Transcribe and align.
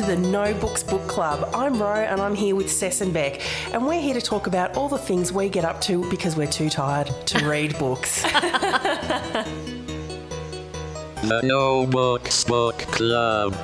to 0.00 0.06
the 0.06 0.16
No 0.16 0.54
Books 0.54 0.82
Book 0.82 1.06
Club. 1.08 1.50
I'm 1.54 1.78
Ro 1.80 1.92
and 1.94 2.20
I'm 2.22 2.34
here 2.34 2.56
with 2.56 2.70
Cess 2.70 3.00
and 3.02 3.12
Beck, 3.12 3.40
and 3.74 3.86
we're 3.86 4.00
here 4.00 4.14
to 4.14 4.20
talk 4.20 4.46
about 4.46 4.74
all 4.76 4.88
the 4.88 4.96
things 4.98 5.30
we 5.32 5.48
get 5.50 5.64
up 5.64 5.80
to 5.82 6.08
because 6.10 6.36
we're 6.36 6.46
too 6.50 6.70
tired 6.70 7.08
to 7.26 7.46
read 7.48 7.78
books. 7.78 8.22
The 8.22 9.44
No 11.44 11.86
Books 11.86 12.44
Book 12.44 12.78
Club. 12.78 13.54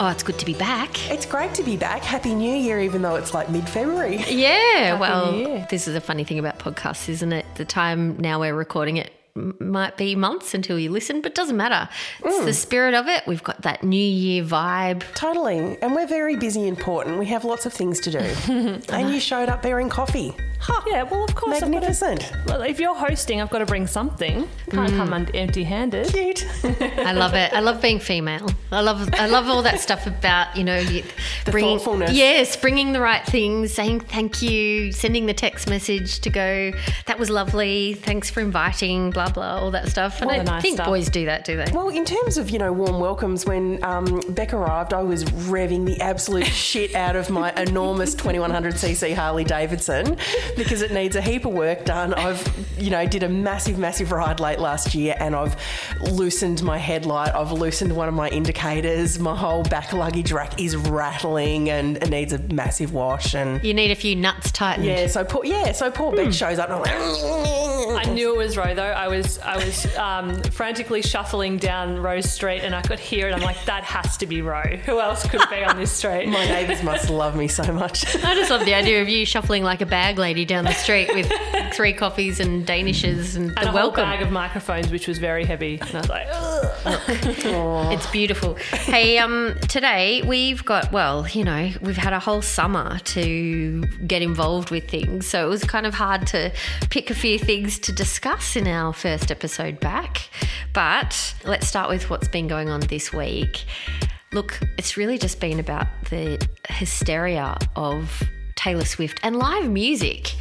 Oh, 0.00 0.10
it's 0.12 0.22
good 0.22 0.38
to 0.38 0.44
be 0.46 0.54
back. 0.54 1.10
it's 1.10 1.24
great 1.26 1.54
to 1.54 1.62
be 1.62 1.76
back. 1.76 2.02
Happy 2.02 2.34
New 2.34 2.54
Year, 2.54 2.78
even 2.80 3.00
though 3.00 3.14
it's 3.16 3.32
like 3.32 3.48
mid 3.50 3.66
February. 3.68 4.16
Yeah, 4.28 4.98
well, 5.00 5.32
New 5.32 5.38
Year. 5.38 5.66
this 5.70 5.88
is 5.88 5.94
a 5.94 6.00
funny 6.02 6.24
thing 6.24 6.38
about 6.38 6.58
podcasts, 6.58 7.08
isn't 7.08 7.32
it? 7.32 7.46
The 7.56 7.64
time 7.64 8.16
now 8.18 8.40
we're 8.40 8.54
recording 8.54 8.98
it 8.98 9.10
m- 9.10 9.17
might 9.60 9.96
be 9.96 10.14
months 10.14 10.54
until 10.54 10.78
you 10.78 10.90
listen, 10.90 11.20
but 11.20 11.34
doesn't 11.34 11.56
matter. 11.56 11.88
It's 12.24 12.38
the 12.38 12.44
hmm. 12.44 12.52
spirit 12.52 12.94
of 12.94 13.08
it. 13.08 13.26
We've 13.26 13.42
got 13.42 13.62
that 13.62 13.82
New 13.82 13.96
Year 13.96 14.42
vibe. 14.42 15.02
Totally. 15.14 15.78
And 15.82 15.94
we're 15.94 16.06
very 16.06 16.36
busy 16.36 16.66
and 16.66 16.78
important. 16.78 17.18
We 17.18 17.26
have 17.26 17.44
lots 17.44 17.66
of 17.66 17.72
things 17.72 18.00
to 18.00 18.10
do. 18.10 18.18
and 18.92 19.10
you 19.10 19.20
showed 19.20 19.48
up 19.48 19.62
bearing 19.62 19.88
coffee. 19.88 20.34
Huh. 20.60 20.82
Yeah, 20.86 21.02
well, 21.04 21.24
of 21.24 21.34
course. 21.34 21.56
I've 21.56 21.60
got 21.62 21.70
Magnificent. 21.70 22.20
to, 22.20 22.42
well, 22.46 22.62
if 22.62 22.80
you're 22.80 22.94
hosting, 22.94 23.40
I've 23.40 23.50
got 23.50 23.58
to 23.58 23.66
bring 23.66 23.86
something. 23.86 24.48
Can't 24.70 24.90
come 24.90 25.12
un- 25.12 25.28
empty-handed. 25.34 26.08
Cute. 26.08 26.44
I 26.98 27.12
love 27.12 27.34
it. 27.34 27.52
I 27.52 27.60
love 27.60 27.80
being 27.80 27.98
female. 28.00 28.50
I 28.72 28.80
love 28.80 29.08
I 29.14 29.26
love 29.26 29.46
all 29.48 29.62
that 29.62 29.80
stuff 29.80 30.06
about 30.06 30.56
you 30.56 30.64
know 30.64 30.78
you, 30.78 31.02
The 31.44 31.52
bringing 31.52 31.78
thoughtfulness. 31.78 32.12
yes, 32.12 32.56
bringing 32.56 32.92
the 32.92 33.00
right 33.00 33.24
things, 33.24 33.72
saying 33.72 34.00
thank 34.00 34.42
you, 34.42 34.92
sending 34.92 35.26
the 35.26 35.32
text 35.34 35.68
message 35.70 36.20
to 36.20 36.30
go. 36.30 36.72
That 37.06 37.18
was 37.18 37.30
lovely. 37.30 37.94
Thanks 37.94 38.28
for 38.28 38.40
inviting. 38.40 39.10
Blah 39.10 39.30
blah, 39.30 39.58
all 39.60 39.70
that 39.70 39.88
stuff. 39.88 40.20
All 40.22 40.28
I 40.30 40.38
the 40.38 40.44
don't 40.44 40.54
nice 40.54 40.62
think 40.62 40.76
stuff. 40.76 40.86
boys 40.86 41.08
do 41.08 41.24
that, 41.26 41.44
do 41.44 41.56
they? 41.56 41.70
Well, 41.72 41.88
in 41.88 42.04
terms 42.04 42.36
of, 42.36 42.50
you 42.50 42.58
know, 42.58 42.72
warm 42.72 43.00
welcomes, 43.00 43.46
when 43.46 43.82
um, 43.84 44.20
Beck 44.30 44.52
arrived, 44.52 44.92
I 44.92 45.02
was 45.02 45.24
revving 45.24 45.86
the 45.86 46.00
absolute 46.00 46.46
shit 46.46 46.94
out 46.94 47.16
of 47.16 47.30
my 47.30 47.52
enormous 47.54 48.14
2100cc 48.14 49.14
Harley 49.14 49.44
Davidson 49.44 50.16
because 50.56 50.82
it 50.82 50.92
needs 50.92 51.16
a 51.16 51.20
heap 51.20 51.44
of 51.44 51.52
work 51.52 51.84
done. 51.84 52.14
I've, 52.14 52.42
you 52.78 52.90
know, 52.90 53.06
did 53.06 53.22
a 53.22 53.28
massive, 53.28 53.78
massive 53.78 54.12
ride 54.12 54.40
late 54.40 54.58
last 54.58 54.94
year 54.94 55.14
and 55.18 55.34
I've 55.34 55.56
loosened 56.00 56.62
my 56.62 56.78
headlight. 56.78 57.34
I've 57.34 57.52
loosened 57.52 57.94
one 57.94 58.08
of 58.08 58.14
my 58.14 58.28
indicators. 58.28 59.18
My 59.18 59.34
whole 59.36 59.62
back 59.64 59.92
luggage 59.92 60.32
rack 60.32 60.60
is 60.60 60.76
rattling 60.76 61.70
and 61.70 61.96
it 61.98 62.10
needs 62.10 62.32
a 62.32 62.38
massive 62.38 62.92
wash. 62.92 63.34
And 63.34 63.62
You 63.64 63.74
need 63.74 63.90
a 63.90 63.94
few 63.96 64.16
nuts 64.16 64.50
tightened. 64.52 64.86
yeah, 64.86 65.06
so 65.06 65.24
poor, 65.24 65.44
yeah, 65.44 65.72
so 65.72 65.90
poor 65.90 66.14
Beck 66.14 66.32
shows 66.32 66.58
up 66.58 66.70
and 66.70 66.76
I'm 66.76 66.82
like, 66.82 68.06
I 68.06 68.10
knew 68.12 68.34
it 68.34 68.38
was 68.38 68.56
Ro 68.56 68.74
though. 68.74 68.82
I 68.82 69.08
was 69.08 69.38
I 69.40 69.56
was 69.56 69.96
um, 69.96 70.42
frantically 70.44 71.02
shuffling 71.02 71.56
down 71.58 71.98
Rose 71.98 72.30
Street, 72.30 72.60
and 72.60 72.74
I 72.74 72.82
could 72.82 72.98
hear 72.98 73.28
it. 73.28 73.34
I'm 73.34 73.40
like, 73.40 73.64
that 73.64 73.82
has 73.84 74.16
to 74.18 74.26
be 74.26 74.42
Ro. 74.42 74.60
Who 74.62 75.00
else 75.00 75.26
could 75.26 75.40
be 75.50 75.64
on 75.64 75.76
this 75.78 75.90
street? 75.98 76.26
my 76.28 76.44
neighbours 76.46 76.82
must 76.82 77.08
love 77.10 77.34
me 77.36 77.48
so 77.48 77.72
much. 77.72 78.04
I 78.24 78.34
just 78.34 78.50
love 78.50 78.64
the 78.64 78.74
idea 78.74 79.00
of 79.02 79.08
you 79.08 79.24
shuffling 79.24 79.62
like 79.64 79.80
a 79.80 79.86
bag 79.86 80.18
lady 80.18 80.37
down 80.44 80.64
the 80.64 80.72
street 80.72 81.12
with 81.14 81.30
three 81.72 81.92
coffees 81.92 82.40
and 82.40 82.66
danishes 82.66 83.36
and, 83.36 83.56
and 83.58 83.68
the 83.68 83.72
welcome. 83.72 84.04
bag 84.04 84.22
of 84.22 84.30
microphones, 84.30 84.90
which 84.90 85.06
was 85.08 85.18
very 85.18 85.44
heavy. 85.44 85.78
And 85.80 85.94
I 85.94 86.00
was 86.00 86.08
like, 86.08 86.26
Ugh. 86.30 87.92
It's 87.92 88.10
beautiful. 88.10 88.54
Hey, 88.54 89.18
um, 89.18 89.56
today 89.68 90.22
we've 90.22 90.64
got 90.64 90.92
well, 90.92 91.26
you 91.28 91.44
know, 91.44 91.70
we've 91.80 91.96
had 91.96 92.12
a 92.12 92.20
whole 92.20 92.42
summer 92.42 92.98
to 92.98 93.82
get 94.06 94.22
involved 94.22 94.70
with 94.70 94.88
things, 94.88 95.26
so 95.26 95.44
it 95.44 95.48
was 95.48 95.64
kind 95.64 95.86
of 95.86 95.94
hard 95.94 96.26
to 96.28 96.52
pick 96.90 97.10
a 97.10 97.14
few 97.14 97.38
things 97.38 97.78
to 97.80 97.92
discuss 97.92 98.56
in 98.56 98.66
our 98.66 98.92
first 98.92 99.30
episode 99.30 99.80
back. 99.80 100.30
But 100.72 101.34
let's 101.44 101.66
start 101.66 101.88
with 101.88 102.10
what's 102.10 102.28
been 102.28 102.46
going 102.48 102.68
on 102.68 102.80
this 102.80 103.12
week. 103.12 103.64
Look, 104.32 104.60
it's 104.76 104.96
really 104.96 105.18
just 105.18 105.40
been 105.40 105.58
about 105.58 105.86
the 106.10 106.46
hysteria 106.68 107.56
of 107.76 108.22
Taylor 108.58 108.84
Swift 108.84 109.20
and 109.22 109.36
live 109.36 109.70
music 109.70 110.34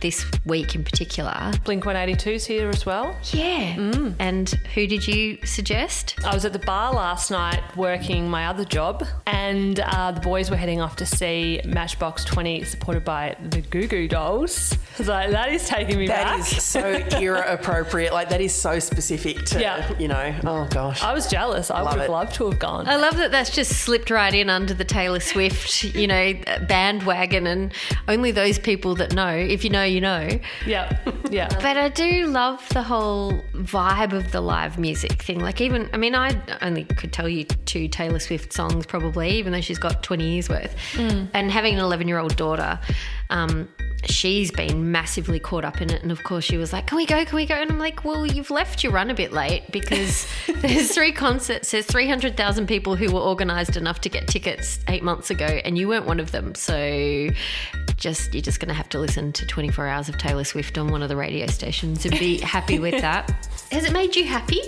this 0.00 0.26
week 0.44 0.74
in 0.74 0.82
particular. 0.82 1.52
Blink 1.64 1.84
182's 1.84 2.44
here 2.44 2.68
as 2.68 2.84
well. 2.84 3.16
Yeah. 3.32 4.10
And 4.18 4.48
who 4.74 4.88
did 4.88 5.06
you 5.06 5.38
suggest? 5.46 6.16
I 6.24 6.34
was 6.34 6.44
at 6.44 6.52
the 6.52 6.58
bar 6.58 6.92
last 6.92 7.30
night 7.30 7.62
working 7.76 8.28
my 8.28 8.46
other 8.46 8.64
job, 8.64 9.06
and 9.26 9.78
uh, 9.78 10.10
the 10.10 10.20
boys 10.20 10.50
were 10.50 10.56
heading 10.56 10.80
off 10.80 10.96
to 10.96 11.06
see 11.06 11.60
Matchbox 11.64 12.24
20, 12.24 12.64
supported 12.64 13.04
by 13.04 13.36
the 13.50 13.60
Goo 13.60 13.86
Goo 13.86 14.08
Dolls. 14.08 14.72
I 14.72 14.98
was 14.98 15.08
like, 15.16 15.30
that 15.30 15.52
is 15.52 15.68
taking 15.68 15.96
me 15.96 16.08
That 16.08 16.24
back. 16.24 16.40
is 16.40 16.62
so 16.64 16.80
era 17.20 17.44
appropriate. 17.52 18.12
Like 18.12 18.30
that 18.30 18.40
is 18.40 18.52
so 18.52 18.80
specific 18.80 19.44
to 19.46 19.60
Yeah. 19.60 19.96
you 19.98 20.08
know. 20.08 20.34
Oh 20.44 20.66
gosh. 20.70 21.02
I 21.04 21.12
was 21.12 21.28
jealous. 21.28 21.70
I 21.70 21.82
Love 21.82 21.92
would 21.92 22.00
have 22.00 22.08
it. 22.10 22.12
loved 22.12 22.34
to 22.34 22.50
have 22.50 22.58
gone. 22.58 22.88
I 22.88 22.96
love 22.96 23.16
that 23.18 23.30
that's 23.30 23.50
just 23.54 23.70
slipped 23.72 24.10
right 24.10 24.34
in 24.34 24.50
under 24.50 24.74
the 24.74 24.84
Taylor 24.84 25.20
Swift, 25.20 25.84
you 25.84 26.08
know, 26.08 26.34
bandwagon, 26.66 27.46
and 27.46 27.59
only 28.08 28.30
those 28.30 28.58
people 28.58 28.94
that 28.96 29.14
know, 29.14 29.28
if 29.28 29.64
you 29.64 29.70
know, 29.70 29.84
you 29.84 30.00
know. 30.00 30.28
yeah, 30.66 30.98
yeah. 31.30 31.48
But 31.48 31.76
I 31.76 31.88
do 31.88 32.26
love 32.26 32.66
the 32.70 32.82
whole 32.82 33.32
vibe 33.54 34.12
of 34.12 34.32
the 34.32 34.40
live 34.40 34.78
music 34.78 35.22
thing. 35.22 35.40
Like, 35.40 35.60
even, 35.60 35.88
I 35.92 35.96
mean, 35.96 36.14
I 36.14 36.40
only 36.62 36.84
could 36.84 37.12
tell 37.12 37.28
you 37.28 37.44
two 37.44 37.88
Taylor 37.88 38.18
Swift 38.18 38.52
songs 38.52 38.86
probably, 38.86 39.30
even 39.30 39.52
though 39.52 39.60
she's 39.60 39.78
got 39.78 40.02
20 40.02 40.28
years 40.28 40.48
worth. 40.48 40.74
And 41.32 41.50
having 41.50 41.74
an 41.74 41.80
11 41.80 42.08
year 42.08 42.18
old 42.18 42.36
daughter, 42.36 42.78
um, 43.30 43.68
she's 44.04 44.50
been 44.50 44.90
massively 44.90 45.38
caught 45.38 45.64
up 45.64 45.80
in 45.80 45.90
it. 45.90 46.02
And 46.02 46.10
of 46.10 46.22
course, 46.24 46.44
she 46.44 46.56
was 46.56 46.72
like, 46.72 46.86
Can 46.86 46.96
we 46.96 47.06
go? 47.06 47.24
Can 47.24 47.36
we 47.36 47.46
go? 47.46 47.54
And 47.54 47.70
I'm 47.70 47.78
like, 47.78 48.04
Well, 48.04 48.26
you've 48.26 48.50
left 48.50 48.82
your 48.82 48.92
run 48.92 49.10
a 49.10 49.14
bit 49.14 49.32
late 49.32 49.70
because 49.70 50.26
there's 50.56 50.92
three 50.92 51.12
concerts, 51.12 51.70
there's 51.70 51.86
300,000 51.86 52.66
people 52.66 52.96
who 52.96 53.12
were 53.12 53.20
organised 53.20 53.76
enough 53.76 54.00
to 54.02 54.08
get 54.08 54.26
tickets 54.28 54.80
eight 54.88 55.02
months 55.02 55.30
ago, 55.30 55.46
and 55.46 55.78
you 55.78 55.88
weren't 55.88 56.06
one 56.06 56.20
of 56.20 56.32
them. 56.32 56.54
So 56.54 57.28
just 58.00 58.34
you're 58.34 58.42
just 58.42 58.58
going 58.58 58.68
to 58.68 58.74
have 58.74 58.88
to 58.88 58.98
listen 58.98 59.32
to 59.34 59.46
24 59.46 59.86
hours 59.86 60.08
of 60.08 60.18
Taylor 60.18 60.44
Swift 60.44 60.76
on 60.78 60.88
one 60.90 61.02
of 61.02 61.08
the 61.08 61.16
radio 61.16 61.46
stations 61.46 62.04
and 62.04 62.18
be 62.18 62.38
happy 62.40 62.78
with 62.78 63.00
that. 63.00 63.30
Has 63.70 63.84
it 63.84 63.92
made 63.92 64.16
you 64.16 64.24
happy? 64.24 64.60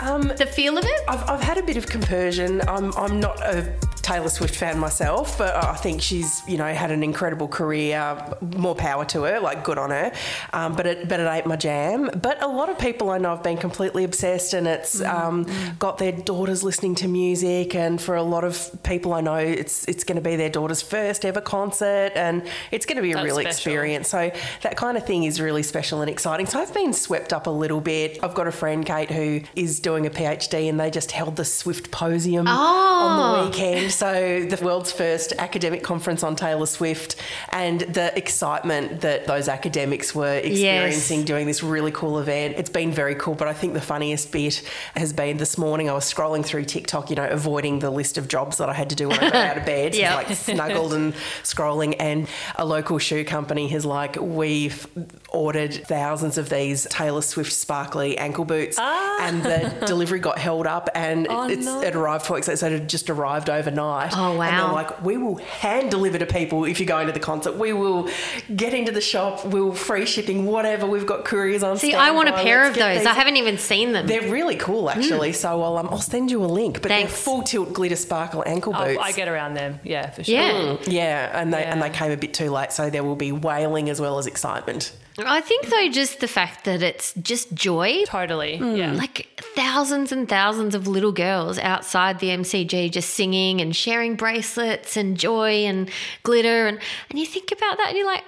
Um, 0.00 0.22
The 0.22 0.46
feel 0.46 0.78
of 0.78 0.84
it? 0.84 1.00
I've, 1.08 1.28
I've 1.28 1.40
had 1.42 1.58
a 1.58 1.62
bit 1.62 1.76
of 1.76 1.86
compersion. 1.86 2.62
I'm, 2.68 2.92
I'm 2.96 3.20
not 3.20 3.40
a 3.42 3.74
Taylor 4.04 4.28
Swift 4.28 4.54
fan 4.54 4.78
myself, 4.78 5.38
but 5.38 5.56
I 5.56 5.74
think 5.76 6.02
she's 6.02 6.42
you 6.46 6.58
know 6.58 6.72
had 6.74 6.90
an 6.90 7.02
incredible 7.02 7.48
career. 7.48 8.16
More 8.56 8.74
power 8.74 9.06
to 9.06 9.22
her, 9.22 9.40
like 9.40 9.64
good 9.64 9.78
on 9.78 9.88
her. 9.90 10.12
Um, 10.52 10.76
but 10.76 10.86
it 10.86 11.08
but 11.08 11.20
it 11.20 11.24
ain't 11.24 11.46
my 11.46 11.56
jam. 11.56 12.10
But 12.22 12.42
a 12.42 12.46
lot 12.46 12.68
of 12.68 12.78
people 12.78 13.08
I 13.10 13.16
know 13.16 13.30
have 13.30 13.42
been 13.42 13.56
completely 13.56 14.04
obsessed, 14.04 14.52
and 14.52 14.66
it's 14.68 15.00
um, 15.00 15.46
got 15.78 15.96
their 15.96 16.12
daughters 16.12 16.62
listening 16.62 16.94
to 16.96 17.08
music. 17.08 17.74
And 17.74 17.98
for 18.00 18.14
a 18.14 18.22
lot 18.22 18.44
of 18.44 18.70
people 18.82 19.14
I 19.14 19.22
know, 19.22 19.36
it's 19.36 19.88
it's 19.88 20.04
going 20.04 20.16
to 20.16 20.22
be 20.22 20.36
their 20.36 20.50
daughter's 20.50 20.82
first 20.82 21.24
ever 21.24 21.40
concert, 21.40 22.12
and 22.14 22.42
it's 22.70 22.84
going 22.84 22.96
to 22.96 23.02
be 23.02 23.12
a 23.12 23.14
That's 23.14 23.24
real 23.24 23.36
special. 23.36 23.48
experience. 23.48 24.08
So 24.10 24.30
that 24.62 24.76
kind 24.76 24.98
of 24.98 25.06
thing 25.06 25.24
is 25.24 25.40
really 25.40 25.62
special 25.62 26.02
and 26.02 26.10
exciting. 26.10 26.44
So 26.44 26.60
I've 26.60 26.74
been 26.74 26.92
swept 26.92 27.32
up 27.32 27.46
a 27.46 27.50
little 27.50 27.80
bit. 27.80 28.18
I've 28.22 28.34
got 28.34 28.46
a 28.46 28.52
friend, 28.52 28.84
Kate, 28.84 29.10
who 29.10 29.40
is 29.56 29.80
doing 29.80 30.04
a 30.06 30.10
PhD 30.10 30.68
and 30.68 30.78
they 30.78 30.90
just 30.90 31.10
held 31.10 31.36
the 31.36 31.42
Swiftposium 31.44 32.46
on 32.46 33.44
the 33.44 33.50
weekend. 33.50 33.93
So 33.94 34.44
the 34.44 34.62
world's 34.64 34.90
first 34.92 35.32
academic 35.38 35.82
conference 35.82 36.22
on 36.22 36.34
Taylor 36.36 36.66
Swift 36.66 37.16
and 37.50 37.80
the 37.80 38.16
excitement 38.18 39.02
that 39.02 39.26
those 39.26 39.48
academics 39.48 40.14
were 40.14 40.34
experiencing 40.34 41.24
doing 41.24 41.46
this 41.46 41.62
really 41.62 41.92
cool 41.92 42.18
event. 42.18 42.56
It's 42.58 42.70
been 42.70 42.90
very 42.90 43.14
cool, 43.14 43.34
but 43.34 43.46
I 43.46 43.52
think 43.54 43.74
the 43.74 43.80
funniest 43.80 44.32
bit 44.32 44.62
has 44.94 45.12
been 45.12 45.36
this 45.36 45.56
morning 45.56 45.88
I 45.88 45.92
was 45.92 46.12
scrolling 46.12 46.44
through 46.44 46.64
TikTok, 46.64 47.10
you 47.10 47.16
know, 47.16 47.26
avoiding 47.28 47.78
the 47.78 47.90
list 47.90 48.18
of 48.18 48.26
jobs 48.28 48.58
that 48.58 48.68
I 48.68 48.72
had 48.72 48.90
to 48.90 48.96
do 48.96 49.08
when 49.08 49.18
I 49.18 49.30
got 49.30 49.34
out 49.34 49.58
of 49.58 49.64
bed. 49.66 49.94
So 50.14 50.16
like 50.16 50.28
snuggled 50.36 50.92
and 50.94 51.14
scrolling 51.42 51.94
and 52.00 52.28
a 52.56 52.64
local 52.64 52.98
shoe 52.98 53.24
company 53.24 53.68
has 53.68 53.84
like 53.84 54.16
we've 54.20 54.86
ordered 55.34 55.74
thousands 55.86 56.38
of 56.38 56.48
these 56.48 56.86
Taylor 56.90 57.22
Swift 57.22 57.52
sparkly 57.52 58.16
ankle 58.18 58.44
boots 58.44 58.78
and 58.78 59.42
the 59.42 59.74
delivery 59.86 60.18
got 60.20 60.38
held 60.38 60.66
up 60.66 60.88
and 60.94 61.26
Oh, 61.28 61.48
it's 61.48 61.66
no. 61.66 61.80
it 61.82 61.94
arrived 61.94 62.24
for 62.26 62.40
so 62.42 62.66
it 62.66 62.88
just 62.88 63.10
arrived 63.10 63.50
overnight 63.50 64.12
Oh, 64.16 64.36
wow! 64.36 64.42
and 64.44 64.58
they're 64.58 64.72
like 64.72 65.02
we 65.04 65.16
will 65.16 65.36
hand 65.36 65.90
deliver 65.90 66.18
to 66.18 66.26
people 66.26 66.64
if 66.64 66.78
you're 66.80 66.86
going 66.86 67.06
to 67.08 67.12
the 67.12 67.20
concert 67.20 67.56
we 67.56 67.72
will 67.72 68.08
get 68.54 68.74
into 68.74 68.92
the 68.92 69.00
shop 69.00 69.44
we'll 69.44 69.72
free 69.72 70.06
shipping 70.06 70.46
whatever 70.46 70.86
we've 70.86 71.06
got 71.06 71.24
couriers 71.24 71.62
on 71.62 71.76
See, 71.78 71.94
I 71.94 72.10
want 72.12 72.28
a 72.28 72.32
pair 72.32 72.62
Let's 72.64 72.76
of 72.76 72.82
those. 72.82 72.98
these- 72.98 73.06
I 73.06 73.12
haven't 73.14 73.36
even 73.36 73.58
seen 73.58 73.92
them. 73.92 74.06
they're 74.06 74.30
really 74.30 74.56
cool 74.56 74.88
actually 74.90 75.32
so 75.32 75.60
I'll, 75.62 75.76
um, 75.78 75.88
I'll 75.90 75.98
send 75.98 76.30
you 76.30 76.42
a 76.44 76.46
link 76.46 76.80
but 76.82 76.88
Thanks. 76.90 77.12
they're 77.12 77.18
full 77.22 77.42
tilt 77.42 77.72
glitter 77.72 77.96
sparkle 77.96 78.42
ankle 78.46 78.72
Oh, 78.76 78.84
boots 78.84 79.00
I 79.02 79.12
get 79.12 79.28
around 79.28 79.54
them. 79.54 79.80
Yeah, 79.84 80.10
for 80.10 80.24
sure. 80.24 80.34
yeah. 80.34 80.76
yeah, 80.86 81.40
and 81.40 81.52
they 81.52 81.64
and 81.64 81.80
they 81.82 81.90
came 81.90 82.10
a 82.10 82.16
bit 82.16 82.34
too 82.34 82.50
late, 82.50 82.72
so 82.72 82.90
there 82.90 83.04
will 83.04 83.16
be 83.16 83.30
wailing 83.32 83.88
as 83.90 84.00
well 84.00 84.18
as 84.18 84.26
excitement. 84.26 84.92
I 85.26 85.40
think, 85.40 85.66
though, 85.66 85.88
just 85.88 86.20
the 86.20 86.28
fact 86.28 86.64
that 86.64 86.82
it's 86.82 87.14
just 87.14 87.52
joy. 87.54 88.04
Totally. 88.06 88.54
Yeah. 88.56 88.92
Mm. 88.92 88.98
Like 88.98 89.28
thousands 89.54 90.12
and 90.12 90.28
thousands 90.28 90.74
of 90.74 90.86
little 90.86 91.12
girls 91.12 91.58
outside 91.58 92.18
the 92.18 92.28
MCG 92.28 92.90
just 92.90 93.10
singing 93.10 93.60
and 93.60 93.74
sharing 93.74 94.16
bracelets 94.16 94.96
and 94.96 95.18
joy 95.18 95.64
and 95.64 95.90
glitter. 96.22 96.66
And, 96.66 96.78
and 97.10 97.18
you 97.18 97.26
think 97.26 97.52
about 97.52 97.76
that 97.78 97.88
and 97.88 97.96
you're 97.96 98.06
like, 98.06 98.24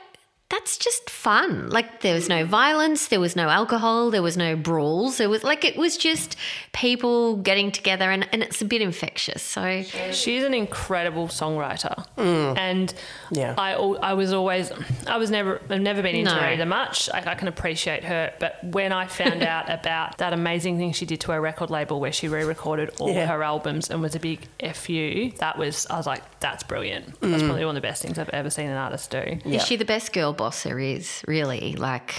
that's 0.49 0.79
just 0.79 1.11
fun. 1.11 1.71
Like 1.71 2.03
there 2.03 2.15
was 2.15 2.29
no 2.29 2.45
violence, 2.47 3.09
there 3.09 3.19
was 3.19 3.35
no 3.35 3.49
alcohol, 3.49 4.11
there 4.13 4.23
was 4.23 4.37
no 4.37 4.55
brawls. 4.55 5.19
There 5.19 5.29
was 5.29 5.43
like 5.43 5.65
it 5.65 5.77
was 5.77 5.97
just 5.97 6.37
people 6.73 7.37
getting 7.39 7.73
together 7.73 8.11
and, 8.13 8.29
and 8.31 8.45
it's 8.45 8.63
a 8.63 8.65
bit 8.65 8.81
infectious. 8.81 9.43
So 9.43 9.83
She's 10.13 10.45
an 10.45 10.55
incredible 10.55 11.27
songwriter, 11.29 12.07
mm. 12.17 12.57
and 12.57 12.95
Yeah. 13.33 13.55
I 13.59 13.73
I 13.73 14.13
was 14.15 14.33
always 14.33 14.71
I 15.09 15.17
was 15.17 15.33
never 15.33 15.61
I've 15.69 15.81
never 15.81 16.01
been 16.01 16.15
into 16.15 16.33
No. 16.33 16.39
her 16.41 16.47
either 16.47 16.67
much. 16.67 17.11
I, 17.13 17.25
I 17.27 17.35
can 17.35 17.49
appreciate 17.49 18.05
her, 18.05 18.33
but 18.39 18.63
when 18.63 18.93
I 18.93 19.07
found 19.09 19.43
out 19.55 19.69
about 19.69 20.19
that 20.19 20.33
amazing 20.33 20.79
thing 20.79 20.93
she 20.93 21.07
did 21.07 21.21
to 21.23 21.33
her 21.33 21.41
record 21.41 21.71
label 21.71 21.99
where 21.99 22.13
she 22.13 22.29
re-recorded 22.29 22.91
all 23.01 23.11
Yeah. 23.13 23.27
her 23.27 23.43
albums 23.43 23.91
and 23.91 24.01
was 24.01 24.15
a 24.15 24.21
big 24.21 24.47
fu, 24.75 25.33
that 25.39 25.59
was 25.59 25.89
I 25.91 25.97
was 25.97 26.07
like 26.07 26.23
that's 26.39 26.63
brilliant. 26.63 27.21
That's 27.21 27.43
mm. 27.43 27.47
probably 27.47 27.65
one 27.65 27.77
of 27.77 27.83
the 27.83 27.89
best 27.89 28.01
things 28.03 28.17
I've 28.17 28.29
ever 28.29 28.49
seen 28.51 28.67
an 28.69 28.77
artist 28.77 29.11
do. 29.11 29.39
Yeah. 29.45 29.57
is 29.57 29.67
she 29.67 29.75
the 29.75 29.85
best 29.85 30.13
girl 30.13 30.36
boss 30.37 30.63
there 30.63 30.79
is, 30.79 31.23
really? 31.27 31.75
Like 31.75 32.15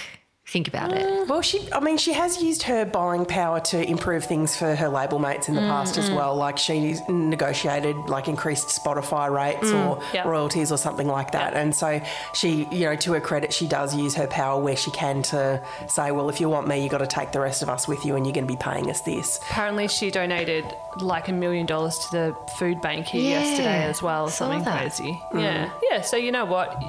think 0.49 0.69
about 0.69 0.93
it. 0.93 1.03
Mm. 1.05 1.27
Well, 1.27 1.41
she, 1.41 1.59
I 1.73 1.81
mean, 1.81 1.97
she 1.97 2.13
has 2.13 2.41
used 2.41 2.63
her 2.63 2.85
buying 2.85 3.25
power 3.25 3.59
to 3.59 3.83
improve 3.85 4.23
things 4.23 4.55
for 4.55 4.75
her 4.75 4.87
label 4.87 5.19
mates 5.19 5.49
in 5.49 5.55
the 5.55 5.59
past 5.61 5.97
as 5.97 6.09
well. 6.09 6.37
Like 6.37 6.57
she 6.57 6.95
negotiated 7.09 7.97
like 8.07 8.29
increased 8.29 8.69
Spotify 8.69 9.29
rates 9.29 9.69
mm, 9.69 9.85
or 9.85 10.01
Yep. 10.13 10.25
royalties 10.25 10.71
or 10.71 10.77
something 10.77 11.05
like 11.07 11.31
that. 11.31 11.53
And 11.53 11.75
so 11.75 12.01
she, 12.33 12.65
you 12.71 12.85
know, 12.85 12.95
to 12.95 13.11
her 13.11 13.19
credit, 13.19 13.51
she 13.51 13.67
does 13.67 13.93
use 13.93 14.15
her 14.15 14.27
power 14.27 14.57
where 14.61 14.77
she 14.77 14.89
can 14.91 15.21
to 15.23 15.61
say, 15.89 16.11
well, 16.11 16.29
if 16.29 16.39
you 16.39 16.47
want 16.47 16.65
me, 16.65 16.81
you 16.81 16.87
got 16.89 16.99
to 16.99 17.07
take 17.07 17.33
the 17.33 17.41
rest 17.41 17.61
of 17.61 17.67
us 17.67 17.85
with 17.85 18.05
you 18.05 18.15
and 18.15 18.25
you're 18.25 18.33
going 18.33 18.47
to 18.47 18.53
be 18.53 18.57
paying 18.57 18.89
us 18.89 19.01
this. 19.01 19.39
Apparently, 19.49 19.89
she 19.89 20.11
donated 20.11 20.63
like 21.01 21.27
a 21.27 21.33
million 21.33 21.65
dollars 21.65 21.97
to 21.99 22.07
the 22.17 22.35
food 22.57 22.79
bank 22.79 23.05
here 23.07 23.21
Yeah, 23.21 23.41
yesterday 23.43 23.83
as 23.83 24.01
well. 24.01 24.29
saw 24.29 24.45
Something 24.47 24.63
that. 24.63 24.79
crazy. 24.79 25.19
Mm. 25.33 25.41
Yeah, 25.41 25.69
yeah. 25.91 26.01
So 26.03 26.15
you 26.15 26.31
know 26.31 26.45
what? 26.45 26.81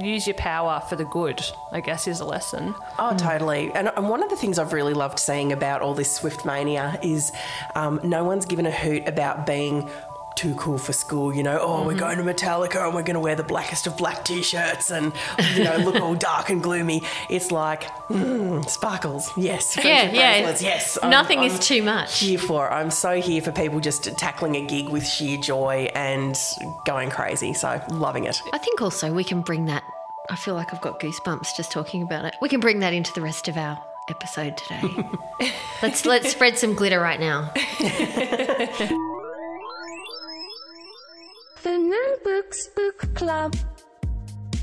Use 0.00 0.26
your 0.26 0.34
power 0.34 0.82
for 0.88 0.96
the 0.96 1.04
good. 1.04 1.44
I 1.72 1.80
guess 1.80 2.06
is 2.06 2.20
a 2.20 2.24
lesson. 2.24 2.74
Oh, 2.98 3.16
totally. 3.16 3.72
And, 3.74 3.88
and 3.96 4.08
one 4.08 4.22
of 4.22 4.30
the 4.30 4.36
things 4.36 4.58
I've 4.58 4.72
really 4.72 4.94
loved 4.94 5.18
seeing 5.18 5.52
about 5.52 5.82
all 5.82 5.94
this 5.94 6.10
Swift 6.12 6.44
mania 6.44 6.98
is 7.02 7.32
um, 7.74 8.00
no 8.02 8.24
one's 8.24 8.46
given 8.46 8.66
a 8.66 8.70
hoot 8.70 9.06
about 9.06 9.46
being 9.46 9.88
too 10.36 10.54
cool 10.54 10.78
for 10.78 10.92
school. 10.92 11.34
You 11.34 11.42
know, 11.42 11.58
oh, 11.60 11.84
we're 11.84 11.94
going 11.96 12.18
to 12.18 12.24
Metallica 12.24 12.84
and 12.84 12.94
we're 12.94 13.02
going 13.02 13.14
to 13.14 13.20
wear 13.20 13.34
the 13.34 13.42
blackest 13.42 13.86
of 13.86 13.96
black 13.96 14.24
t-shirts 14.24 14.90
and 14.90 15.12
you 15.54 15.64
know 15.64 15.76
look 15.78 15.96
all 15.96 16.14
dark 16.14 16.50
and 16.50 16.62
gloomy. 16.62 17.02
It's 17.28 17.50
like 17.50 17.82
mm, 18.08 18.68
sparkles. 18.68 19.30
Yes. 19.36 19.76
Yeah, 19.76 20.10
yeah. 20.12 20.56
Yes. 20.60 20.98
I'm- 21.02 21.10
Nothing 21.10 21.40
I'm 21.40 21.46
is 21.46 21.58
too 21.58 21.82
much. 21.82 22.20
Here 22.20 22.38
for. 22.38 22.70
I'm 22.70 22.90
so 22.90 23.20
here 23.20 23.40
for 23.42 23.50
people 23.52 23.80
just 23.80 24.04
tackling 24.18 24.56
a 24.56 24.64
gig 24.66 24.88
with 24.90 25.06
sheer 25.06 25.38
joy 25.38 25.88
and 25.94 26.38
going 26.84 27.10
crazy. 27.10 27.52
So 27.54 27.80
loving 27.90 28.24
it. 28.24 28.40
I 28.52 28.58
think 28.58 28.82
also 28.82 29.12
we 29.12 29.24
can 29.24 29.40
bring 29.40 29.64
that. 29.66 29.82
I 30.28 30.36
feel 30.36 30.54
like 30.54 30.74
I've 30.74 30.80
got 30.80 31.00
goosebumps 31.00 31.56
just 31.56 31.70
talking 31.72 32.02
about 32.02 32.24
it. 32.24 32.34
We 32.40 32.48
can 32.48 32.60
bring 32.60 32.80
that 32.80 32.92
into 32.92 33.12
the 33.14 33.20
rest 33.22 33.48
of 33.48 33.56
our 33.56 33.78
episode 34.10 34.56
today. 34.56 34.82
let's 35.82 36.04
let's 36.04 36.30
spread 36.30 36.58
some 36.58 36.74
glitter 36.74 37.00
right 37.00 37.18
now. 37.20 37.50
The 41.66 41.78
No 41.78 42.16
Books 42.22 42.68
Book 42.76 43.12
Club. 43.16 43.56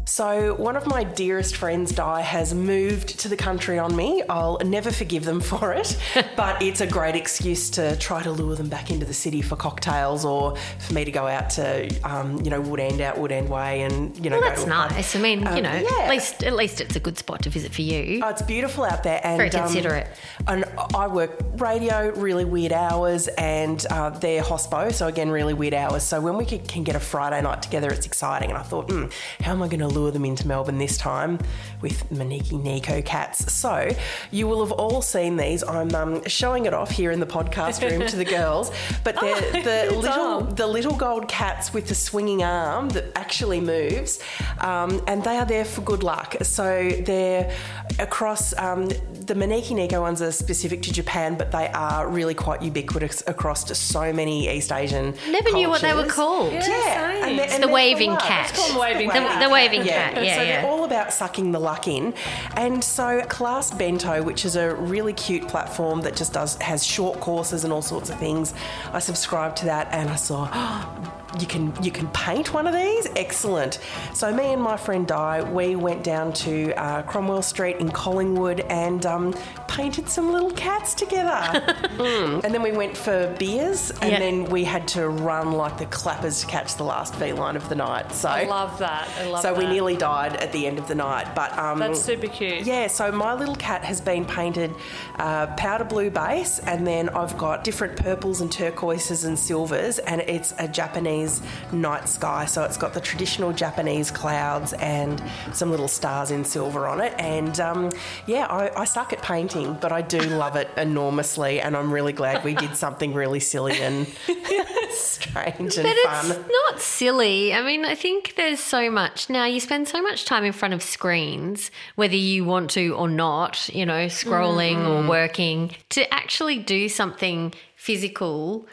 So, 0.05 0.55
one 0.55 0.75
of 0.75 0.85
my 0.85 1.03
dearest 1.05 1.55
friends, 1.55 1.93
Di, 1.93 2.21
has 2.21 2.53
moved 2.53 3.19
to 3.19 3.29
the 3.29 3.37
country 3.37 3.79
on 3.79 3.95
me. 3.95 4.21
I'll 4.29 4.59
never 4.65 4.91
forgive 4.91 5.23
them 5.23 5.39
for 5.51 5.71
it, 5.73 5.97
but 6.35 6.61
it's 6.61 6.81
a 6.81 6.87
great 6.87 7.15
excuse 7.15 7.69
to 7.71 7.95
try 7.95 8.21
to 8.21 8.31
lure 8.31 8.55
them 8.55 8.67
back 8.67 8.91
into 8.91 9.05
the 9.05 9.13
city 9.13 9.41
for 9.41 9.55
cocktails 9.55 10.25
or 10.25 10.57
for 10.79 10.93
me 10.93 11.05
to 11.05 11.11
go 11.11 11.25
out 11.25 11.49
to, 11.51 11.87
um, 12.03 12.41
you 12.43 12.49
know, 12.51 12.61
Woodend, 12.61 12.99
out 12.99 13.15
Woodend 13.15 13.47
Way 13.47 13.83
and, 13.83 14.15
you 14.23 14.29
know, 14.29 14.39
Well, 14.39 14.49
that's 14.49 14.65
nice. 14.65 15.15
I 15.15 15.19
mean, 15.19 15.47
Um, 15.47 15.55
you 15.55 15.61
know, 15.61 15.71
yeah. 15.73 16.03
at 16.03 16.09
least 16.09 16.43
at 16.43 16.53
least 16.53 16.81
it's 16.81 16.95
a 16.97 16.99
good 16.99 17.17
spot 17.17 17.41
to 17.43 17.49
visit 17.49 17.73
for 17.73 17.81
you. 17.81 18.21
Oh, 18.23 18.29
it's 18.29 18.41
beautiful 18.41 18.83
out 18.83 19.03
there, 19.03 19.21
and 19.23 19.37
Very 19.37 19.49
considerate. 19.49 20.07
Um, 20.47 20.63
and 20.63 20.65
I 20.95 21.07
work 21.07 21.39
radio, 21.57 22.09
really 22.11 22.45
weird 22.45 22.73
hours, 22.73 23.29
and 23.29 23.83
uh, 23.89 24.09
they're 24.09 24.43
hospo, 24.43 24.93
so 24.93 25.07
again, 25.07 25.29
really 25.29 25.53
weird 25.53 25.73
hours. 25.73 26.03
So 26.03 26.19
when 26.19 26.35
we 26.35 26.43
can, 26.45 26.59
can 26.65 26.83
get 26.83 26.95
a 26.95 26.99
Friday 26.99 27.41
night 27.41 27.61
together, 27.61 27.89
it's 27.89 28.05
exciting. 28.05 28.49
And 28.49 28.57
I 28.57 28.63
thought, 28.63 28.91
hmm, 28.91 29.05
how 29.41 29.51
am 29.53 29.63
I 29.63 29.67
going 29.67 29.79
to 29.79 29.92
lure 29.93 30.11
them 30.11 30.25
into 30.25 30.47
Melbourne 30.47 30.77
this 30.77 30.97
time 30.97 31.39
with 31.81 32.09
Maneki 32.09 32.61
Neko 32.61 33.03
cats? 33.05 33.51
So 33.53 33.89
you 34.31 34.47
will 34.47 34.63
have 34.63 34.71
all 34.73 35.01
seen 35.01 35.37
these. 35.37 35.63
I'm 35.63 35.93
um, 35.95 36.27
showing 36.27 36.65
it 36.65 36.73
off 36.73 36.91
here 36.91 37.11
in 37.11 37.19
the 37.19 37.25
podcast 37.25 37.81
room 37.89 38.07
to 38.07 38.15
the 38.15 38.25
girls, 38.25 38.71
but 39.03 39.19
they're 39.19 39.41
the 39.87 39.95
little 39.95 40.41
the 40.41 40.67
little 40.67 40.95
gold 40.95 41.27
cats 41.27 41.73
with 41.73 41.87
the 41.87 41.95
swinging 41.95 42.43
arm 42.43 42.89
that 42.89 43.05
actually 43.15 43.61
moves, 43.61 44.19
um, 44.59 45.01
and 45.07 45.23
they 45.23 45.37
are 45.37 45.45
there 45.45 45.65
for 45.65 45.81
good 45.81 46.03
luck. 46.03 46.35
So 46.43 46.89
they're 47.05 47.53
across 47.99 48.57
um, 48.57 48.87
the 48.87 49.33
Maneki 49.35 49.71
Neko 49.71 50.01
ones 50.01 50.21
are 50.21 50.31
specific 50.31 50.81
to 50.83 50.93
Japan, 50.93 51.35
but 51.37 51.51
they 51.51 51.67
are 51.69 52.07
really 52.07 52.33
quite 52.33 52.61
ubiquitous 52.61 53.23
across 53.27 53.63
so 53.77 54.11
many 54.13 54.49
East 54.49 54.71
Asian. 54.71 55.13
Never 55.29 55.51
knew 55.51 55.69
what 55.69 55.81
they 55.81 55.93
were 55.93 56.05
called. 56.05 56.53
Yeah, 56.53 56.61
same. 56.61 57.23
and 57.23 57.39
It's 57.39 57.53
and 57.53 57.63
the 57.63 57.67
waving 57.67 58.15
cat. 58.17 58.49
It's 58.49 58.59
called 58.59 58.79
waving 58.79 59.07
The- 59.07 59.13
cat. 59.13 59.39
The 59.83 59.89
waving 59.89 60.13
cat, 60.13 60.23
yeah, 60.23 60.35
so 60.35 60.41
yeah. 60.41 60.61
they're 60.61 60.71
all 60.71 60.83
about 60.85 61.13
sucking 61.13 61.51
the 61.51 61.59
luck 61.59 61.87
in, 61.87 62.13
and 62.55 62.83
so 62.83 63.21
ClassBento, 63.21 64.23
which 64.23 64.45
is 64.45 64.55
a 64.55 64.75
really 64.75 65.13
cute 65.13 65.47
platform 65.47 66.01
that 66.01 66.15
just 66.15 66.33
does 66.33 66.55
has 66.57 66.85
short 66.85 67.19
courses 67.19 67.63
and 67.63 67.73
all 67.73 67.81
sorts 67.81 68.09
of 68.09 68.17
things. 68.19 68.53
I 68.91 68.99
subscribed 68.99 69.57
to 69.57 69.65
that, 69.65 69.87
and 69.91 70.09
I 70.09 70.15
saw. 70.15 70.49
Oh, 71.05 71.22
You 71.39 71.47
can 71.47 71.73
you 71.83 71.91
can 71.91 72.07
paint 72.09 72.53
one 72.53 72.67
of 72.67 72.73
these. 72.73 73.07
Excellent. 73.15 73.79
So 74.13 74.31
me 74.33 74.53
and 74.53 74.61
my 74.61 74.77
friend 74.77 75.07
Di, 75.07 75.41
we 75.41 75.75
went 75.75 76.03
down 76.03 76.31
to 76.33 76.73
uh, 76.75 77.01
Cromwell 77.03 77.41
Street 77.41 77.77
in 77.77 77.89
Collingwood 77.91 78.59
and 78.69 79.05
um, 79.05 79.33
painted 79.67 80.07
some 80.09 80.31
little 80.31 80.51
cats 80.51 80.93
together. 80.93 81.41
Mm. 81.93 82.43
And 82.43 82.53
then 82.53 82.63
we 82.63 82.71
went 82.71 82.97
for 82.97 83.33
beers, 83.37 83.91
and 84.01 84.11
Yeah. 84.11 84.19
then 84.19 84.45
we 84.45 84.63
had 84.63 84.87
to 84.89 85.07
run 85.09 85.51
like 85.51 85.77
the 85.77 85.85
clappers 85.85 86.41
to 86.41 86.47
catch 86.47 86.75
the 86.75 86.83
last 86.83 87.13
V/Line 87.15 87.55
of 87.55 87.69
the 87.69 87.75
night. 87.75 88.11
So 88.11 88.29
I 88.29 88.43
love 88.45 88.79
that. 88.79 89.07
I 89.19 89.25
love 89.27 89.41
so 89.41 89.53
that. 89.53 89.57
we 89.57 89.67
nearly 89.67 89.95
died 89.95 90.35
at 90.37 90.51
the 90.51 90.65
end 90.65 90.79
of 90.79 90.87
the 90.87 90.95
night, 90.95 91.33
but 91.35 91.55
um, 91.57 91.77
That's 91.79 92.01
super 92.01 92.27
cute. 92.27 92.63
yeah. 92.65 92.87
So 92.87 93.11
my 93.11 93.33
little 93.35 93.55
cat 93.55 93.83
has 93.85 94.01
been 94.01 94.25
painted 94.25 94.73
uh, 95.19 95.47
powder 95.55 95.83
blue 95.85 96.09
base, 96.09 96.57
and 96.59 96.85
then 96.85 97.09
I've 97.09 97.37
got 97.37 97.63
different 97.63 97.95
purples 97.95 98.41
and 98.41 98.51
turquoises 98.51 99.23
and 99.23 99.37
silvers, 99.37 99.99
and 99.99 100.21
it's 100.21 100.53
a 100.57 100.67
Japanese 100.67 101.22
night 101.71 102.07
sky. 102.09 102.45
So 102.45 102.63
it's 102.63 102.77
got 102.77 102.93
the 102.93 103.01
traditional 103.01 103.51
Japanese 103.53 104.11
clouds 104.11 104.73
and 104.73 105.21
some 105.53 105.71
little 105.71 105.87
stars 105.87 106.31
in 106.31 106.43
silver 106.45 106.87
on 106.87 107.01
it. 107.01 107.13
And 107.19 107.59
um, 107.59 107.91
yeah, 108.27 108.45
I, 108.47 108.81
I 108.81 108.85
suck 108.85 109.13
at 109.13 109.21
painting, 109.21 109.77
but 109.81 109.91
I 109.91 110.01
do 110.01 110.19
love 110.19 110.55
it 110.55 110.69
enormously, 110.77 111.59
and 111.59 111.75
I'm 111.77 111.91
really 111.93 112.13
glad 112.13 112.43
we 112.43 112.53
did 112.55 112.75
something 112.75 113.13
really 113.13 113.39
silly 113.39 113.77
and 113.81 114.07
strange 114.89 115.77
and 115.77 115.83
But 115.87 115.97
fun. 116.05 116.31
it's 116.31 116.49
not 116.69 116.79
silly. 116.81 117.53
I 117.53 117.61
mean, 117.61 117.85
I 117.85 117.95
think 117.95 118.35
there's 118.35 118.59
so 118.59 118.89
much. 118.91 119.29
Now, 119.29 119.45
you 119.45 119.59
spend 119.59 119.87
so 119.87 120.01
much 120.01 120.25
time 120.25 120.43
in 120.43 120.51
front 120.53 120.73
of 120.73 120.81
screens, 120.83 121.71
whether 121.95 122.15
you 122.15 122.45
want 122.45 122.69
to 122.71 122.95
or 122.95 123.07
not, 123.07 123.69
you 123.73 123.85
know, 123.85 124.05
scrolling 124.07 124.73
Mm-hmm. 124.73 125.05
or 125.05 125.09
working, 125.09 125.75
to 125.89 126.11
actually 126.13 126.57
do 126.59 126.87
something 126.89 127.53
physical 127.75 128.65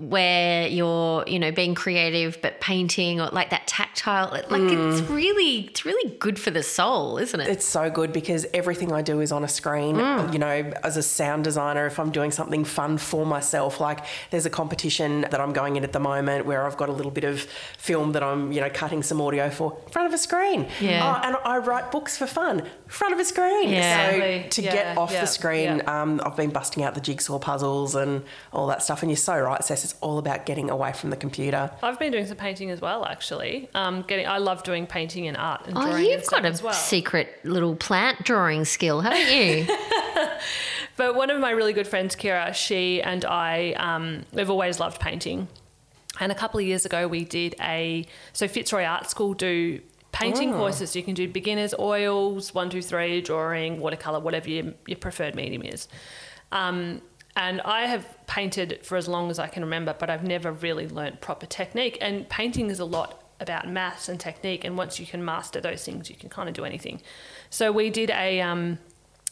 where 0.00 0.66
you're, 0.66 1.24
you 1.26 1.38
know, 1.38 1.52
being 1.52 1.74
creative 1.74 2.38
but 2.40 2.58
painting 2.60 3.20
or 3.20 3.28
like 3.28 3.50
that 3.50 3.66
tactile. 3.66 4.30
Like 4.30 4.44
it's 4.62 5.02
really 5.10 5.66
it's 5.66 5.84
really 5.84 6.16
good 6.18 6.38
for 6.38 6.50
the 6.50 6.62
soul, 6.62 7.18
isn't 7.18 7.38
it? 7.38 7.48
It's 7.48 7.66
so 7.66 7.90
good 7.90 8.12
because 8.12 8.46
everything 8.54 8.92
I 8.92 9.02
do 9.02 9.20
is 9.20 9.30
on 9.30 9.44
a 9.44 9.48
screen. 9.48 9.96
Mm. 9.96 10.32
You 10.32 10.38
know, 10.38 10.72
as 10.82 10.96
a 10.96 11.02
sound 11.02 11.44
designer, 11.44 11.86
if 11.86 11.98
I'm 11.98 12.10
doing 12.10 12.30
something 12.30 12.64
fun 12.64 12.96
for 12.96 13.26
myself, 13.26 13.78
like 13.78 14.00
there's 14.30 14.46
a 14.46 14.50
competition 14.50 15.22
that 15.30 15.40
I'm 15.40 15.52
going 15.52 15.76
in 15.76 15.84
at 15.84 15.92
the 15.92 16.00
moment 16.00 16.46
where 16.46 16.66
I've 16.66 16.78
got 16.78 16.88
a 16.88 16.92
little 16.92 17.12
bit 17.12 17.24
of 17.24 17.40
film 17.76 18.12
that 18.12 18.22
I'm, 18.22 18.52
you 18.52 18.60
know, 18.60 18.70
cutting 18.72 19.02
some 19.02 19.20
audio 19.20 19.50
for 19.50 19.76
in 19.86 19.92
front 19.92 20.08
of 20.08 20.14
a 20.14 20.18
screen. 20.18 20.66
Yeah. 20.80 21.18
Oh, 21.22 21.26
and 21.26 21.36
I 21.44 21.58
write 21.58 21.92
books 21.92 22.16
for 22.16 22.26
fun 22.26 22.60
in 22.60 22.66
front 22.88 23.12
of 23.12 23.20
a 23.20 23.24
screen. 23.24 23.68
Yeah. 23.68 24.10
So 24.10 24.16
Exactly. 24.16 24.48
to 24.50 24.62
Yeah, 24.62 24.72
get 24.72 24.96
off 24.98 25.12
yeah, 25.12 25.20
the 25.20 25.26
screen, 25.26 25.82
um, 25.86 26.20
I've 26.24 26.36
been 26.36 26.50
busting 26.50 26.82
out 26.82 26.94
the 26.94 27.00
jigsaw 27.00 27.38
puzzles 27.38 27.94
and 27.94 28.22
all 28.52 28.66
that 28.68 28.82
stuff. 28.82 29.02
And 29.02 29.10
you're 29.10 29.16
so 29.16 29.38
right, 29.38 29.62
Cess. 29.62 29.89
It's 29.90 29.98
all 30.00 30.18
about 30.18 30.46
getting 30.46 30.70
away 30.70 30.92
from 30.92 31.10
the 31.10 31.16
computer. 31.16 31.70
I've 31.82 31.98
been 31.98 32.12
doing 32.12 32.26
some 32.26 32.36
painting 32.36 32.70
as 32.70 32.80
well, 32.80 33.04
actually. 33.04 33.68
Um, 33.74 34.02
getting, 34.02 34.26
I 34.26 34.38
love 34.38 34.62
doing 34.62 34.86
painting 34.86 35.26
and 35.26 35.36
art 35.36 35.66
and 35.66 35.76
Oh, 35.76 35.82
drawing 35.82 36.04
you've 36.04 36.24
stuff 36.24 36.42
got 36.42 36.60
a 36.60 36.64
well. 36.64 36.72
secret 36.72 37.40
little 37.44 37.74
plant 37.74 38.24
drawing 38.24 38.64
skill, 38.64 39.00
haven't 39.00 39.28
you? 39.34 39.66
But 40.96 41.14
one 41.14 41.30
of 41.30 41.40
my 41.40 41.50
really 41.50 41.72
good 41.72 41.88
friends, 41.88 42.14
Kira, 42.14 42.52
she 42.54 43.00
and 43.00 43.24
I, 43.24 43.72
um, 43.72 44.26
we've 44.34 44.50
always 44.50 44.78
loved 44.78 45.00
painting. 45.00 45.48
And 46.20 46.30
a 46.30 46.34
couple 46.34 46.60
of 46.60 46.66
years 46.66 46.84
ago, 46.84 47.08
we 47.08 47.24
did 47.24 47.54
a 47.58 48.04
so 48.34 48.46
Fitzroy 48.46 48.84
Art 48.84 49.08
School 49.08 49.32
do 49.32 49.80
painting 50.12 50.52
courses. 50.52 50.94
You 50.94 51.02
can 51.02 51.14
do 51.14 51.26
beginners, 51.26 51.72
oils, 51.78 52.52
one, 52.52 52.68
two, 52.68 52.82
three, 52.82 53.22
drawing, 53.22 53.80
watercolor, 53.80 54.20
whatever 54.20 54.50
your, 54.50 54.74
your 54.86 54.98
preferred 54.98 55.34
medium 55.34 55.62
is. 55.62 55.88
Um, 56.52 57.00
and 57.36 57.60
I 57.62 57.86
have 57.86 58.06
painted 58.26 58.80
for 58.82 58.96
as 58.96 59.08
long 59.08 59.30
as 59.30 59.38
I 59.38 59.46
can 59.46 59.62
remember, 59.62 59.94
but 59.98 60.10
I've 60.10 60.24
never 60.24 60.52
really 60.52 60.88
learnt 60.88 61.20
proper 61.20 61.46
technique. 61.46 61.98
And 62.00 62.28
painting 62.28 62.70
is 62.70 62.80
a 62.80 62.84
lot 62.84 63.22
about 63.38 63.68
maths 63.68 64.08
and 64.08 64.20
technique, 64.20 64.64
and 64.64 64.76
once 64.76 65.00
you 65.00 65.06
can 65.06 65.24
master 65.24 65.60
those 65.60 65.84
things, 65.84 66.10
you 66.10 66.16
can 66.16 66.28
kind 66.28 66.48
of 66.48 66.54
do 66.54 66.64
anything. 66.64 67.00
So 67.48 67.72
we 67.72 67.90
did 67.90 68.10
a 68.10 68.40
um, 68.40 68.78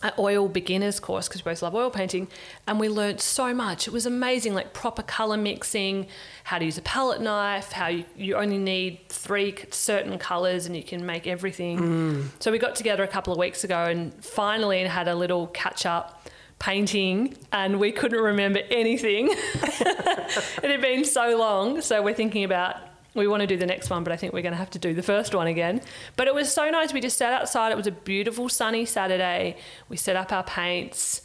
an 0.01 0.13
oil 0.19 0.49
beginners 0.49 1.01
course 1.01 1.27
because 1.27 1.45
we 1.45 1.51
both 1.51 1.61
love 1.61 1.75
oil 1.75 1.91
painting 1.91 2.29
and 2.69 2.79
we 2.79 2.89
learned 2.89 3.21
so 3.21 3.53
much 3.53 3.89
it 3.89 3.93
was 3.93 4.07
amazing 4.07 4.55
like 4.55 4.73
proper 4.73 5.03
color 5.03 5.37
mixing 5.37 6.07
how 6.45 6.57
to 6.57 6.65
use 6.65 6.79
a 6.79 6.83
palette 6.83 7.21
knife 7.21 7.73
how 7.73 7.89
you, 7.89 8.05
you 8.17 8.37
only 8.37 8.59
need 8.59 9.01
three 9.09 9.57
certain 9.71 10.17
colors 10.17 10.67
and 10.67 10.77
you 10.77 10.85
can 10.85 11.05
make 11.05 11.27
everything 11.27 12.31
so 12.39 12.53
we 12.53 12.59
got 12.59 12.77
together 12.77 13.03
a 13.03 13.09
couple 13.09 13.33
of 13.33 13.39
weeks 13.41 13.65
ago 13.65 13.87
and 13.87 14.25
finally 14.25 14.85
had 14.85 15.09
a 15.09 15.15
little 15.17 15.49
catch 15.49 15.85
up 15.85 16.29
painting 16.59 17.37
and 17.53 17.79
we 17.79 17.93
couldn't 17.93 18.21
remember 18.21 18.61
anything 18.71 19.29
it 19.33 20.71
had 20.71 20.81
been 20.81 21.05
so 21.05 21.37
long 21.39 21.81
so 21.81 22.03
we're 22.03 22.15
thinking 22.15 22.45
about 22.45 22.77
we 23.15 23.27
want 23.27 23.41
to 23.41 23.47
do 23.49 23.57
the 23.57 23.67
next 23.67 23.91
one, 23.91 24.05
but 24.05 24.13
I 24.13 24.17
think 24.17 24.33
we're 24.33 24.43
going 24.43 24.53
to 24.53 24.59
have 24.59 24.71
to 24.71 24.79
do 24.79 24.95
the 24.95 25.03
first 25.03 25.35
one 25.35 25.49
again. 25.49 25.81
But 26.15 26.29
it 26.29 26.35
was 26.35 26.53
so 26.53 26.71
nice. 26.71 26.93
We 26.93 27.01
just 27.01 27.17
sat 27.19 27.33
outside. 27.33 27.73
It 27.73 27.77
was 27.77 27.89
a 27.89 27.91
beautiful 27.91 28.49
sunny 28.49 28.85
Saturday. 28.85 29.57
We 29.89 29.97
set 29.97 30.15
up 30.15 30.31
our 30.31 30.45
paints. 30.45 31.23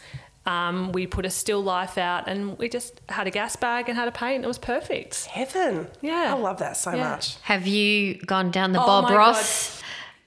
Um, 0.47 0.91
we 0.91 1.05
put 1.05 1.23
a 1.25 1.29
still 1.29 1.61
life 1.61 1.99
out, 1.99 2.27
and 2.27 2.57
we 2.57 2.67
just 2.67 2.99
had 3.09 3.27
a 3.27 3.31
gas 3.31 3.55
bag 3.57 3.89
and 3.89 3.97
had 3.97 4.07
a 4.07 4.11
paint. 4.11 4.43
It 4.43 4.47
was 4.47 4.57
perfect. 4.57 5.25
Heaven. 5.25 5.87
Yeah. 6.01 6.33
I 6.33 6.39
love 6.39 6.57
that 6.59 6.77
so 6.77 6.93
Yeah. 6.95 7.09
much. 7.11 7.35
Have 7.43 7.67
you 7.67 8.15
gone 8.15 8.49
down 8.49 8.71
the 8.71 8.81
Oh 8.81 8.85
Bob 8.87 9.03
my 9.03 9.15
Ross, 9.15 9.82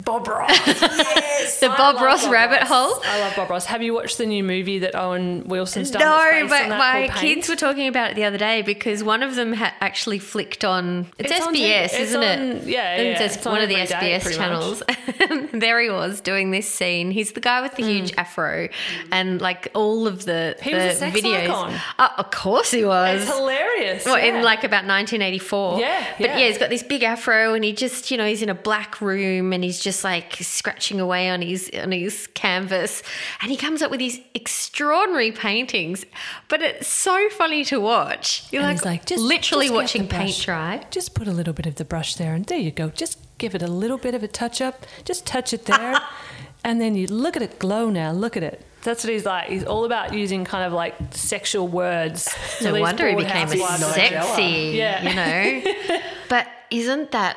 Bob 0.06 0.26
Ross. 0.26 0.48
yes. 0.66 1.60
the 1.60 1.70
I 1.70 1.76
Bob 1.76 2.00
Ross 2.00 2.24
Bob 2.24 2.32
rabbit 2.32 2.60
Ross. 2.60 2.68
hole? 2.68 3.02
I 3.04 3.20
love 3.20 3.36
Bob 3.36 3.50
Ross. 3.50 3.66
Have 3.66 3.82
you 3.82 3.92
watched 3.92 4.16
the 4.18 4.24
new 4.24 4.42
movie 4.42 4.78
that 4.78 4.94
Owen 4.94 5.42
Wilson's 5.46 5.90
done? 5.90 6.00
No, 6.00 6.30
based 6.30 6.48
but 6.48 6.62
on 6.62 6.68
that 6.70 6.78
my 6.78 7.08
kids 7.20 7.48
were 7.48 7.56
talking 7.56 7.88
about 7.88 8.12
it 8.12 8.14
the 8.16 8.24
other 8.24 8.38
day 8.38 8.62
because 8.62 9.04
one 9.04 9.22
of 9.22 9.34
them 9.34 9.52
ha- 9.52 9.74
actually 9.80 10.18
flicked 10.20 10.64
on. 10.64 11.06
It's, 11.18 11.30
It's 11.30 11.44
SBS, 11.46 11.50
TV. 11.52 11.84
It's 11.84 11.94
isn't 11.94 12.22
on- 12.22 12.24
it? 12.24 12.62
yeah, 12.66 12.96
yeah, 13.02 13.22
It's, 13.24 13.36
it's 13.36 13.46
on 13.46 13.52
one 13.52 13.62
of 13.62 13.68
the 13.68 13.74
SBS 13.74 14.22
pretty 14.22 14.36
channels. 14.38 14.82
there 15.52 15.80
he 15.80 15.90
was 15.90 16.20
doing 16.20 16.50
this 16.52 16.68
scene. 16.68 17.10
He's 17.10 17.32
the 17.32 17.40
guy 17.40 17.60
with 17.60 17.74
the 17.74 17.82
huge 17.84 18.14
afro, 18.16 18.68
and 19.12 19.40
like 19.40 19.68
all 19.74 20.06
of 20.06 20.24
the, 20.24 20.36
Mm. 20.46 20.60
He 20.60 20.70
the 20.70 20.76
was 20.76 20.86
a 20.86 20.98
sex 20.98 21.16
videos. 21.20 21.44
icon. 21.48 21.80
Uh, 21.98 22.08
of 22.18 22.30
course 22.30 22.70
he 22.70 22.84
was. 22.84 23.22
It's 23.22 23.36
hilarious. 23.36 24.04
Well, 24.06 24.18
yeah. 24.18 24.38
in 24.38 24.44
like 24.44 24.60
about 24.64 24.84
1984. 24.86 25.80
Yeah, 25.80 26.06
But 26.18 26.24
yeah. 26.26 26.38
yeah, 26.38 26.46
he's 26.46 26.58
got 26.58 26.70
this 26.70 26.82
big 26.84 27.02
afro 27.02 27.54
and 27.54 27.64
he 27.64 27.72
just, 27.72 28.10
you 28.10 28.16
know, 28.16 28.26
he's 28.26 28.42
in 28.42 28.48
a 28.48 28.54
black 28.54 29.00
room 29.00 29.52
and 29.52 29.64
he's 29.64 29.80
just 29.80 29.95
like 30.04 30.34
scratching 30.40 31.00
away 31.00 31.28
on 31.30 31.42
his 31.42 31.70
on 31.82 31.92
his 31.92 32.26
canvas 32.34 33.02
and 33.42 33.50
he 33.50 33.56
comes 33.56 33.82
up 33.82 33.90
with 33.90 34.00
these 34.00 34.20
extraordinary 34.34 35.32
paintings. 35.32 36.04
But 36.48 36.62
it's 36.62 36.88
so 36.88 37.28
funny 37.30 37.64
to 37.66 37.80
watch. 37.80 38.46
You're 38.52 38.62
And 38.62 38.76
like, 38.78 38.84
like, 38.84 39.06
just- 39.06 39.22
literally 39.22 39.66
just 39.66 39.74
watching 39.74 40.08
paint 40.08 40.40
dry. 40.42 40.84
Just 40.90 41.14
put 41.14 41.28
a 41.28 41.32
little 41.32 41.52
bit 41.54 41.66
of 41.66 41.76
the 41.76 41.84
brush 41.84 42.14
there, 42.16 42.34
and 42.34 42.44
there 42.46 42.58
you 42.58 42.70
go. 42.70 42.88
Just 42.90 43.18
give 43.38 43.54
it 43.54 43.62
a 43.62 43.66
little 43.68 43.98
bit 43.98 44.14
of 44.14 44.22
a 44.22 44.28
touch 44.28 44.60
up. 44.60 44.86
Just 45.04 45.26
touch 45.26 45.52
it 45.52 45.66
there, 45.66 46.00
and 46.64 46.80
then 46.80 46.94
you 46.94 47.06
look 47.06 47.36
at 47.36 47.42
it 47.42 47.58
glow. 47.58 47.90
Now 47.90 48.12
look 48.12 48.36
at 48.36 48.42
it. 48.42 48.64
That's 48.82 49.02
what 49.02 49.12
he's 49.12 49.26
like. 49.26 49.48
He's 49.48 49.64
all 49.64 49.84
about 49.84 50.14
using 50.14 50.44
kind 50.44 50.64
of 50.64 50.72
like 50.72 50.94
sexual 51.10 51.66
words. 51.66 52.22
So 52.58 52.66
No 52.66 52.72
these 52.72 52.80
wonder 52.82 53.08
he 53.08 53.16
became 53.16 53.48
a 53.48 53.56
sexy, 53.78 54.72
Yeah. 54.76 55.02
you 55.02 55.14
know. 55.14 56.00
but 56.28 56.46
isn't 56.70 57.10
that 57.12 57.36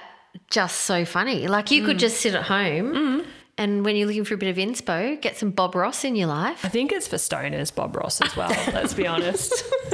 just 0.49 0.81
so 0.81 1.05
funny? 1.05 1.47
Like 1.47 1.71
you 1.71 1.83
could 1.85 1.97
Mm. 1.97 1.99
just 1.99 2.21
sit 2.21 2.33
at 2.35 2.43
home 2.43 3.25
and 3.57 3.83
when 3.83 3.97
you're 3.97 4.07
looking 4.07 4.23
for 4.23 4.35
a 4.35 4.37
bit 4.37 4.47
of 4.49 4.55
inspo, 4.55 5.19
get 5.19 5.35
some 5.37 5.51
Bob 5.51 5.75
Ross 5.75 6.05
in 6.05 6.15
your 6.15 6.27
life. 6.27 6.63
I 6.63 6.69
think 6.69 6.93
it's 6.93 7.09
for 7.09 7.17
stoners, 7.17 7.75
Bob 7.75 7.93
Ross 7.95 8.21
as 8.21 8.33
well. 8.37 8.47
let's 8.73 8.93
be 8.93 9.05
honest. 9.05 9.51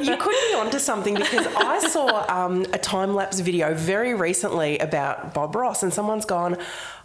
you 0.00 0.16
could 0.16 0.34
be 0.50 0.54
onto 0.56 0.78
something 0.78 1.14
because 1.14 1.46
I 1.54 1.78
saw 1.88 2.24
um, 2.34 2.62
a 2.72 2.78
time 2.78 3.14
lapse 3.14 3.40
video 3.40 3.74
very 3.74 4.14
recently 4.14 4.78
about 4.78 5.34
Bob 5.34 5.54
Ross, 5.54 5.82
and 5.82 5.92
someone's 5.92 6.24
gone. 6.24 6.56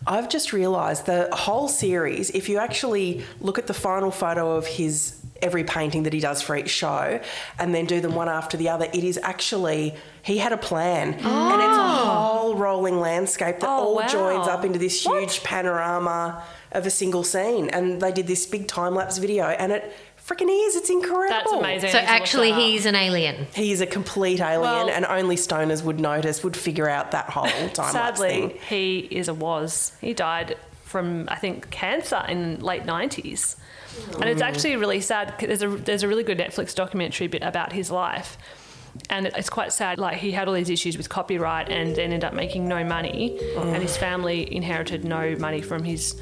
I've 0.07 0.29
just 0.29 0.53
realised 0.53 1.07
the 1.07 1.27
whole 1.33 1.67
series. 1.67 2.29
If 2.29 2.47
you 2.47 2.57
actually 2.57 3.23
look 3.41 3.59
at 3.59 3.67
the 3.67 3.73
final 3.73 4.09
photo 4.09 4.55
of 4.55 4.65
his 4.65 5.19
every 5.41 5.63
painting 5.63 6.03
that 6.03 6.13
he 6.13 6.19
does 6.19 6.41
for 6.41 6.55
each 6.55 6.69
show, 6.69 7.19
and 7.59 7.73
then 7.73 7.85
do 7.85 8.01
them 8.01 8.15
one 8.15 8.29
after 8.29 8.57
the 8.57 8.69
other, 8.69 8.85
it 8.85 9.03
is 9.03 9.17
actually 9.21 9.95
he 10.23 10.37
had 10.37 10.51
a 10.51 10.57
plan, 10.57 11.13
and 11.13 11.15
it's 11.17 11.23
a 11.23 11.81
oh. 11.81 12.05
whole 12.05 12.55
rolling 12.55 12.99
landscape 12.99 13.59
that 13.61 13.69
Oh, 13.69 13.71
all 13.71 13.95
wow. 13.95 14.07
joins 14.07 14.47
up 14.47 14.65
into 14.65 14.77
this 14.79 15.03
huge 15.05 15.41
panorama 15.43 16.43
of 16.73 16.85
a 16.85 16.89
single 16.89 17.23
scene. 17.23 17.69
And 17.69 18.01
they 18.01 18.11
did 18.11 18.27
this 18.27 18.45
big 18.45 18.67
time 18.67 18.95
lapse 18.95 19.17
video, 19.17 19.45
and 19.45 19.71
it. 19.71 19.93
Freaking 20.27 20.49
is! 20.67 20.75
It's 20.75 20.89
incredible. 20.89 21.29
That's 21.29 21.51
amazing. 21.53 21.89
So 21.91 21.99
I 21.99 22.01
need 22.01 22.07
to 22.07 22.11
look 22.13 22.21
actually, 22.21 22.51
he's 22.51 22.85
an 22.85 22.95
alien. 22.95 23.47
He's 23.55 23.79
a 23.79 23.85
complete 23.85 24.41
alien, 24.41 24.59
Well- 24.59 24.89
and 24.89 25.05
only 25.05 25.37
stoners 25.37 25.81
would 25.85 26.01
notice, 26.01 26.43
would 26.43 26.57
figure 26.57 26.89
out 26.89 27.11
that 27.11 27.29
whole 27.29 27.45
time 27.69 27.93
lapse 27.93 28.19
Sadly, 28.19 28.29
thing. 28.29 28.57
he 28.67 28.99
is 29.09 29.29
a 29.29 29.33
was. 29.33 29.93
He 30.01 30.13
died 30.13 30.57
from 30.83 31.29
I 31.29 31.35
think 31.35 31.69
cancer 31.69 32.21
in 32.27 32.59
late 32.59 32.83
nineties, 32.85 33.55
and 34.19 34.25
it's 34.29 34.41
actually 34.41 34.75
really 34.75 35.01
sad. 35.01 35.33
There's 35.39 35.61
a 35.61 35.69
there's 35.69 36.03
a 36.03 36.07
really 36.07 36.23
good 36.23 36.37
Netflix 36.37 36.73
documentary 36.75 37.27
bit 37.27 37.43
about 37.43 37.71
his 37.73 37.91
life, 37.91 38.37
and 39.09 39.27
it's 39.27 39.49
quite 39.49 39.71
sad. 39.73 39.97
Like 39.99 40.17
he 40.17 40.31
had 40.31 40.47
all 40.47 40.53
these 40.53 40.69
issues 40.69 40.97
with 40.97 41.09
copyright, 41.09 41.69
and 41.69 41.95
then 41.95 42.05
ended 42.05 42.23
up 42.23 42.33
making 42.33 42.67
no 42.67 42.83
money, 42.83 43.39
and 43.57 43.81
his 43.81 43.97
family 43.97 44.53
inherited 44.55 45.03
no 45.05 45.35
money 45.37 45.61
from 45.61 45.83
his 45.83 46.19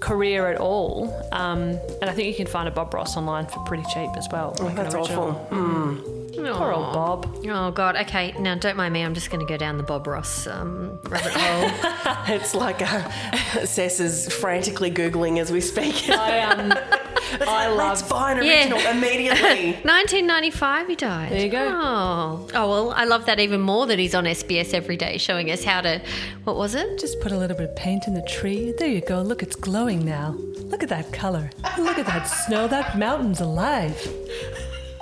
career 0.00 0.48
at 0.50 0.60
all. 0.60 1.12
Um, 1.32 1.78
and 2.00 2.10
I 2.10 2.12
think 2.12 2.28
you 2.28 2.34
can 2.34 2.46
find 2.46 2.68
a 2.68 2.70
Bob 2.70 2.92
Ross 2.92 3.16
online 3.16 3.46
for 3.46 3.60
pretty 3.64 3.84
cheap 3.92 4.10
as 4.16 4.28
well. 4.30 4.54
like 4.60 4.70
an 4.70 4.76
That's 4.76 4.94
original. 4.94 5.30
awful. 5.50 6.10
Poor 6.34 6.72
old 6.72 6.92
Bob. 6.92 7.36
Oh 7.46 7.70
God. 7.70 7.96
Okay. 7.96 8.34
Now, 8.38 8.54
don't 8.56 8.76
mind 8.76 8.92
me. 8.92 9.02
I'm 9.02 9.14
just 9.14 9.30
going 9.30 9.40
to 9.40 9.50
go 9.50 9.56
down 9.56 9.76
the 9.78 9.82
Bob 9.84 10.06
Ross 10.06 10.46
um, 10.46 10.98
rabbit 11.04 11.32
hole. 11.32 11.90
It's 12.34 12.54
like 12.54 12.80
uh, 12.82 13.08
Cess 13.64 14.00
is 14.00 14.32
frantically 14.32 14.90
googling 14.90 15.38
as 15.38 15.52
we 15.52 15.60
speak. 15.60 16.08
I 16.10 16.40
um, 16.40 16.72
I 17.42 17.68
Let's 17.70 18.00
love 18.02 18.10
buy 18.10 18.32
an 18.32 18.44
Yeah. 18.44 18.90
immediately. 18.90 19.72
1995, 19.84 20.88
he 20.88 20.94
died. 20.96 21.32
There 21.32 21.40
you 21.40 21.48
go. 21.50 21.70
Oh. 21.72 22.48
oh 22.54 22.68
well, 22.70 22.90
I 22.92 23.04
love 23.04 23.26
that 23.26 23.40
even 23.40 23.60
more 23.60 23.86
that 23.86 23.98
he's 23.98 24.14
on 24.14 24.24
SBS 24.24 24.74
every 24.74 24.96
day, 24.96 25.18
showing 25.18 25.50
us 25.50 25.64
how 25.64 25.80
to. 25.80 26.00
What 26.44 26.56
was 26.56 26.74
it? 26.74 26.98
Just 26.98 27.20
put 27.20 27.32
a 27.32 27.36
little 27.38 27.56
bit 27.56 27.68
of 27.70 27.76
paint 27.76 28.06
in 28.06 28.14
the 28.14 28.22
tree. 28.22 28.72
There 28.78 28.88
you 28.88 29.00
go. 29.00 29.22
Look, 29.22 29.42
it's 29.42 29.56
glowing 29.56 30.04
now. 30.04 30.34
Look 30.64 30.82
at 30.82 30.88
that 30.88 31.12
color. 31.12 31.50
Look 31.78 31.98
at 31.98 32.06
that 32.06 32.24
snow. 32.24 32.66
That 32.68 32.98
mountain's 32.98 33.40
alive. 33.40 33.96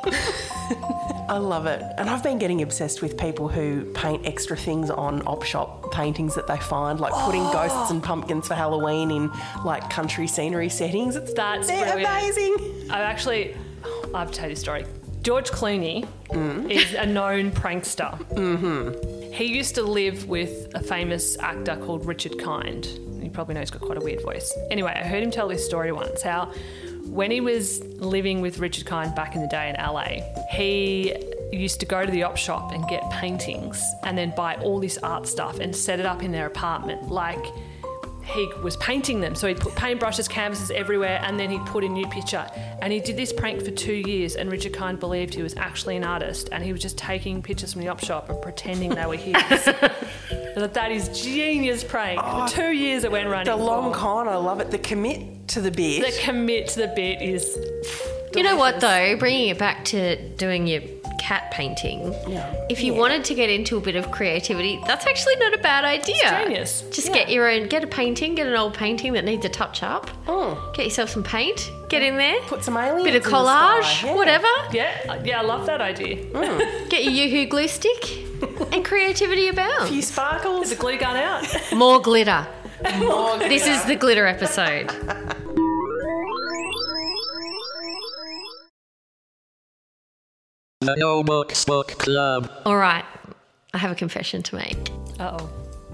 I 0.05 1.39
love 1.39 1.67
it. 1.67 1.83
And 1.99 2.11
I've 2.11 2.23
been 2.23 2.39
getting 2.39 2.63
obsessed 2.63 3.01
with 3.03 3.17
people 3.17 3.49
who 3.49 3.85
paint 3.93 4.27
extra 4.27 4.57
things 4.57 4.91
on 4.91 5.23
op 5.27 5.43
shop 5.45 5.93
paintings 5.93 6.35
that 6.35 6.47
they 6.47 6.59
find, 6.59 7.01
like 7.01 7.13
putting 7.25 7.43
Oh. 7.43 7.53
ghosts 7.53 7.91
and 7.91 8.03
pumpkins 8.03 8.49
for 8.49 8.55
Halloween 8.55 9.11
in 9.11 9.31
like 9.65 9.89
country 9.91 10.27
scenery 10.27 10.69
settings. 10.69 11.17
It's 11.17 11.33
That's 11.35 11.69
they're 11.69 11.85
brilliant. 11.93 12.09
amazing. 12.11 12.91
I've 12.91 13.03
actually, 13.03 13.57
I 14.15 14.21
have 14.21 14.31
to 14.31 14.39
tell 14.39 14.49
you 14.49 14.55
a 14.55 14.57
story. 14.57 14.85
George 15.23 15.51
Clooney 15.51 16.07
is 16.71 16.95
a 16.95 17.07
known 17.07 17.53
prankster. 17.53 18.19
Mm-hmm. 18.35 19.33
He 19.33 19.45
used 19.45 19.77
to 19.77 19.83
live 19.83 20.29
with 20.29 20.69
a 20.75 20.81
famous 20.83 21.39
actor 21.39 21.77
called 21.77 22.05
Richard 22.07 22.39
Kind. 22.41 22.87
You 23.23 23.31
probably 23.31 23.55
know 23.55 23.61
he's 23.61 23.71
got 23.71 23.83
quite 23.83 23.99
a 23.99 24.01
weird 24.01 24.21
voice. 24.23 24.53
Anyway, 24.71 24.91
I 24.93 25.07
heard 25.07 25.23
him 25.23 25.31
tell 25.31 25.47
this 25.49 25.65
story 25.65 25.93
once 25.93 26.23
how 26.23 26.53
when 27.07 27.31
he 27.31 27.41
was 27.41 27.83
living 27.99 28.41
with 28.41 28.59
Richard 28.59 28.87
Kind 28.87 29.15
back 29.15 29.35
in 29.35 29.43
the 29.43 29.49
day 29.49 29.69
in 29.69 29.77
LA, 29.77 30.23
he 30.51 31.15
used 31.53 31.81
to 31.81 31.87
go 31.87 32.05
to 32.05 32.11
the 32.11 32.23
op 32.23 32.37
shop 32.37 32.73
and 32.73 32.87
get 32.89 33.09
paintings 33.11 33.83
and 34.03 34.17
then 34.17 34.33
buy 34.37 34.57
all 34.57 34.81
this 34.81 34.99
art 34.99 35.27
stuff 35.27 35.59
and 35.59 35.75
set 35.75 36.01
it 36.01 36.07
up 36.07 36.23
in 36.23 36.33
their 36.33 36.47
apartment. 36.47 37.11
Like 37.11 37.45
he 38.25 38.47
was 38.63 38.77
painting 38.77 39.21
them. 39.21 39.35
So 39.35 39.49
he'd 39.49 39.61
put 39.61 39.75
paintbrushes, 39.75 40.29
canvases 40.29 40.71
everywhere, 40.71 41.21
and 41.25 41.39
then 41.39 41.51
he'd 41.51 41.65
put 41.67 41.85
a 41.85 41.89
new 41.89 42.07
picture. 42.09 42.47
And 42.81 42.93
he 42.93 43.01
did 43.01 43.17
this 43.17 43.33
prank 43.33 43.63
for 43.63 43.71
two 43.71 43.95
years, 43.95 44.37
and 44.37 44.51
Richard 44.51 44.73
Kind 44.73 45.01
believed 45.01 45.35
he 45.35 45.43
was 45.43 45.57
actually 45.57 45.97
an 45.97 46.05
artist, 46.05 46.49
and 46.53 46.63
he 46.65 46.73
was 46.73 46.81
just 46.81 46.97
taking 46.99 47.43
pictures 47.43 47.73
from 47.73 47.83
the 47.83 47.89
op 47.89 48.01
shop 48.01 48.29
and 48.31 48.41
pretending 48.41 48.91
they 48.91 49.07
were 49.07 49.17
his. 49.17 49.37
That 50.55 50.75
that 50.75 50.93
is 50.93 51.09
genius 51.25 51.83
prank. 51.83 52.21
for 52.21 52.47
two 52.47 52.73
years 52.73 53.05
it 53.05 53.11
went 53.11 53.29
running. 53.31 53.47
The 53.47 53.57
long 53.57 53.91
for. 53.93 53.99
con, 53.99 54.29
I 54.29 54.37
love 54.37 54.61
it. 54.61 54.71
The 54.71 54.79
commit 54.79 55.49
to 55.49 55.63
the 55.63 55.71
bit. 55.71 56.05
The 56.05 56.21
commit 56.21 56.69
to 56.69 56.81
the 56.81 56.89
bit 56.89 57.23
is. 57.23 57.57
You 58.37 58.43
know 58.43 58.57
what 58.57 58.81
though? 58.81 59.17
Bringing 59.19 59.49
it 59.49 59.59
back 59.59 59.85
to 59.87 60.29
doing 60.37 60.67
your 60.67 60.83
cat 61.23 61.51
painting. 61.53 62.13
Yeah. 62.29 62.53
If 62.69 62.83
you 62.83 62.95
wanted 62.95 63.25
to 63.27 63.35
get 63.35 63.49
into 63.49 63.77
a 63.77 63.81
bit 63.81 63.95
of 63.95 64.11
creativity, 64.11 64.81
that's 64.87 65.07
actually 65.07 65.37
not 65.37 65.55
a 65.55 65.59
bad 65.59 65.85
idea. 65.85 66.43
genius. 66.45 66.83
Just 66.91 67.09
Yeah. 67.09 67.15
get 67.15 67.31
your 67.31 67.49
own, 67.49 67.69
get 67.69 67.85
a 67.85 67.87
painting, 67.87 68.35
get 68.35 68.47
an 68.49 68.57
old 68.57 68.75
painting 68.75 69.13
that 69.13 69.25
needs 69.25 69.45
a 69.45 69.49
touch 69.49 69.83
up. 69.83 70.11
Oh. 70.27 70.73
Get 70.75 70.85
yourself 70.87 71.11
some 71.11 71.23
paint. 71.23 71.71
Get 71.89 72.03
in 72.03 72.17
there. 72.17 72.41
Put 72.49 72.65
some 72.65 72.77
aliens 72.77 73.05
bit 73.05 73.15
of 73.15 73.25
in 73.25 73.31
the 73.31 73.37
collage, 73.37 73.99
sky, 73.99 74.09
yeah. 74.09 74.15
whatever. 74.15 74.49
Yeah, 74.73 75.23
yeah, 75.25 75.39
I 75.41 75.43
love 75.43 75.67
that 75.67 75.81
idea. 75.81 76.17
Mm. 76.17 76.89
Get 76.95 77.05
your 77.05 77.13
yoo-hoo 77.13 77.47
glue 77.47 77.69
stick, 77.69 78.03
and 78.73 78.85
creativity 78.85 79.49
about. 79.49 79.69
A 79.71 79.87
few 79.87 79.87
abounds. 79.87 80.09
sparkles. 80.09 80.71
The 80.71 80.77
glue 80.77 80.99
gun 80.99 81.17
out. 81.17 81.47
More 81.73 82.01
glitter. 82.01 82.47
More 82.99 83.39
This 83.39 83.67
is 83.67 83.85
the 83.85 83.95
glitter 83.95 84.27
episode. 84.27 84.91
The 90.83 90.97
No 90.97 91.23
Books 91.23 91.65
Book 91.65 91.91
Club. 91.99 92.51
All 92.67 92.77
right, 92.77 93.05
I 93.73 93.79
have 93.79 93.93
a 93.93 93.95
confession 93.95 94.43
to 94.43 94.57
make. 94.57 94.91
Uh 95.21 95.39
oh. 95.39 95.51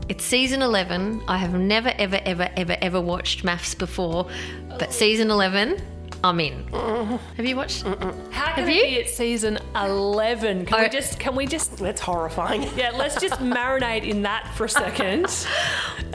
It's 0.08 0.24
season 0.24 0.62
11. 0.62 1.22
I 1.28 1.36
have 1.36 1.52
never, 1.52 1.92
ever, 1.98 2.18
ever, 2.24 2.48
ever, 2.56 2.74
ever 2.80 2.98
watched 2.98 3.44
MAFS 3.44 3.76
before, 3.78 4.30
but 4.78 4.94
season 4.94 5.30
11, 5.30 5.78
I'm 6.24 6.40
in. 6.40 6.66
Have 6.68 7.46
you 7.46 7.56
watched? 7.56 7.82
How 7.82 7.94
can 7.94 8.30
Have 8.32 8.68
it 8.68 8.74
you? 8.74 8.82
be 8.82 9.00
at 9.00 9.08
season 9.08 9.58
eleven? 9.74 10.66
Can 10.66 10.80
I- 10.80 10.82
we 10.84 10.88
just? 10.88 11.18
Can 11.20 11.36
we 11.36 11.46
just? 11.46 11.76
That's 11.78 12.00
horrifying. 12.00 12.62
Yeah, 12.78 12.90
let's 12.94 13.20
just 13.20 13.40
marinate 13.40 14.06
in 14.06 14.22
that 14.22 14.52
for 14.54 14.64
a 14.66 14.68
second. 14.68 15.26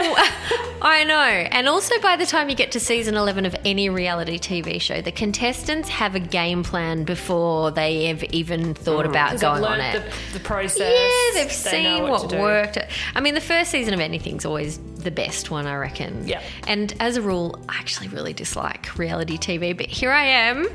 I 0.82 1.04
know. 1.06 1.16
And 1.16 1.68
also, 1.68 2.00
by 2.02 2.16
the 2.16 2.26
time 2.26 2.50
you 2.50 2.56
get 2.56 2.72
to 2.74 2.80
season 2.80 3.16
11 3.16 3.46
of 3.46 3.56
any 3.66 3.90
reality 3.90 4.38
TV 4.40 4.80
show, 4.82 5.02
the 5.02 5.12
contestants 5.12 5.90
have 5.90 6.16
a 6.16 6.20
game 6.20 6.64
plan 6.64 7.04
before 7.04 7.72
they 7.72 8.06
have 8.06 8.24
even 8.26 8.74
thought 8.74 9.06
mm. 9.06 9.10
about 9.10 9.32
Because 9.32 9.44
I've 9.44 9.62
going 9.62 9.74
on 9.74 9.80
learned 9.80 9.98
it. 9.98 10.12
the, 10.32 10.40
the 10.40 10.44
process. 10.44 10.80
Yeah, 10.80 11.44
they've 11.44 11.64
They 11.64 11.84
know 11.84 11.96
seen 11.96 12.04
what, 12.04 12.12
what, 12.12 12.30
to 12.30 12.36
do. 12.36 12.42
worked. 12.42 12.78
I 13.16 13.20
mean, 13.22 13.34
the 13.34 13.42
first 13.42 13.72
season 13.72 13.94
of 13.94 14.00
anything's 14.00 14.46
always 14.46 14.80
the 15.04 15.12
best 15.12 15.52
one, 15.52 15.68
I 15.68 15.76
reckon. 15.76 16.28
Yeah. 16.28 16.42
And 16.68 16.94
as 17.00 17.18
a 17.18 17.22
rule, 17.22 17.60
I 17.70 17.76
actually 17.78 18.08
really 18.10 18.34
dislike 18.34 18.98
reality 18.98 19.38
TV, 19.38 19.76
but 19.76 19.88
here 19.88 20.12
I 20.12 20.26
am. 20.26 20.68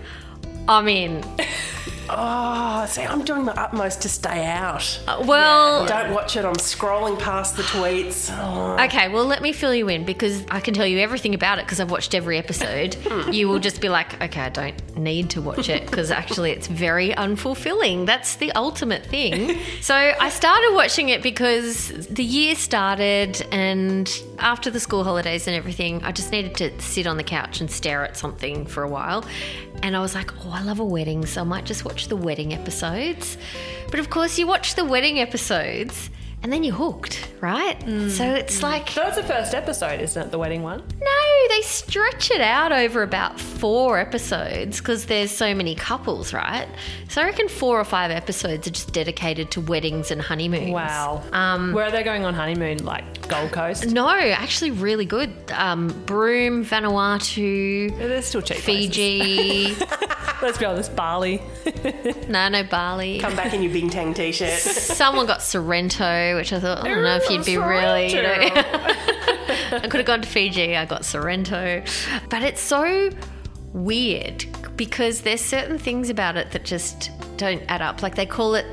I'm 0.68 0.88
in. 0.88 1.24
Oh, 2.10 2.86
see, 2.88 3.02
I'm 3.02 3.24
doing 3.24 3.44
my 3.44 3.52
utmost 3.52 4.02
to 4.02 4.08
stay 4.08 4.46
out. 4.46 5.00
Uh, 5.06 5.24
well, 5.26 5.86
Don't 5.86 6.12
watch 6.12 6.36
it. 6.36 6.44
I'm 6.44 6.54
scrolling 6.54 7.18
past 7.18 7.56
the 7.56 7.62
tweets. 7.64 8.34
Oh, 8.36 8.82
okay, 8.84 9.08
well, 9.08 9.26
let 9.26 9.42
me 9.42 9.52
fill 9.52 9.74
you 9.74 9.88
in 9.88 10.04
because 10.04 10.44
I 10.50 10.60
can 10.60 10.74
tell 10.74 10.86
you 10.86 10.98
everything 10.98 11.34
about 11.34 11.58
it 11.58 11.66
because 11.66 11.80
I've 11.80 11.90
watched 11.90 12.14
every 12.14 12.38
episode. 12.38 12.96
you 13.32 13.48
will 13.48 13.58
just 13.58 13.80
be 13.80 13.88
like, 13.88 14.20
okay, 14.22 14.42
I 14.42 14.48
don't 14.48 14.96
need 14.96 15.30
to 15.30 15.42
watch 15.42 15.68
it 15.68 15.86
because 15.86 16.10
actually 16.10 16.50
it's 16.52 16.66
very 16.66 17.10
unfulfilling. 17.10 18.06
That's 18.06 18.36
the 18.36 18.52
ultimate 18.52 19.04
thing. 19.04 19.58
so 19.80 19.94
I 19.94 20.28
started 20.30 20.74
watching 20.74 21.10
it 21.10 21.22
because 21.22 21.88
the 22.08 22.24
year 22.24 22.54
started 22.54 23.46
and 23.52 24.10
after 24.38 24.70
the 24.70 24.80
school 24.80 25.04
holidays 25.04 25.46
and 25.46 25.56
everything, 25.56 26.02
I 26.04 26.12
just 26.12 26.32
needed 26.32 26.54
to 26.56 26.80
sit 26.80 27.06
on 27.06 27.16
the 27.16 27.24
couch 27.24 27.60
and 27.60 27.70
stare 27.70 28.04
at 28.04 28.16
something 28.16 28.66
for 28.66 28.82
a 28.82 28.88
while. 28.88 29.24
And 29.82 29.96
I 29.96 30.00
was 30.00 30.14
like, 30.14 30.32
oh, 30.44 30.50
I 30.50 30.62
love 30.62 30.80
a 30.80 30.84
wedding, 30.84 31.24
so 31.24 31.40
I 31.40 31.44
might 31.44 31.64
just 31.64 31.84
watch 31.84 31.97
the 32.06 32.16
wedding 32.16 32.54
episodes. 32.54 33.36
But 33.90 33.98
of 33.98 34.08
course, 34.08 34.38
you 34.38 34.46
watch 34.46 34.76
the 34.76 34.84
wedding 34.84 35.18
episodes 35.18 36.10
and 36.42 36.52
then 36.52 36.62
you're 36.64 36.74
hooked, 36.74 37.28
right? 37.40 37.76
So 38.10 38.24
it's 38.34 38.62
like, 38.62 38.94
That 38.94 39.06
was 39.06 39.16
the 39.16 39.22
first 39.22 39.54
episode, 39.54 40.00
isn't 40.00 40.20
it? 40.26 40.30
The 40.30 40.38
wedding 40.38 40.62
one. 40.62 40.78
no, 41.00 41.48
they 41.48 41.62
stretch 41.62 42.30
it 42.30 42.40
out 42.40 42.72
over 42.72 43.02
about 43.02 43.38
four 43.40 43.98
episodes 43.98 44.78
because 44.78 45.06
there's 45.06 45.30
so 45.30 45.54
many 45.54 45.74
couples, 45.74 46.32
right? 46.32 46.68
So 47.08 47.22
I 47.22 47.24
reckon 47.24 47.48
four 47.48 47.80
or 47.80 47.84
five 47.84 48.10
episodes 48.10 48.66
are 48.66 48.70
just 48.70 48.92
dedicated 48.92 49.50
to 49.52 49.60
weddings 49.60 50.10
and 50.10 50.20
honeymoons. 50.20 50.70
Wow. 50.72 51.22
Um, 51.32 51.72
Where 51.72 51.86
are 51.86 51.90
they 51.90 52.02
going 52.02 52.24
on 52.24 52.34
honeymoon? 52.34 52.84
Like 52.84 53.26
Gold 53.28 53.50
Coast? 53.52 53.86
no, 53.86 54.08
actually, 54.08 54.70
really 54.72 55.06
good. 55.06 55.32
Um, 55.52 55.88
Broome, 56.06 56.64
Vanuatu, 56.64 57.90
Yeah, 57.90 58.06
They're 58.06 58.22
still 58.22 58.42
cheap. 58.42 58.58
Fiji. 58.58 59.76
Let's 60.42 60.58
be 60.58 60.66
honest, 60.66 60.94
Bali. 60.94 61.42
no, 62.28 62.48
no, 62.48 62.62
Bali. 62.62 63.18
come 63.18 63.34
back 63.34 63.52
in 63.54 63.62
your 63.62 63.72
Bintang 63.72 64.14
t-shirt. 64.14 64.52
Someone 64.60 65.26
got 65.26 65.42
Sorrento, 65.42 66.27
which 66.34 66.52
I 66.52 66.60
thought, 66.60 66.84
I 66.84 66.88
don't 66.88 67.02
know 67.02 67.16
if 67.16 67.30
you'd 67.30 67.44
be 67.44 67.56
really, 67.56 68.08
you 68.12 68.22
know. 68.22 68.38
I 69.70 69.86
could 69.88 69.98
have 69.98 70.06
gone 70.06 70.22
to 70.22 70.28
Fiji, 70.28 70.76
I 70.76 70.84
got 70.84 71.04
Sorrento. 71.04 71.82
But 72.30 72.42
it's 72.42 72.60
so 72.60 73.10
weird 73.72 74.44
because 74.76 75.22
there's 75.22 75.40
certain 75.40 75.78
things 75.78 76.10
about 76.10 76.36
it 76.36 76.50
that 76.52 76.64
just 76.64 77.10
don't 77.36 77.62
add 77.68 77.82
up. 77.82 78.02
Like 78.02 78.14
they 78.14 78.26
call 78.26 78.54
it 78.54 78.66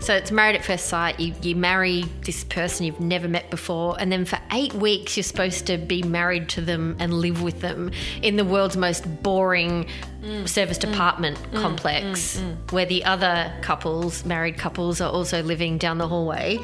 so 0.00 0.14
it's 0.14 0.30
married 0.30 0.56
at 0.56 0.64
first 0.64 0.86
sight. 0.86 1.18
You 1.18 1.34
you 1.42 1.56
marry 1.56 2.04
this 2.24 2.44
person 2.44 2.86
you've 2.86 3.00
never 3.00 3.28
met 3.28 3.50
before, 3.50 3.96
and 3.98 4.12
then 4.12 4.24
for 4.24 4.38
eight 4.52 4.72
weeks 4.74 5.16
you're 5.16 5.24
supposed 5.24 5.66
to 5.66 5.76
be 5.76 6.02
married 6.02 6.48
to 6.50 6.60
them 6.60 6.96
and 6.98 7.12
live 7.12 7.42
with 7.42 7.60
them 7.60 7.90
in 8.22 8.36
the 8.36 8.44
world's 8.44 8.76
most 8.76 9.22
boring 9.22 9.88
mm. 10.22 10.48
service 10.48 10.78
department 10.78 11.36
mm. 11.38 11.50
mm. 11.50 11.62
complex, 11.62 12.40
where 12.70 12.86
the 12.86 13.04
other 13.04 13.52
couples, 13.60 14.24
married 14.24 14.56
couples, 14.56 15.00
are 15.00 15.10
also 15.10 15.42
living 15.42 15.78
down 15.78 15.98
the 15.98 16.08
hallway. 16.08 16.58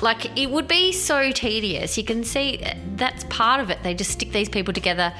Like 0.00 0.36
it 0.38 0.50
would 0.50 0.66
be 0.66 0.92
so 0.92 1.30
tedious. 1.30 1.96
You 1.98 2.04
can 2.04 2.24
see 2.24 2.64
that's 2.96 3.24
part 3.24 3.60
of 3.60 3.70
it. 3.70 3.82
They 3.82 3.94
just 3.94 4.10
stick 4.10 4.32
these 4.32 4.48
people 4.48 4.72
together 4.72 5.12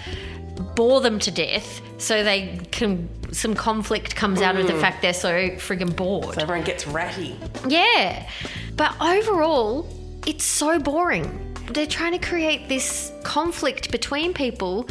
bore 0.74 1.00
them 1.00 1.18
to 1.18 1.30
death 1.30 1.80
so 1.98 2.22
they 2.22 2.58
can 2.70 3.08
some 3.32 3.54
conflict 3.54 4.14
comes 4.14 4.40
out 4.40 4.56
of 4.56 4.66
the 4.66 4.74
mm. 4.74 4.80
fact 4.80 5.02
they're 5.02 5.14
so 5.14 5.32
friggin' 5.56 5.96
bored. 5.96 6.38
Everyone 6.38 6.64
gets 6.64 6.86
ratty. 6.86 7.36
Yeah. 7.66 8.28
But 8.76 8.94
overall, 9.00 9.88
it's 10.26 10.44
so 10.44 10.78
boring. 10.78 11.54
They're 11.72 11.86
trying 11.86 12.12
to 12.12 12.18
create 12.18 12.68
this 12.68 13.10
conflict 13.24 13.90
between 13.90 14.34
people, 14.34 14.88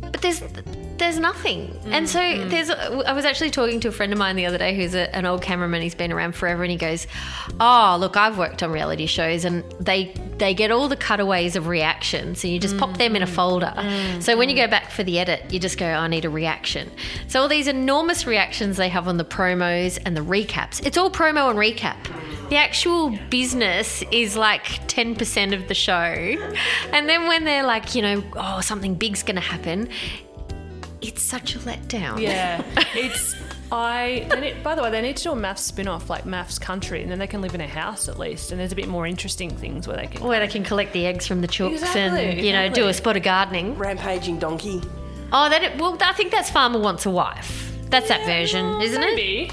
but 0.00 0.20
there's 0.22 0.42
there's 0.98 1.18
nothing. 1.18 1.78
And 1.86 2.08
so 2.08 2.20
mm-hmm. 2.20 2.48
there's 2.48 2.70
I 2.70 3.12
was 3.12 3.24
actually 3.24 3.50
talking 3.50 3.80
to 3.80 3.88
a 3.88 3.92
friend 3.92 4.12
of 4.12 4.18
mine 4.18 4.36
the 4.36 4.46
other 4.46 4.58
day 4.58 4.74
who's 4.74 4.94
a, 4.94 5.14
an 5.14 5.26
old 5.26 5.42
cameraman. 5.42 5.82
He's 5.82 5.94
been 5.94 6.12
around 6.12 6.34
forever 6.34 6.62
and 6.62 6.70
he 6.70 6.76
goes, 6.76 7.06
"Oh, 7.60 7.96
look, 7.98 8.16
I've 8.16 8.38
worked 8.38 8.62
on 8.62 8.70
reality 8.70 9.06
shows 9.06 9.44
and 9.44 9.64
they 9.80 10.14
they 10.38 10.54
get 10.54 10.70
all 10.70 10.88
the 10.88 10.96
cutaways 10.96 11.56
of 11.56 11.68
reactions 11.68 12.42
and 12.42 12.52
you 12.52 12.58
just 12.58 12.76
pop 12.76 12.96
them 12.96 13.14
in 13.14 13.22
a 13.22 13.26
mm-hmm. 13.26 13.34
folder. 13.34 14.20
So 14.20 14.36
when 14.36 14.48
you 14.48 14.56
go 14.56 14.62
mm-hmm. 14.62 14.70
back 14.70 14.90
for 14.90 15.04
the 15.04 15.18
edit, 15.18 15.52
you 15.52 15.60
just 15.60 15.78
go, 15.78 15.86
I 15.86 16.08
need 16.08 16.24
a 16.24 16.30
reaction. 16.30 16.90
So 17.28 17.40
all 17.40 17.48
these 17.48 17.68
enormous 17.68 18.26
reactions 18.26 18.76
they 18.76 18.88
have 18.88 19.06
on 19.06 19.18
the 19.18 19.24
promos 19.24 20.00
and 20.04 20.16
the 20.16 20.20
recaps. 20.20 20.84
It's 20.84 20.98
all 20.98 21.10
promo 21.10 21.48
and 21.50 21.58
recap. 21.58 21.96
The 22.48 22.56
actual 22.56 23.16
business 23.30 24.02
is 24.10 24.36
like 24.36 24.64
10% 24.88 25.54
of 25.54 25.68
the 25.68 25.74
show. 25.74 25.92
And 26.92 27.08
then 27.08 27.26
when 27.26 27.44
they're 27.44 27.64
like, 27.64 27.94
you 27.94 28.02
know, 28.02 28.22
oh, 28.36 28.60
something 28.60 28.94
big's 28.94 29.22
going 29.22 29.36
to 29.36 29.40
happen, 29.40 29.88
it's 31.02 31.22
such 31.22 31.56
a 31.56 31.58
letdown. 31.60 32.20
Yeah, 32.20 32.62
it's 32.94 33.34
I. 33.70 34.26
They 34.30 34.40
need, 34.40 34.62
by 34.62 34.74
the 34.74 34.82
way, 34.82 34.90
they 34.90 35.02
need 35.02 35.16
to 35.18 35.24
do 35.24 35.32
a 35.32 35.36
MAFS 35.36 35.58
spin-off 35.58 36.08
like 36.10 36.24
MAFS 36.24 36.60
Country, 36.60 37.02
and 37.02 37.10
then 37.10 37.18
they 37.18 37.26
can 37.26 37.40
live 37.42 37.54
in 37.54 37.60
a 37.60 37.66
house 37.66 38.08
at 38.08 38.18
least. 38.18 38.52
And 38.52 38.60
there's 38.60 38.72
a 38.72 38.76
bit 38.76 38.88
more 38.88 39.06
interesting 39.06 39.50
things 39.50 39.88
where 39.88 39.96
they 39.96 40.06
can. 40.06 40.22
Where 40.22 40.40
they 40.40 40.48
can 40.48 40.64
collect 40.64 40.92
the 40.92 41.06
eggs 41.06 41.26
from 41.26 41.40
the 41.40 41.48
chooks 41.48 41.72
Exactly, 41.74 42.24
and, 42.24 42.40
you 42.40 42.52
know, 42.52 42.68
do 42.68 42.88
a 42.88 42.94
spot 42.94 43.16
of 43.16 43.22
gardening. 43.22 43.76
Rampaging 43.76 44.38
donkey. 44.38 44.82
Oh, 45.32 45.48
that 45.48 45.78
well, 45.78 45.96
I 46.00 46.12
think 46.12 46.30
that's 46.30 46.50
Farmer 46.50 46.78
Wants 46.78 47.06
a 47.06 47.10
Wife. 47.10 47.72
That's 47.88 48.08
that 48.08 48.24
version, 48.26 48.80
isn't 48.80 49.02
it? 49.02 49.52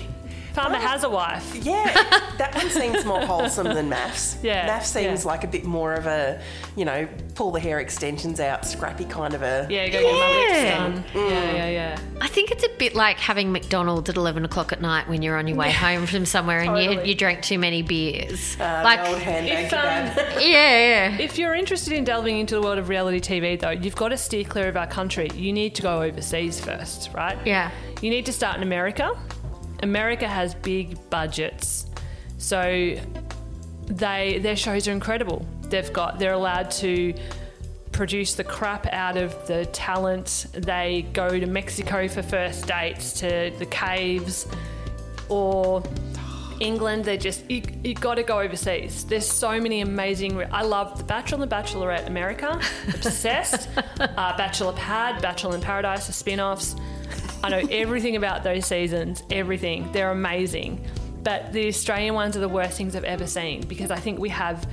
Maybe. 0.50 0.56
Farmer 0.56 0.78
has 0.78 1.04
a 1.04 1.10
wife. 1.10 1.56
Yeah, 1.56 1.94
that 2.38 2.56
one 2.56 2.70
seems 2.70 3.06
more 3.06 3.22
wholesome 3.26 3.68
than 3.68 3.90
MAFS. 3.90 4.38
Yeah, 4.44 4.68
MAFS 4.70 4.86
seems 4.86 5.24
yeah. 5.24 5.28
like 5.28 5.44
a 5.44 5.48
bit 5.48 5.66
more 5.66 5.94
of 5.94 6.06
a, 6.06 6.42
you 6.76 6.86
know, 6.86 7.08
pull 7.36 7.52
the 7.52 7.60
hair 7.60 7.80
extensions 7.80 8.40
out, 8.40 8.66
scrappy 8.66 9.06
kind 9.06 9.34
of 9.34 9.42
a. 9.42 9.68
Yeah, 9.70 9.88
go 9.90 10.02
get 10.02 10.14
my 10.14 10.40
lips 10.40 10.52
Yeah. 10.54 10.78
done. 10.78 11.04
Yeah, 11.14 11.52
yeah, 11.54 11.70
yeah. 11.70 12.00
I 12.22 12.28
think 12.28 12.52
it's 12.52 12.64
a 12.64 12.70
bit 12.78 12.96
like 12.96 13.18
having 13.18 13.52
McDonald's 13.52 14.10
at 14.10 14.18
11 14.18 14.46
o'clock 14.46 14.72
at 14.72 14.82
night 14.82 15.08
when 15.08 15.22
you're 15.22 15.38
on 15.38 15.48
your 15.48 15.58
way 15.58 15.72
home 15.72 16.06
from 16.06 16.26
somewhere 16.26 16.60
and 16.60 16.78
you, 16.78 16.88
Totally. 16.90 17.10
you 17.10 17.16
drank 17.16 17.42
too 17.44 17.60
many 17.60 17.82
beers. 17.82 18.56
Uh, 18.60 18.82
like, 18.84 19.04
the 19.04 19.10
old 19.10 19.20
handbag 19.20 19.66
If, 19.66 19.74
um, 19.74 20.40
yeah, 20.42 21.10
yeah. 21.10 21.18
If 21.18 21.38
you're 21.38 21.56
interested 21.56 21.94
in 21.94 22.04
delving 22.04 22.40
into 22.40 22.56
the 22.56 22.62
world 22.62 22.78
of 22.78 22.90
reality 22.90 23.20
TV, 23.20 23.60
though, 23.60 23.70
you've 23.72 23.96
got 23.96 24.10
to 24.10 24.18
steer 24.18 24.44
clear 24.44 24.68
of 24.70 24.78
our 24.78 24.88
country. 24.88 25.30
You 25.34 25.52
need 25.54 25.76
to 25.76 25.82
go 25.82 26.02
overseas 26.02 26.60
first, 26.60 27.12
right? 27.14 27.38
Yeah. 27.46 27.72
You 28.02 28.10
need 28.10 28.26
to 28.28 28.34
start 28.34 28.58
in 28.58 28.64
America. 28.64 29.12
America 29.84 30.28
has 30.28 30.56
big 30.56 30.98
budgets, 31.10 31.86
so 32.38 32.96
they 33.86 34.40
their 34.40 34.56
shows 34.56 34.88
are 34.88 34.92
incredible. 34.92 35.46
They've 35.64 35.92
got 35.92 36.20
they're 36.20 36.34
allowed 36.34 36.72
to 36.72 37.14
produce 37.92 38.36
the 38.36 38.44
crap 38.44 38.88
out 38.88 39.18
of 39.18 39.48
the 39.48 39.66
talent. 39.68 40.48
They 40.54 41.06
go 41.14 41.40
to 41.40 41.46
Mexico 41.46 42.08
for 42.08 42.22
first 42.22 42.68
dates, 42.68 43.14
to 43.20 43.52
the 43.58 43.66
caves, 43.66 44.48
or 45.28 45.84
England. 46.60 47.06
They're 47.06 47.18
just 47.18 47.50
you, 47.50 47.62
you 47.84 47.94
got 47.96 48.16
to 48.16 48.24
go 48.24 48.40
overseas. 48.40 49.06
There's 49.06 49.30
so 49.30 49.60
many 49.60 49.82
amazing. 49.82 50.42
I 50.52 50.62
love 50.62 50.98
The 50.98 51.04
Bachelor 51.04 51.44
and 51.44 51.52
the 51.52 51.56
Bachelorette 51.56 52.08
America. 52.08 52.60
Obsessed. 52.94 53.70
uh, 54.00 54.38
Bachelor 54.38 54.74
Pad, 54.74 55.22
Bachelor 55.22 55.56
in 55.56 55.62
Paradise, 55.62 56.08
the 56.08 56.14
spin-offs. 56.14 56.76
I 57.44 57.50
know 57.50 57.68
everything 57.70 58.16
about 58.16 58.44
those 58.44 58.66
seasons. 58.66 59.24
Everything. 59.32 59.92
They're 59.92 60.12
amazing. 60.12 60.86
But 61.24 61.52
the 61.52 61.68
Australian 61.68 62.16
ones 62.16 62.38
are 62.38 62.40
the 62.40 62.50
worst 62.50 62.78
things 62.78 62.96
I've 62.96 63.04
ever 63.04 63.28
seen 63.28 63.62
because 63.62 63.92
I 63.92 63.98
think 64.00 64.20
we 64.20 64.30
have 64.30 64.68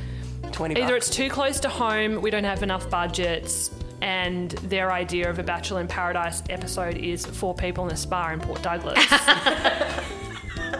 20 0.52 0.76
either 0.76 0.94
bucks. 0.94 1.08
it's 1.08 1.16
too 1.16 1.28
close 1.28 1.60
to 1.60 1.68
home, 1.68 2.22
we 2.22 2.30
don't 2.30 2.44
have 2.44 2.62
enough 2.62 2.88
budgets, 2.88 3.70
and 4.00 4.50
their 4.52 4.92
idea 4.92 5.28
of 5.28 5.38
a 5.38 5.42
Bachelor 5.42 5.80
in 5.80 5.88
Paradise 5.88 6.42
episode 6.50 6.98
is 6.98 7.26
four 7.26 7.54
people 7.54 7.86
in 7.86 7.92
a 7.92 7.96
spa 7.96 8.30
in 8.30 8.40
Port 8.40 8.62
Douglas. 8.62 9.04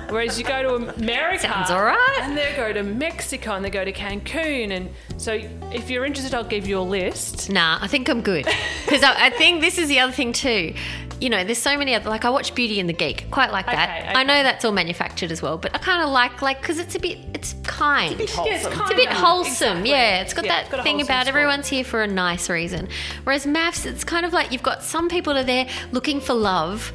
Whereas 0.08 0.38
you 0.38 0.44
go 0.44 0.62
to 0.62 0.94
America, 0.94 1.42
Sounds 1.42 1.70
all 1.70 1.82
right. 1.82 2.18
and 2.22 2.36
they 2.36 2.52
go 2.56 2.72
to 2.72 2.82
Mexico 2.82 3.52
and 3.54 3.64
they 3.64 3.70
go 3.70 3.84
to 3.84 3.92
Cancun, 3.92 4.70
and 4.70 4.88
so 5.16 5.32
if 5.72 5.90
you're 5.90 6.04
interested, 6.04 6.34
I'll 6.34 6.44
give 6.44 6.66
you 6.66 6.78
a 6.78 6.80
list. 6.80 7.50
Nah, 7.50 7.78
I 7.80 7.86
think 7.88 8.08
I'm 8.08 8.22
good. 8.22 8.46
Because 8.86 9.02
I, 9.02 9.26
I 9.26 9.30
think 9.30 9.62
this 9.62 9.78
is 9.78 9.88
the 9.88 9.98
other 9.98 10.12
thing 10.12 10.32
too. 10.32 10.72
You 11.20 11.28
know, 11.28 11.42
there's 11.42 11.58
so 11.58 11.76
many 11.76 11.92
other, 11.96 12.08
like 12.08 12.24
I 12.24 12.30
watch 12.30 12.54
Beauty 12.54 12.78
and 12.78 12.88
the 12.88 12.92
Geek, 12.92 13.28
quite 13.32 13.50
like 13.50 13.66
that. 13.66 13.88
Okay, 14.04 14.12
I 14.14 14.22
know 14.22 14.44
that's 14.44 14.64
all 14.64 14.70
manufactured 14.70 15.32
as 15.32 15.42
well, 15.42 15.58
but 15.58 15.74
I 15.74 15.78
kind 15.78 16.02
of 16.04 16.10
like, 16.10 16.40
like, 16.40 16.60
because 16.60 16.78
it's 16.78 16.94
a 16.94 17.00
bit, 17.00 17.18
it's 17.34 17.54
kind. 17.64 18.20
It's 18.20 18.32
wholesome. 18.32 18.72
It's 18.72 18.90
a 18.92 18.94
bit 18.94 19.08
wholesome, 19.08 19.78
Exactly. 19.78 19.90
yeah. 19.90 20.20
It's 20.20 20.34
got 20.34 20.44
Yeah, 20.44 20.60
it's 20.60 20.68
that 20.68 20.76
got 20.76 20.84
thing 20.84 21.00
about 21.00 21.22
score. 21.26 21.36
everyone's 21.36 21.66
here 21.66 21.82
for 21.82 22.02
a 22.02 22.06
nice 22.06 22.48
reason. 22.48 22.88
Whereas 23.24 23.44
MAFS, 23.44 23.86
it's 23.86 24.04
kind 24.04 24.24
of 24.24 24.32
like 24.32 24.52
you've 24.52 24.62
got 24.62 24.84
some 24.84 25.08
people 25.08 25.36
are 25.36 25.42
there 25.42 25.66
looking 25.90 26.20
for 26.20 26.34
love, 26.34 26.92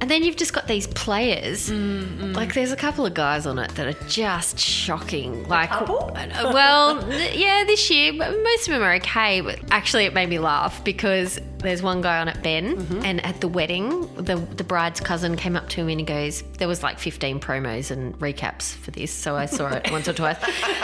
and 0.00 0.10
then 0.10 0.22
you've 0.22 0.36
just 0.36 0.52
got 0.52 0.66
these 0.66 0.86
players. 0.88 1.70
Mm, 1.70 2.34
Like 2.34 2.52
there's 2.54 2.72
a 2.72 2.76
couple 2.76 3.06
of 3.06 3.14
guys 3.14 3.46
on 3.46 3.58
it 3.58 3.70
that 3.76 3.86
are 3.86 4.06
just 4.06 4.58
shocking. 4.58 5.48
Like, 5.48 5.70
couple? 5.70 6.12
uh, 6.14 6.50
well, 6.52 7.10
yeah, 7.32 7.64
this 7.64 7.90
year, 7.90 8.12
but 8.16 8.30
most 8.30 8.68
of 8.68 8.74
them 8.74 8.82
are 8.82 8.94
okay. 8.94 9.40
But 9.40 9.60
actually, 9.70 10.04
it 10.04 10.12
made 10.14 10.28
me 10.28 10.38
laugh 10.38 10.82
because 10.84 11.40
there's 11.58 11.82
one 11.82 12.02
guy 12.02 12.18
on 12.20 12.28
it, 12.28 12.42
Ben, 12.42 12.76
Mm-hmm. 12.76 13.04
and 13.04 13.24
at 13.24 13.40
the 13.40 13.48
wedding, 13.48 14.06
the 14.16 14.36
the 14.36 14.64
bride's 14.64 15.00
cousin 15.00 15.36
came 15.36 15.56
up 15.56 15.68
to 15.70 15.80
him 15.80 15.88
and 15.88 16.00
he 16.00 16.06
goes, 16.06 16.42
"There 16.58 16.68
was 16.68 16.82
like 16.82 16.98
15 16.98 17.40
promos 17.40 17.90
and 17.90 18.18
recaps 18.18 18.74
for 18.74 18.90
this, 18.90 19.10
so 19.12 19.36
I 19.36 19.46
saw 19.46 19.68
it 19.68 19.90
once 19.90 20.06
or 20.08 20.12
twice." 20.12 20.36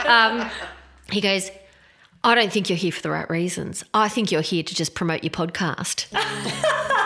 Um, 0.05 0.49
he 1.11 1.21
goes. 1.21 1.51
I 2.23 2.35
don't 2.35 2.53
think 2.53 2.69
you're 2.69 2.77
here 2.77 2.91
for 2.91 3.01
the 3.01 3.09
right 3.09 3.27
reasons. 3.31 3.83
I 3.95 4.07
think 4.07 4.31
you're 4.31 4.41
here 4.43 4.61
to 4.61 4.75
just 4.75 4.93
promote 4.93 5.23
your 5.23 5.31
podcast. 5.31 6.05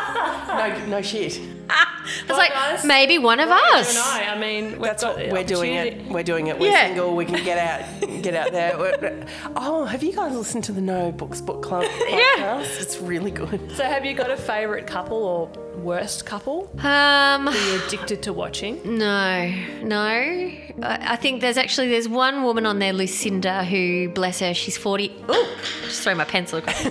No, 0.58 0.86
no 0.88 1.02
shit. 1.02 1.40
I 1.70 2.04
was 2.30 2.38
like, 2.38 2.54
guys, 2.54 2.86
maybe 2.86 3.18
one 3.18 3.40
of 3.40 3.50
us. 3.50 3.94
You 3.94 4.00
and. 4.00 4.30
I, 4.30 4.36
I 4.36 4.40
mean, 4.40 4.74
we've 4.74 4.82
That's 4.84 5.04
got 5.04 5.18
what, 5.18 5.30
we're 5.32 5.44
doing 5.44 5.74
it. 5.74 6.06
We're 6.08 6.22
doing 6.24 6.48
it. 6.48 6.60
We're 6.60 6.70
Yeah. 6.72 6.88
single. 6.88 7.16
We 7.16 7.26
can 7.26 7.44
get 7.44 7.58
out, 7.58 8.02
get 8.22 8.36
out 8.36 8.52
there. 8.52 8.78
We're- 8.78 9.26
Oh, 9.56 9.86
have 9.86 10.04
you 10.04 10.14
guys 10.14 10.36
listened 10.36 10.64
to 10.66 10.72
the 10.72 10.82
No 10.82 11.12
Books 11.12 11.42
Book 11.42 11.64
Club 11.64 11.84
podcast? 11.86 12.10
Yeah. 12.12 12.60
It's 12.62 13.00
really 13.00 13.32
good. 13.32 13.72
So, 13.76 13.84
have 13.84 14.06
you 14.06 14.14
got 14.14 14.30
a 14.30 14.38
favourite 14.38 14.86
couple 14.86 15.18
or 15.18 15.48
worst 15.82 16.26
couple 16.28 16.70
Um, 16.78 17.46
that 17.46 17.68
you're 17.72 17.84
addicted 17.88 18.22
to 18.24 18.34
watching? 18.34 18.80
No, 18.98 19.52
no. 19.82 20.02
I 20.04 20.60
I 20.84 21.16
think 21.16 21.42
there's 21.42 21.58
actually 21.58 21.88
there's 21.90 22.08
one 22.10 22.44
woman 22.44 22.66
on 22.68 22.78
there, 22.80 22.94
Lucinda, 22.94 23.64
who 23.64 24.10
bless 24.10 24.40
her, 24.42 24.54
she's 24.54 24.78
forty. 24.78 25.12
Oh, 25.28 25.58
just 25.86 26.02
throw 26.04 26.14
my 26.14 26.26
pencil 26.26 26.60
across. 26.60 26.84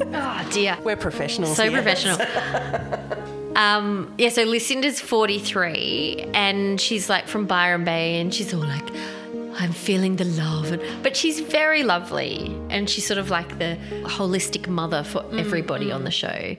Oh 0.00 0.48
dear, 0.52 0.76
We're 0.82 0.96
professionals. 0.96 1.56
so 1.56 1.64
here. 1.64 1.72
professional. 1.72 2.18
Um, 3.56 4.14
yeah, 4.16 4.28
so 4.28 4.44
Lucinda's 4.44 5.00
43 5.00 6.30
and 6.34 6.80
she's 6.80 7.10
like 7.10 7.26
from 7.26 7.46
Byron 7.46 7.84
Bay 7.84 8.20
and 8.20 8.32
she's 8.32 8.54
all 8.54 8.60
like, 8.60 8.88
I'm 9.54 9.72
feeling 9.72 10.16
the 10.16 10.24
love. 10.24 10.80
But 11.02 11.16
she's 11.16 11.40
very 11.40 11.82
lovely 11.82 12.56
and 12.70 12.88
she's 12.88 13.06
sort 13.06 13.18
of 13.18 13.28
like 13.28 13.58
the 13.58 13.76
holistic 14.04 14.68
mother 14.68 15.02
for 15.02 15.24
everybody 15.36 15.90
on 15.92 16.04
the 16.04 16.10
show. 16.10 16.54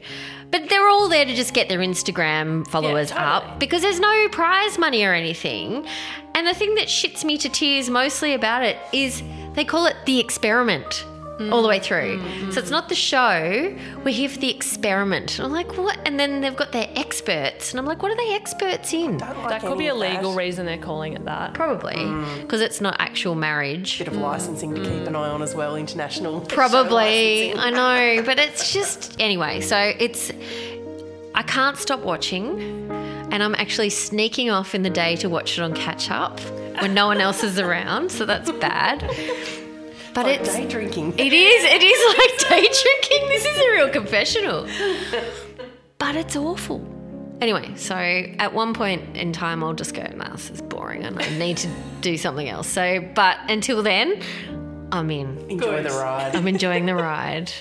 But 0.51 0.69
they're 0.69 0.87
all 0.87 1.07
there 1.07 1.25
to 1.25 1.33
just 1.33 1.53
get 1.53 1.69
their 1.69 1.79
Instagram 1.79 2.67
followers 2.67 3.09
totally. 3.09 3.25
up 3.25 3.59
because 3.59 3.81
there's 3.81 4.01
no 4.01 4.27
prize 4.29 4.77
money 4.77 5.03
or 5.03 5.13
anything. 5.13 5.87
And 6.35 6.45
the 6.45 6.53
thing 6.53 6.75
that 6.75 6.87
shits 6.87 7.23
me 7.23 7.37
to 7.39 7.49
tears 7.49 7.89
mostly 7.89 8.33
about 8.33 8.63
it 8.63 8.77
is 8.91 9.23
they 9.53 9.63
call 9.63 9.85
it 9.85 9.95
the 10.05 10.19
experiment 10.19 11.05
Mm-hmm. 11.41 11.53
all 11.53 11.61
the 11.61 11.67
way 11.67 11.79
through. 11.79 12.19
So 12.19 12.25
it's 12.25 12.57
mm-hmm. 12.57 12.71
not 12.71 12.89
the 12.89 12.95
show. 12.95 13.75
We're 14.03 14.13
here 14.13 14.29
for 14.29 14.39
the 14.39 14.49
experiment. 14.49 15.37
And 15.37 15.45
I'm 15.45 15.51
like, 15.51 15.77
what? 15.77 15.99
And 16.05 16.19
then 16.19 16.41
they've 16.41 16.55
got 16.55 16.71
their 16.71 16.89
experts. 16.95 17.71
And 17.71 17.79
I'm 17.79 17.85
like, 17.85 18.01
what 18.01 18.11
are 18.11 18.15
they 18.15 18.33
experts 18.33 18.93
in? 18.93 19.17
Like 19.17 19.49
That 19.49 19.61
could 19.61 19.77
be 19.77 19.87
a 19.87 19.95
legal 19.95 20.31
that. 20.31 20.37
reason 20.37 20.65
they're 20.65 20.77
calling 20.77 21.13
it 21.13 21.25
that. 21.25 21.53
Probably 21.53 21.95
mm. 21.95 22.41
because 22.41 22.61
it's 22.61 22.81
not 22.81 22.95
actual 22.99 23.35
marriage. 23.35 23.97
Bit 23.97 24.07
of 24.07 24.17
licensing 24.17 24.73
to 24.75 24.81
keep 24.81 25.07
an 25.07 25.15
eye 25.15 25.29
on 25.29 25.41
as 25.41 25.55
well, 25.55 25.75
international. 25.75 26.41
Probably, 26.49 27.53
licensing. 27.53 27.59
I 27.59 28.15
know, 28.15 28.23
but 28.23 28.39
it's 28.39 28.73
just 28.73 29.19
anyway. 29.19 29.61
So 29.61 29.77
it's 29.77 30.31
I 31.33 31.43
can't 31.43 31.77
stop 31.77 32.01
watching, 32.01 32.89
and 33.31 33.41
I'm 33.41 33.55
actually 33.55 33.89
sneaking 33.89 34.49
off 34.49 34.75
in 34.75 34.83
the 34.83 34.89
day 34.89 35.15
to 35.17 35.29
watch 35.29 35.57
it 35.57 35.61
on 35.61 35.73
catch 35.73 36.11
up 36.11 36.39
when 36.81 36.93
no 36.93 37.07
one 37.07 37.19
else 37.21 37.43
is 37.43 37.59
around. 37.59 38.11
So 38.11 38.25
that's 38.25 38.51
bad. 38.51 39.09
But 40.13 40.25
Like 40.25 40.41
it's 40.41 40.53
day 40.55 40.67
drinking. 40.67 41.13
it 41.17 41.33
is 41.33 41.63
it 41.63 41.83
is 41.83 42.17
like 42.49 42.49
day 42.49 42.69
drinking. 42.81 43.29
This 43.29 43.45
is 43.45 43.57
a 43.57 43.71
real 43.71 43.89
confessional, 43.89 44.67
but 45.97 46.15
it's 46.15 46.35
awful. 46.35 46.85
Anyway, 47.41 47.73
so 47.75 47.95
at 47.95 48.53
one 48.53 48.73
point 48.73 49.17
in 49.17 49.33
time, 49.33 49.63
I'll 49.63 49.73
just 49.73 49.95
go, 49.95 50.03
nah, 50.15 50.29
this 50.33 50.51
is 50.51 50.61
boring 50.61 51.03
and 51.03 51.19
I 51.19 51.27
need 51.39 51.57
to 51.57 51.69
do 52.01 52.15
something 52.15 52.47
else. 52.47 52.67
So, 52.67 52.99
but 53.15 53.37
until 53.49 53.81
then, 53.81 54.21
I'm 54.91 55.09
in. 55.09 55.39
Enjoy 55.49 55.81
the 55.81 55.89
ride. 55.89 56.35
I'm 56.35 56.47
enjoying 56.47 56.85
the 56.85 56.93
ride 57.09 57.51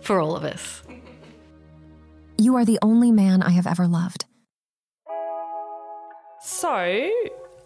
for 0.00 0.18
all 0.18 0.34
of 0.34 0.42
us. 0.42 0.82
You 2.36 2.56
are 2.56 2.64
the 2.64 2.80
only 2.82 3.12
man 3.12 3.42
I 3.42 3.50
have 3.50 3.68
ever 3.68 3.86
loved. 3.86 4.24
So, 6.40 7.10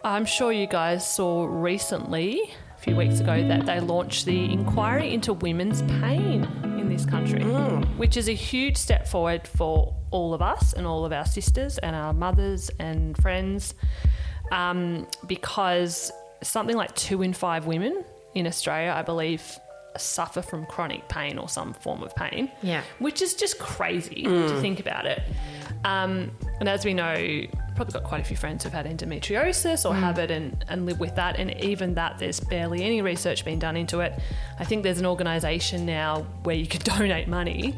I'm 0.03 0.25
sure 0.25 0.51
you 0.51 0.67
guys 0.67 1.07
saw 1.07 1.45
recently, 1.45 2.39
a 2.41 2.62
few 2.83 2.95
weeks 2.97 3.21
ago, 3.21 3.47
that 3.47 3.65
they 3.65 3.79
launched 3.79 4.25
the 4.25 4.51
inquiry 4.51 5.13
into 5.13 5.33
women's 5.33 5.81
pain 6.01 6.43
in 6.77 6.89
this 6.89 7.05
country, 7.05 7.41
which 7.95 8.17
is 8.17 8.27
a 8.27 8.33
huge 8.33 8.75
step 8.75 9.07
forward 9.07 9.47
for 9.47 9.95
all 10.11 10.33
of 10.33 10.41
us 10.41 10.73
and 10.73 10.85
all 10.85 11.05
of 11.05 11.13
our 11.13 11.25
sisters 11.25 11.77
and 11.77 11.95
our 11.95 12.13
mothers 12.13 12.69
and 12.79 13.15
friends, 13.17 13.73
um, 14.51 15.07
because 15.27 16.11
something 16.41 16.75
like 16.75 16.93
two 16.95 17.21
in 17.21 17.31
five 17.31 17.65
women 17.65 18.03
in 18.35 18.45
Australia, 18.45 18.93
I 18.93 19.01
believe, 19.01 19.41
suffer 19.97 20.41
from 20.41 20.65
chronic 20.65 21.07
pain 21.07 21.37
or 21.37 21.47
some 21.47 21.73
form 21.73 22.03
of 22.03 22.13
pain. 22.15 22.51
Yeah. 22.61 22.81
Which 22.99 23.21
is 23.21 23.33
just 23.33 23.59
crazy 23.59 24.23
to 24.23 24.59
think 24.59 24.79
about 24.81 25.05
it. 25.05 25.21
Um, 25.85 26.31
and 26.59 26.67
as 26.67 26.83
we 26.83 26.93
know, 26.93 27.43
probably 27.75 27.93
got 27.93 28.03
quite 28.03 28.21
a 28.21 28.23
few 28.23 28.37
friends 28.37 28.63
who've 28.63 28.73
had 28.73 28.85
endometriosis 28.85 29.89
or 29.89 29.93
mm. 29.93 29.99
have 29.99 30.19
it 30.19 30.31
and, 30.31 30.63
and 30.67 30.85
live 30.85 30.99
with 30.99 31.15
that. 31.15 31.37
And 31.37 31.51
even 31.63 31.95
that, 31.95 32.19
there's 32.19 32.39
barely 32.39 32.83
any 32.83 33.01
research 33.01 33.45
being 33.45 33.59
done 33.59 33.75
into 33.75 33.99
it. 34.01 34.19
I 34.59 34.63
think 34.63 34.83
there's 34.83 34.99
an 34.99 35.05
organisation 35.05 35.85
now 35.85 36.23
where 36.43 36.55
you 36.55 36.67
can 36.67 36.81
donate 36.97 37.27
money. 37.27 37.75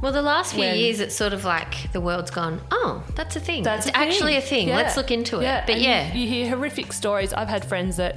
Well, 0.00 0.12
the 0.12 0.22
last 0.22 0.54
few 0.54 0.60
When- 0.60 0.76
years, 0.76 1.00
it's 1.00 1.14
sort 1.14 1.32
of 1.32 1.44
like 1.44 1.92
the 1.92 2.00
world's 2.00 2.30
gone, 2.30 2.60
oh, 2.70 3.02
that's 3.14 3.36
a 3.36 3.40
thing. 3.40 3.62
That's 3.62 3.86
it's 3.86 3.96
actually 3.96 4.36
a 4.36 4.40
thing. 4.40 4.68
Yeah. 4.68 4.76
Let's 4.76 4.96
look 4.96 5.10
into 5.10 5.40
it. 5.40 5.42
Yeah, 5.42 5.64
But 5.66 5.76
and 5.76 5.84
yeah. 5.84 6.14
You, 6.14 6.20
you 6.20 6.28
hear 6.28 6.48
horrific 6.48 6.92
stories. 6.92 7.32
I've 7.32 7.48
had 7.48 7.64
friends 7.64 7.96
that 7.96 8.16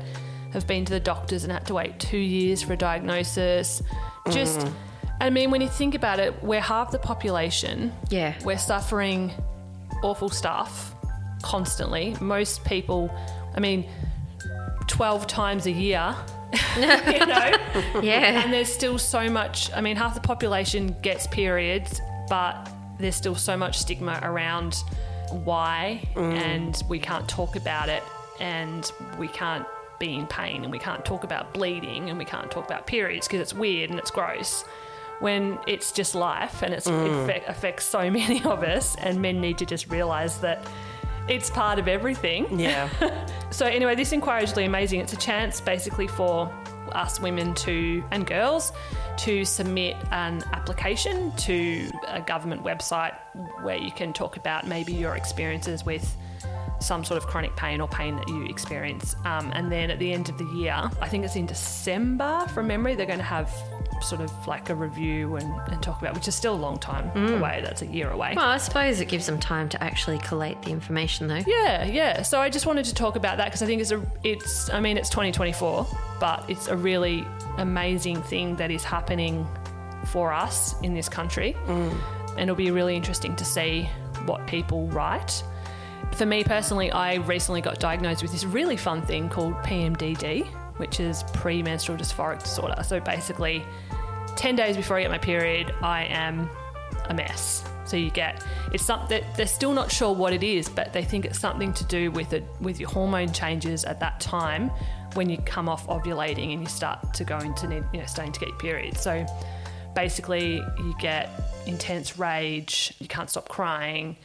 have 0.53 0.65
been 0.67 0.85
to 0.85 0.93
the 0.93 0.99
doctors 0.99 1.43
and 1.43 1.51
had 1.51 1.65
to 1.67 1.73
wait 1.73 1.99
two 1.99 2.17
years 2.17 2.61
for 2.61 2.73
a 2.73 2.77
diagnosis. 2.77 3.81
Just, 4.29 4.59
mm. 4.59 4.73
I 5.19 5.29
mean, 5.29 5.51
when 5.51 5.59
you 5.59 5.67
think 5.67 5.95
about 5.95 6.19
it, 6.19 6.41
we're 6.43 6.61
half 6.61 6.91
the 6.91 6.99
population. 6.99 7.91
Yeah. 8.09 8.35
We're 8.45 8.57
suffering 8.57 9.33
awful 10.03 10.29
stuff 10.29 10.92
constantly. 11.43 12.15
Most 12.19 12.65
people, 12.65 13.13
I 13.55 13.59
mean, 13.59 13.87
12 14.87 15.27
times 15.27 15.67
a 15.67 15.71
year, 15.71 16.15
you 16.77 16.81
know? 16.81 17.51
yeah. 18.01 18.41
And 18.41 18.51
there's 18.51 18.73
still 18.73 18.97
so 18.97 19.29
much, 19.29 19.71
I 19.73 19.81
mean, 19.81 19.95
half 19.95 20.15
the 20.15 20.21
population 20.21 20.95
gets 21.01 21.27
periods, 21.27 22.01
but 22.29 22.69
there's 22.97 23.15
still 23.15 23.35
so 23.35 23.55
much 23.55 23.77
stigma 23.77 24.19
around 24.23 24.83
why, 25.31 26.01
mm. 26.15 26.33
and 26.33 26.83
we 26.87 26.99
can't 26.99 27.27
talk 27.27 27.55
about 27.55 27.89
it, 27.89 28.03
and 28.39 28.91
we 29.17 29.27
can't 29.27 29.65
be 29.99 30.15
in 30.15 30.27
pain, 30.27 30.63
and 30.63 30.71
we 30.71 30.79
can't 30.79 31.03
talk 31.03 31.23
about 31.23 31.53
bleeding, 31.53 32.09
and 32.09 32.17
we 32.17 32.25
can't 32.25 32.51
talk 32.51 32.65
about 32.65 32.85
periods 32.87 33.27
because 33.27 33.41
it's 33.41 33.53
weird 33.53 33.89
and 33.89 33.99
it's 33.99 34.11
gross. 34.11 34.63
When 35.19 35.57
it's 35.67 35.91
just 35.91 36.15
life 36.15 36.63
and 36.63 36.73
it's, 36.73 36.87
it 36.87 36.91
mm. 36.91 37.23
affect, 37.23 37.49
affects 37.49 37.85
so 37.85 38.09
many 38.21 38.43
of 38.43 38.63
us, 38.63 38.95
and 38.97 39.21
men 39.21 39.41
need 39.41 39.57
to 39.59 39.65
just 39.65 39.89
realize 39.89 40.39
that 40.39 40.65
it's 41.27 41.49
part 41.49 41.79
of 41.79 41.87
everything. 41.87 42.59
Yeah. 42.59 42.89
So 43.53 43.67
anyway, 43.67 43.93
this 43.93 44.11
inquiry 44.11 44.43
is 44.45 44.51
really 44.53 44.65
amazing. 44.65 44.99
It's 44.99 45.13
a 45.13 45.17
chance 45.17 45.61
basically 45.61 46.07
for 46.07 46.51
us 46.93 47.19
women 47.19 47.53
to 47.53 48.03
and 48.09 48.25
girls 48.25 48.73
to 49.17 49.45
submit 49.45 49.95
an 50.11 50.43
application 50.53 51.31
to 51.37 51.91
a 52.07 52.19
government 52.21 52.63
website 52.63 53.15
where 53.61 53.77
you 53.77 53.91
can 53.91 54.11
talk 54.11 54.37
about 54.37 54.65
maybe 54.65 54.91
your 54.91 55.15
experiences 55.15 55.85
with 55.85 56.17
some 56.79 57.05
sort 57.05 57.21
of 57.21 57.27
chronic 57.27 57.55
pain 57.55 57.79
or 57.79 57.87
pain 57.87 58.15
that 58.15 58.27
you 58.27 58.45
experience. 58.45 59.15
Um, 59.23 59.51
and 59.53 59.71
then 59.71 59.91
at 59.91 59.99
the 59.99 60.11
end 60.11 60.29
of 60.29 60.37
the 60.39 60.45
year, 60.45 60.89
I 60.99 61.07
think 61.07 61.23
it's 61.23 61.35
in 61.35 61.45
December 61.45 62.47
from 62.55 62.65
memory, 62.67 62.95
they're 62.95 63.05
going 63.05 63.19
to 63.19 63.23
have 63.23 63.53
sort 64.03 64.21
of 64.21 64.47
like 64.47 64.69
a 64.69 64.75
review 64.75 65.35
and, 65.35 65.53
and 65.71 65.81
talk 65.81 66.01
about, 66.01 66.13
which 66.13 66.27
is 66.27 66.35
still 66.35 66.53
a 66.53 66.57
long 66.57 66.77
time 66.77 67.09
mm. 67.11 67.37
away. 67.37 67.61
That's 67.63 67.81
a 67.81 67.85
year 67.85 68.09
away. 68.09 68.33
Well, 68.35 68.45
I 68.45 68.57
suppose 68.57 68.99
it 68.99 69.07
gives 69.07 69.25
them 69.25 69.39
time 69.39 69.69
to 69.69 69.83
actually 69.83 70.19
collate 70.19 70.61
the 70.61 70.71
information, 70.71 71.27
though. 71.27 71.41
Yeah, 71.45 71.85
yeah. 71.85 72.21
So 72.21 72.39
I 72.39 72.49
just 72.49 72.65
wanted 72.65 72.85
to 72.85 72.93
talk 72.93 73.15
about 73.15 73.37
that 73.37 73.45
because 73.45 73.61
I 73.61 73.65
think 73.65 73.81
it's 73.81 73.91
a, 73.91 74.01
it's, 74.23 74.69
I 74.69 74.79
mean, 74.79 74.97
it's 74.97 75.09
2024, 75.09 75.87
but 76.19 76.49
it's 76.49 76.67
a 76.67 76.77
really 76.77 77.25
amazing 77.57 78.21
thing 78.23 78.55
that 78.57 78.71
is 78.71 78.83
happening 78.83 79.47
for 80.05 80.33
us 80.33 80.79
in 80.81 80.93
this 80.93 81.09
country. 81.09 81.55
Mm. 81.65 81.97
And 82.31 82.41
it'll 82.41 82.55
be 82.55 82.71
really 82.71 82.95
interesting 82.95 83.35
to 83.35 83.45
see 83.45 83.89
what 84.25 84.45
people 84.47 84.87
write. 84.87 85.43
For 86.13 86.25
me 86.25 86.43
personally, 86.43 86.91
I 86.91 87.15
recently 87.15 87.61
got 87.61 87.79
diagnosed 87.79 88.21
with 88.21 88.31
this 88.31 88.43
really 88.43 88.77
fun 88.77 89.01
thing 89.01 89.29
called 89.29 89.55
PMDD, 89.55 90.47
which 90.77 90.99
is 90.99 91.23
premenstrual 91.33 91.97
dysphoric 91.97 92.41
disorder. 92.41 92.81
So 92.83 92.99
basically, 92.99 93.63
10 94.35 94.55
days 94.55 94.75
before 94.75 94.97
I 94.97 95.01
get 95.01 95.11
my 95.11 95.17
period, 95.17 95.73
I 95.81 96.05
am 96.05 96.49
a 97.09 97.13
mess. 97.13 97.63
So 97.85 97.97
you 97.97 98.11
get 98.11 98.43
it's 98.71 98.85
something 98.85 99.23
they're 99.35 99.45
still 99.45 99.73
not 99.73 99.91
sure 99.91 100.13
what 100.13 100.33
it 100.33 100.43
is, 100.43 100.69
but 100.69 100.93
they 100.93 101.03
think 101.03 101.25
it's 101.25 101.39
something 101.39 101.73
to 101.73 101.83
do 101.85 102.11
with 102.11 102.33
it 102.33 102.43
with 102.61 102.79
your 102.79 102.89
hormone 102.89 103.31
changes 103.31 103.83
at 103.83 103.99
that 103.99 104.19
time 104.19 104.69
when 105.15 105.29
you 105.29 105.37
come 105.39 105.69
off 105.69 105.85
ovulating 105.87 106.53
and 106.53 106.61
you 106.61 106.67
start 106.67 107.13
to 107.13 107.23
go 107.23 107.37
into 107.37 107.67
need, 107.67 107.83
you 107.93 107.99
know 107.99 108.05
starting 108.05 108.31
to 108.33 108.39
get 108.39 108.49
your 108.49 108.57
period. 108.57 108.97
So 108.97 109.25
basically, 109.95 110.55
you 110.55 110.95
get 110.99 111.29
intense 111.65 112.17
rage, 112.17 112.93
you 112.99 113.07
can't 113.07 113.29
stop 113.29 113.49
crying, 113.49 114.17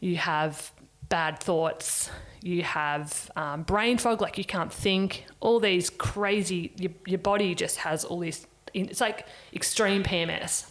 you 0.00 0.16
have 0.16 0.70
bad 1.08 1.40
thoughts, 1.40 2.10
you 2.44 2.62
have 2.62 3.30
um, 3.36 3.62
brain 3.62 3.96
fog, 3.96 4.20
like 4.20 4.36
you 4.36 4.44
can't 4.44 4.72
think, 4.72 5.24
all 5.40 5.58
these 5.58 5.88
crazy. 5.88 6.72
Your, 6.76 6.92
your 7.06 7.18
body 7.18 7.54
just 7.54 7.78
has 7.78 8.04
all 8.04 8.18
these. 8.20 8.46
It's 8.74 9.00
like 9.00 9.26
extreme 9.52 10.02
PMS 10.04 10.66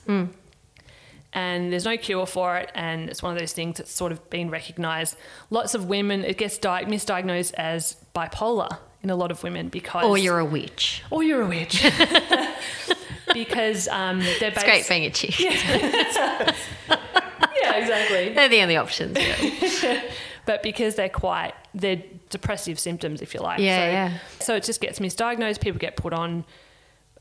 and 1.33 1.73
there's 1.73 1.85
no 1.85 1.97
cure 1.97 2.25
for 2.27 2.57
it 2.57 2.69
and 2.75 3.09
it's 3.09 3.23
one 3.23 3.33
of 3.33 3.39
those 3.39 3.53
things 3.53 3.77
that's 3.77 3.91
sort 3.91 4.11
of 4.11 4.29
been 4.29 4.49
recognized 4.51 5.15
lots 5.49 5.73
of 5.73 5.85
women 5.89 6.23
it 6.23 6.37
gets 6.37 6.57
di- 6.59 6.83
misdiagnosed 6.85 7.53
as 7.55 7.95
bipolar 8.15 8.77
in 9.01 9.09
a 9.09 9.15
lot 9.15 9.31
of 9.31 9.41
women 9.41 9.67
because 9.69 10.05
Or 10.05 10.17
you're 10.17 10.37
a 10.39 10.45
witch. 10.45 11.03
or 11.09 11.23
you're 11.23 11.41
a 11.41 11.47
witch 11.47 11.83
because 13.33 13.87
um, 13.89 14.19
they're 14.19 14.51
based. 14.51 14.57
It's 14.57 14.63
great 14.63 14.87
being 14.87 15.05
a 15.05 15.09
chick. 15.09 15.39
yeah 15.39 16.53
exactly 17.75 18.33
They're 18.33 18.49
the 18.49 18.61
only 18.61 18.77
options. 18.77 19.17
Yeah. 19.19 20.01
but 20.45 20.61
because 20.63 20.95
they're 20.95 21.09
quite 21.09 21.53
they're 21.73 22.01
depressive 22.29 22.79
symptoms 22.79 23.21
if 23.21 23.33
you 23.33 23.39
like 23.39 23.59
Yeah, 23.59 23.77
so, 23.77 23.91
yeah. 23.91 24.17
so 24.39 24.55
it 24.55 24.63
just 24.63 24.81
gets 24.81 24.99
misdiagnosed 24.99 25.61
people 25.61 25.79
get 25.79 25.95
put 25.97 26.13
on 26.13 26.45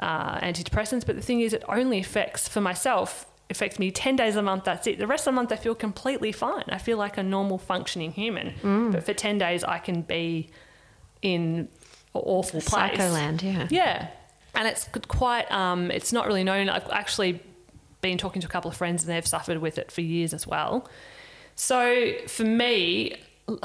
uh, 0.00 0.40
antidepressants 0.40 1.04
but 1.06 1.16
the 1.16 1.22
thing 1.22 1.40
is 1.40 1.52
it 1.52 1.62
only 1.68 1.98
affects 2.00 2.48
for 2.48 2.60
myself 2.60 3.26
affects 3.50 3.78
me 3.78 3.90
10 3.90 4.16
days 4.16 4.34
a 4.36 4.42
month 4.42 4.64
that's 4.64 4.86
it 4.86 4.98
the 4.98 5.06
rest 5.06 5.26
of 5.26 5.32
the 5.32 5.36
month 5.36 5.52
i 5.52 5.56
feel 5.56 5.74
completely 5.74 6.32
fine 6.32 6.64
i 6.68 6.78
feel 6.78 6.96
like 6.96 7.18
a 7.18 7.22
normal 7.22 7.58
functioning 7.58 8.10
human 8.12 8.54
Mm. 8.62 8.92
but 8.92 9.04
for 9.04 9.12
10 9.12 9.38
days 9.38 9.62
i 9.64 9.78
can 9.78 10.02
be 10.02 10.48
in 11.20 11.68
an 12.14 12.20
awful 12.24 12.60
place 12.60 12.68
Psycho 12.96 13.08
land, 13.10 13.42
yeah. 13.42 13.68
yeah, 13.70 14.08
and 14.54 14.66
it's 14.68 14.88
quite. 15.08 15.50
Um, 15.50 15.90
it's 15.90 16.12
not 16.12 16.26
really 16.26 16.44
known. 16.44 16.68
I've 16.68 16.86
actually 16.90 17.40
been 18.02 18.18
talking 18.18 18.42
to 18.42 18.48
a 18.48 18.50
couple 18.50 18.70
of 18.70 18.76
friends, 18.76 19.02
and 19.04 19.10
they've 19.12 19.26
suffered 19.26 19.58
with 19.58 19.78
it 19.78 19.90
for 19.90 20.02
years 20.02 20.34
as 20.34 20.46
well. 20.46 20.86
So 21.54 22.12
for 22.26 22.44
me, 22.44 23.16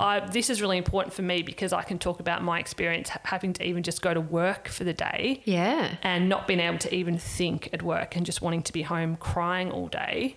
I, 0.00 0.20
this 0.20 0.48
is 0.48 0.62
really 0.62 0.78
important 0.78 1.12
for 1.12 1.22
me 1.22 1.42
because 1.42 1.72
I 1.72 1.82
can 1.82 1.98
talk 1.98 2.20
about 2.20 2.42
my 2.44 2.60
experience 2.60 3.10
having 3.24 3.52
to 3.54 3.66
even 3.66 3.82
just 3.82 4.00
go 4.00 4.14
to 4.14 4.20
work 4.20 4.68
for 4.68 4.84
the 4.84 4.92
day 4.92 5.42
Yeah. 5.44 5.96
and 6.04 6.28
not 6.28 6.46
being 6.46 6.60
able 6.60 6.78
to 6.78 6.94
even 6.94 7.18
think 7.18 7.70
at 7.72 7.82
work 7.82 8.14
and 8.14 8.24
just 8.24 8.40
wanting 8.40 8.62
to 8.62 8.72
be 8.72 8.82
home 8.82 9.16
crying 9.16 9.72
all 9.72 9.88
day 9.88 10.36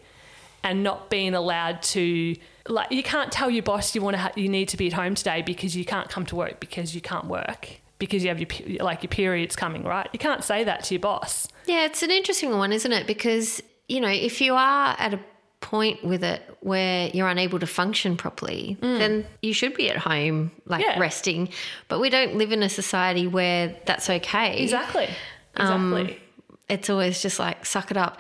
and 0.63 0.82
not 0.82 1.12
being 1.12 1.36
allowed 1.36 1.84
to 1.84 2.36
like 2.70 2.91
you 2.91 3.04
can't 3.04 3.32
tell 3.32 3.52
your 3.52 3.62
boss 3.62 3.94
you 3.94 4.02
want 4.02 4.15
to 4.15 4.22
ha- 4.22 4.32
you 4.36 4.50
need 4.50 4.67
to 4.70 4.78
be 4.78 4.88
at 4.88 4.94
home 4.94 5.13
today 5.13 5.44
because 5.44 5.76
you 5.76 5.86
can't 5.86 6.10
come 6.10 6.26
to 6.26 6.36
work 6.36 6.60
because 6.60 6.96
you 6.96 7.02
can't 7.02 7.26
work 7.26 7.67
because 8.00 8.24
you 8.24 8.30
have 8.30 8.39
your 8.39 8.84
like 8.84 9.04
your 9.04 9.10
periods 9.10 9.56
coming 9.56 9.84
right 9.84 10.08
you 10.13 10.17
can't 10.20 10.44
say 10.44 10.63
that 10.63 10.84
to 10.84 10.96
your 10.96 11.02
boss 11.02 11.48
Yeah, 11.67 11.86
it's 11.86 12.02
an 12.02 12.10
interesting 12.10 12.50
one, 12.58 12.74
isn't 12.74 12.91
it? 12.91 13.06
Because, 13.06 13.62
you 13.88 14.00
know, 14.02 14.10
if 14.10 14.41
you 14.41 14.56
are 14.56 14.96
at 14.98 15.13
a 15.13 15.20
point 15.62 16.04
with 16.04 16.24
it 16.24 16.41
where 16.62 17.10
you're 17.13 17.28
unable 17.30 17.60
to 17.60 17.67
function 17.67 18.17
properly, 18.17 18.78
then 18.82 19.26
you 19.41 19.54
should 19.54 19.74
be 19.76 19.89
at 19.89 19.97
home, 19.97 20.52
like 20.65 20.84
Mm. 20.84 20.88
Yeah. 20.89 21.00
resting. 21.00 21.50
But 21.88 22.00
we 22.02 22.10
don't 22.10 22.36
live 22.36 22.52
in 22.52 22.62
a 22.63 22.69
society 22.69 23.28
where 23.28 23.76
that's 23.86 24.10
okay. 24.10 24.62
exactly 24.62 25.08
Um, 25.56 25.93
exactly 25.93 26.21
It's 26.67 26.89
always 26.89 27.21
just 27.21 27.38
like 27.39 27.65
suck 27.65 27.91
it 27.91 27.97
up 27.97 28.19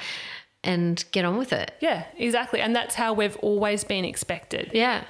and 0.63 1.03
get 1.11 1.25
on 1.25 1.37
with 1.37 1.51
it. 1.53 1.71
yeah 1.81 2.03
exactly 2.17 2.61
and 2.61 2.75
that's 2.75 2.93
how 2.95 3.13
we've 3.13 3.37
always 3.37 3.83
been 3.83 4.05
expected 4.05 4.69
Yeah. 4.73 5.03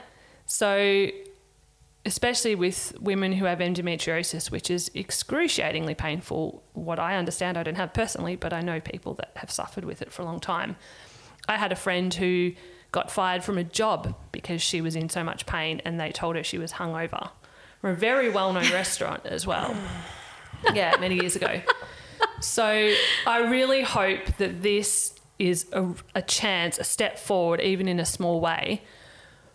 So, 0.46 1.08
especially 2.06 2.56
with 2.56 2.94
women 3.00 3.34
who 3.34 3.46
have 3.46 3.60
endometriosis, 3.60 4.50
which 4.52 4.70
is 4.72 4.90
excruciatingly 4.96 5.96
painful, 5.96 6.64
what 6.74 6.98
I 7.00 7.16
understand, 7.16 7.58
I 7.58 7.64
don't 7.64 7.76
have 7.76 7.94
personally, 7.94 8.36
but 8.36 8.52
I 8.54 8.62
know 8.62 8.80
people 8.80 9.14
that 9.16 9.32
have 9.36 9.52
suffered 9.52 9.86
with 9.86 10.02
it 10.02 10.12
for 10.12 10.22
a 10.24 10.26
long 10.26 10.40
time. 10.40 10.76
I 11.52 11.58
had 11.58 11.72
a 11.72 11.76
friend 11.76 12.14
who 12.14 12.54
got 12.92 13.12
fired 13.12 13.44
from 13.44 13.58
a 13.58 13.64
job 13.64 14.16
because 14.32 14.62
she 14.62 14.82
was 14.82 14.96
in 14.96 15.10
so 15.10 15.24
much 15.24 15.46
pain 15.46 15.82
and 15.86 16.00
they 16.00 16.12
told 16.12 16.36
her 16.36 16.44
she 16.44 16.58
was 16.58 16.74
hungover 16.74 17.30
from 17.82 17.92
a 17.92 17.96
very 17.96 18.30
well 18.30 18.54
known 18.54 18.72
restaurant 18.72 19.26
as 19.26 19.46
well. 19.46 19.76
Yeah, 20.74 20.96
many 21.00 21.16
years 21.16 21.36
ago. 21.36 21.62
So 22.40 22.94
I 23.28 23.40
really 23.50 23.82
hope 23.82 24.38
that 24.38 24.62
this 24.62 25.16
is 25.40 25.66
a, 25.74 25.94
a 26.16 26.22
chance, 26.22 26.78
a 26.78 26.84
step 26.84 27.18
forward, 27.18 27.60
even 27.60 27.88
in 27.88 28.00
a 28.00 28.06
small 28.06 28.40
way, 28.40 28.84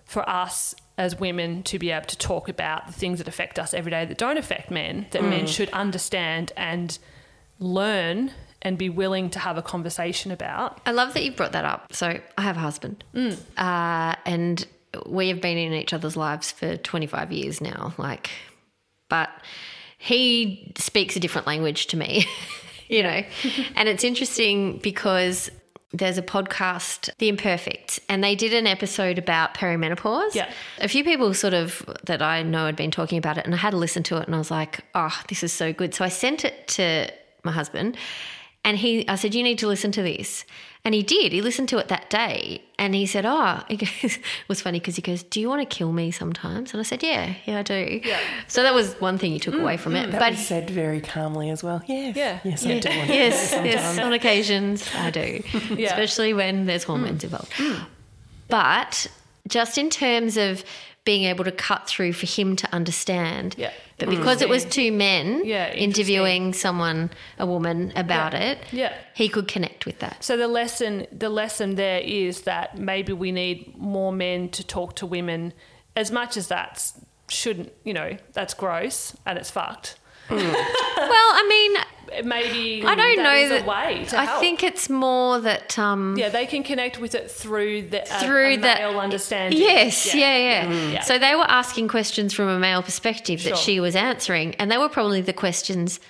for 0.05 0.29
us 0.29 0.75
as 0.99 1.19
women 1.19 1.63
to 1.63 1.79
be 1.79 1.91
able 1.91 2.07
to 2.07 2.19
talk 2.19 2.49
about 2.49 2.87
the 2.87 2.93
things 2.93 3.19
that 3.19 3.29
affect 3.29 3.59
us 3.59 3.73
every 3.73 3.91
day 3.91 4.05
that 4.05 4.19
don't 4.19 4.39
affect 4.39 4.71
men, 4.71 5.07
that 5.13 5.23
men 5.23 5.45
mm. 5.45 5.49
should 5.49 5.71
understand 5.71 6.53
and 6.57 6.99
learn 7.59 8.33
and 8.63 8.79
be 8.79 8.89
willing 8.89 9.31
to 9.31 9.39
have 9.39 9.57
a 9.57 9.63
conversation 9.63 10.31
about. 10.31 10.81
I 10.87 10.93
love 10.93 11.15
that 11.15 11.25
you 11.25 11.33
brought 11.33 11.53
that 11.53 11.65
up. 11.65 11.93
So 11.93 12.21
I 12.37 12.43
have 12.43 12.57
a 12.57 12.61
husband, 12.61 13.05
uh, 13.57 14.15
and 14.25 14.67
we 15.07 15.29
have 15.29 15.41
been 15.41 15.59
in 15.59 15.73
each 15.73 15.93
other's 15.93 16.17
lives 16.17 16.51
for 16.51 16.77
25 16.77 17.33
years 17.33 17.61
now. 17.61 17.95
Like, 17.99 18.31
but 19.09 19.31
he 19.99 20.73
speaks 20.77 21.17
a 21.17 21.21
different 21.21 21.47
language 21.47 21.87
to 21.89 21.97
me, 21.97 22.27
you 22.89 23.03
know, 23.03 23.23
and 23.77 23.89
it's 23.89 24.05
interesting 24.05 24.79
because 24.83 25.51
there's 25.93 26.19
a 26.19 26.23
podcast, 26.23 27.11
The 27.19 27.29
Imperfect, 27.29 28.01
and 28.09 28.23
they 28.23 28.35
did 28.35 28.53
an 28.53 28.67
episode 28.67 29.19
about 29.19 29.55
perimenopause. 29.55 30.35
Yeah. 30.35 30.51
A 30.81 30.89
few 30.89 31.05
people 31.05 31.33
sort 31.33 31.55
of 31.55 31.89
that 32.05 32.23
I 32.23 32.43
know 32.43 32.67
had 32.67 32.77
been 32.77 32.91
talking 32.91 33.19
about 33.19 33.39
it, 33.39 33.45
and 33.45 33.55
I 33.55 33.59
had 33.59 33.71
to 33.71 33.77
listen 33.77 34.03
to 34.05 34.17
it, 34.19 34.27
and 34.27 34.35
I 34.35 34.39
was 34.39 34.51
like, 34.51 34.81
oh, 34.95 35.23
this 35.29 35.43
is 35.43 35.53
so 35.53 35.73
good. 35.73 35.95
So 35.95 36.05
I 36.05 36.09
sent 36.09 36.45
it 36.45 36.69
to 36.69 37.09
my 37.45 37.53
husband, 37.53 37.97
and 38.67 38.77
he, 38.77 39.09
I 39.09 39.15
said, 39.15 39.33
you 39.33 39.45
need 39.45 39.61
to 39.61 39.69
listen 39.69 39.93
to 39.93 40.03
this. 40.03 40.45
And 40.85 40.93
he 40.93 41.05
did. 41.05 41.33
He 41.33 41.41
listened 41.41 41.69
to 41.69 41.79
it 41.79 41.87
that 41.87 42.11
day, 42.11 42.63
and 42.81 42.97
he 42.97 43.07
said, 43.07 43.25
oh, 43.25 43.63
he 43.69 43.77
goes, 43.77 43.89
it 44.03 44.21
was 44.49 44.61
funny 44.61 44.81
because 44.81 44.97
he 44.97 45.03
goes, 45.03 45.23
do 45.23 45.41
you 45.41 45.49
want 45.49 45.69
to 45.69 45.77
kill 45.77 45.93
me 45.93 46.11
sometimes? 46.11 46.73
And 46.73 46.81
I 46.81 46.83
said, 46.83 47.03
yeah, 47.05 47.35
yeah, 47.45 47.61
I 47.61 47.63
do. 47.63 48.01
Yeah. 48.05 48.19
So 48.49 48.65
that 48.65 48.75
was 48.75 48.95
one 48.95 49.19
thing 49.19 49.31
he 49.31 49.39
took 49.39 49.55
away 49.55 49.77
from 49.77 49.95
it. 49.95 50.07
Mm, 50.07 50.09
mm. 50.09 50.13
That 50.13 50.19
but 50.19 50.35
he 50.35 50.43
said 50.43 50.69
very 50.69 51.01
calmly 51.01 51.51
as 51.51 51.63
well. 51.63 51.81
Yes. 51.87 52.17
Yeah. 52.17 52.41
Yes, 52.43 52.67
I 52.67 52.79
do. 52.81 52.89
want 52.89 53.09
yes, 53.09 53.51
sometimes. 53.51 53.75
yes, 53.75 53.99
on 54.01 54.13
occasions 54.13 54.95
I 54.97 55.11
do, 55.11 55.43
Yeah. 55.77 55.87
especially 55.91 56.35
when 56.35 56.67
there's 56.67 56.83
hormones 56.83 57.21
mm. 57.21 57.25
involved. 57.25 57.53
But 58.49 59.07
just 59.47 59.79
in 59.79 59.91
terms 59.91 60.37
of 60.37 60.65
being 61.07 61.25
able 61.25 61.45
to 61.45 61.53
cut 61.53 61.87
through 61.87 62.13
for 62.13 62.27
him 62.27 62.55
to 62.57 62.67
understand, 62.75 63.55
Yeah. 63.57 63.71
but 63.97 64.09
mm. 64.09 64.17
because 64.17 64.43
it 64.43 64.49
was 64.51 64.65
two 64.67 64.93
men 64.93 65.43
Yeah, 65.47 65.73
interviewing 65.73 66.53
someone, 66.53 67.11
a 67.39 67.47
woman 67.47 67.93
about 67.97 68.33
Yeah. 68.35 68.51
it, 68.51 68.59
Yeah. 68.73 68.93
he 69.15 69.29
could 69.31 69.49
connect 69.49 69.87
with 69.87 70.01
that. 70.01 70.23
So 70.23 70.37
the 70.37 70.49
lesson 70.49 71.07
the 71.11 71.31
lesson 71.31 71.77
there 71.77 72.01
is 72.01 72.43
that 72.43 72.77
maybe 72.77 73.13
we 73.15 73.33
need 73.33 73.79
more 73.79 74.13
men 74.13 74.51
to 74.51 74.63
talk 74.67 74.97
to 74.97 75.07
women 75.07 75.55
as 75.95 76.11
much 76.11 76.37
as 76.37 76.49
that's 76.49 77.01
shouldn't, 77.29 77.73
you 77.85 77.95
know, 77.95 78.17
that's 78.35 78.53
gross 78.55 79.17
and 79.25 79.39
it's 79.39 79.51
fucked. 79.51 79.97
well, 80.31 80.41
I 81.41 81.47
mean, 81.49 81.73
Maybe 82.25 82.83
I 82.85 82.95
don't 82.95 83.17
that 83.17 83.23
know 83.23 83.49
that. 83.49 83.63
a 83.63 83.67
way 83.67 84.05
to 84.09 84.19
I 84.19 84.25
help. 84.25 84.41
think 84.41 84.63
it's 84.63 84.89
more 84.89 85.41
that. 85.41 85.79
Um, 85.79 86.17
yeah, 86.19 86.29
they 86.29 86.47
can 86.47 86.63
connect 86.63 86.99
with 87.01 87.15
it 87.15 87.31
through 87.31 87.89
the 87.89 88.01
through 88.23 88.59
that 88.59 88.79
male 88.79 88.99
understanding. 89.01 89.61
Yes, 89.61 90.15
yeah, 90.15 90.37
yeah. 90.37 90.73
Yeah. 90.91 91.01
So 91.03 91.19
they 91.19 91.35
were 91.35 91.49
asking 91.49 91.89
questions 91.89 92.33
from 92.33 92.49
a 92.49 92.59
male 92.59 92.83
perspective 92.83 93.43
that 93.45 93.51
Sure. 93.51 93.57
she 93.57 93.81
was 93.81 93.97
answering, 93.97 94.55
and 94.57 94.71
they 94.71 94.79
were 94.79 94.89
probably 94.89 95.21
the 95.21 95.33
questions 95.33 96.01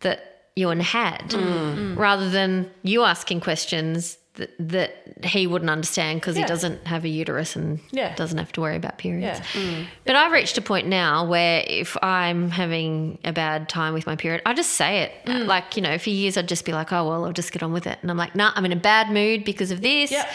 that 0.00 0.30
Ewan 0.56 0.80
had, 0.80 1.30
Mm. 1.30 1.96
rather 1.98 2.28
than 2.30 2.70
you 2.82 3.02
asking 3.02 3.40
questions 3.40 4.18
that, 4.34 4.50
that 4.58 5.24
he 5.24 5.46
wouldn't 5.46 5.70
understand 5.70 6.20
because 6.20 6.36
Yeah. 6.36 6.42
he 6.42 6.48
doesn't 6.48 6.86
have 6.88 7.04
a 7.04 7.08
uterus 7.08 7.54
and 7.54 7.78
Yeah. 7.92 8.14
doesn't 8.16 8.38
have 8.38 8.50
to 8.52 8.60
worry 8.60 8.74
about 8.76 8.98
periods. 8.98 9.40
Yeah. 9.54 9.84
But 10.04 10.16
I've 10.16 10.32
reached 10.32 10.58
a 10.58 10.60
point 10.62 10.88
now 10.88 11.24
where 11.24 11.62
if 11.66 11.96
I'm 12.02 12.50
having 12.50 13.18
a 13.24 13.32
bad 13.32 13.68
time 13.68 13.94
with 13.94 14.06
my 14.06 14.16
period, 14.16 14.42
I 14.44 14.52
just 14.54 14.70
say 14.70 15.02
it. 15.02 15.12
Mm. 15.26 15.46
Like, 15.46 15.76
you 15.76 15.82
know, 15.82 15.98
for 15.98 16.10
years 16.10 16.36
I'd 16.36 16.48
just 16.48 16.64
be 16.64 16.72
like, 16.72 16.92
oh, 16.92 17.08
well, 17.08 17.24
I'll 17.24 17.32
just 17.32 17.52
get 17.52 17.62
on 17.62 17.72
with 17.72 17.86
it. 17.86 17.98
And 18.02 18.10
I'm 18.10 18.16
like, 18.16 18.34
nah, 18.34 18.50
I'm 18.56 18.64
in 18.64 18.72
a 18.72 18.76
bad 18.76 19.10
mood 19.10 19.44
because 19.44 19.70
of 19.70 19.80
this. 19.82 20.10
Yep. 20.10 20.28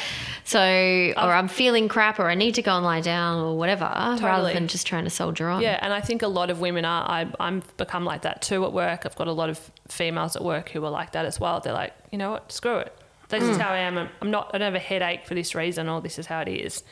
So, 0.45 0.59
or 0.59 1.31
I'm 1.33 1.47
feeling 1.47 1.87
crap 1.89 2.19
or 2.19 2.27
I 2.29 2.35
need 2.35 2.55
to 2.55 2.61
go 2.61 2.75
and 2.75 2.83
lie 2.83 3.01
down 3.01 3.43
or 3.43 3.57
whatever, 3.57 3.85
rather 3.85 4.51
than 4.51 4.67
just 4.67 4.87
trying 4.87 5.03
to 5.03 5.09
soldier 5.11 5.47
on. 5.49 5.61
Yeah, 5.61 5.77
and 5.81 5.93
I 5.93 6.01
think 6.01 6.23
a 6.23 6.27
lot 6.27 6.49
of 6.49 6.59
women 6.59 6.85
are. 6.85 7.07
I, 7.07 7.31
I'm 7.39 7.61
become 7.77 8.03
like 8.03 8.23
that 8.23 8.41
too 8.41 8.63
at 8.65 8.73
work. 8.73 9.05
I've 9.05 9.15
got 9.15 9.27
a 9.27 9.31
lot 9.31 9.49
of 9.49 9.59
females 9.89 10.35
at 10.35 10.43
work 10.43 10.69
who 10.69 10.83
are 10.85 10.89
like 10.89 11.11
that 11.11 11.25
as 11.25 11.39
well. 11.39 11.59
They're 11.59 11.73
like, 11.73 11.93
you 12.11 12.17
know 12.17 12.31
what, 12.31 12.51
screw 12.51 12.77
it. 12.77 12.95
This 13.29 13.43
is 13.43 13.57
mm. 13.57 13.61
how 13.61 13.71
I 13.73 13.79
am. 13.79 13.97
I'm- 13.97 14.31
not. 14.31 14.51
I 14.53 14.57
don't 14.57 14.73
have 14.73 14.75
a 14.75 14.79
headache 14.79 15.25
for 15.25 15.35
this 15.35 15.55
reason, 15.55 15.87
or 15.87 16.01
this 16.01 16.19
is 16.19 16.25
how 16.25 16.41
it 16.41 16.47
is. 16.47 16.83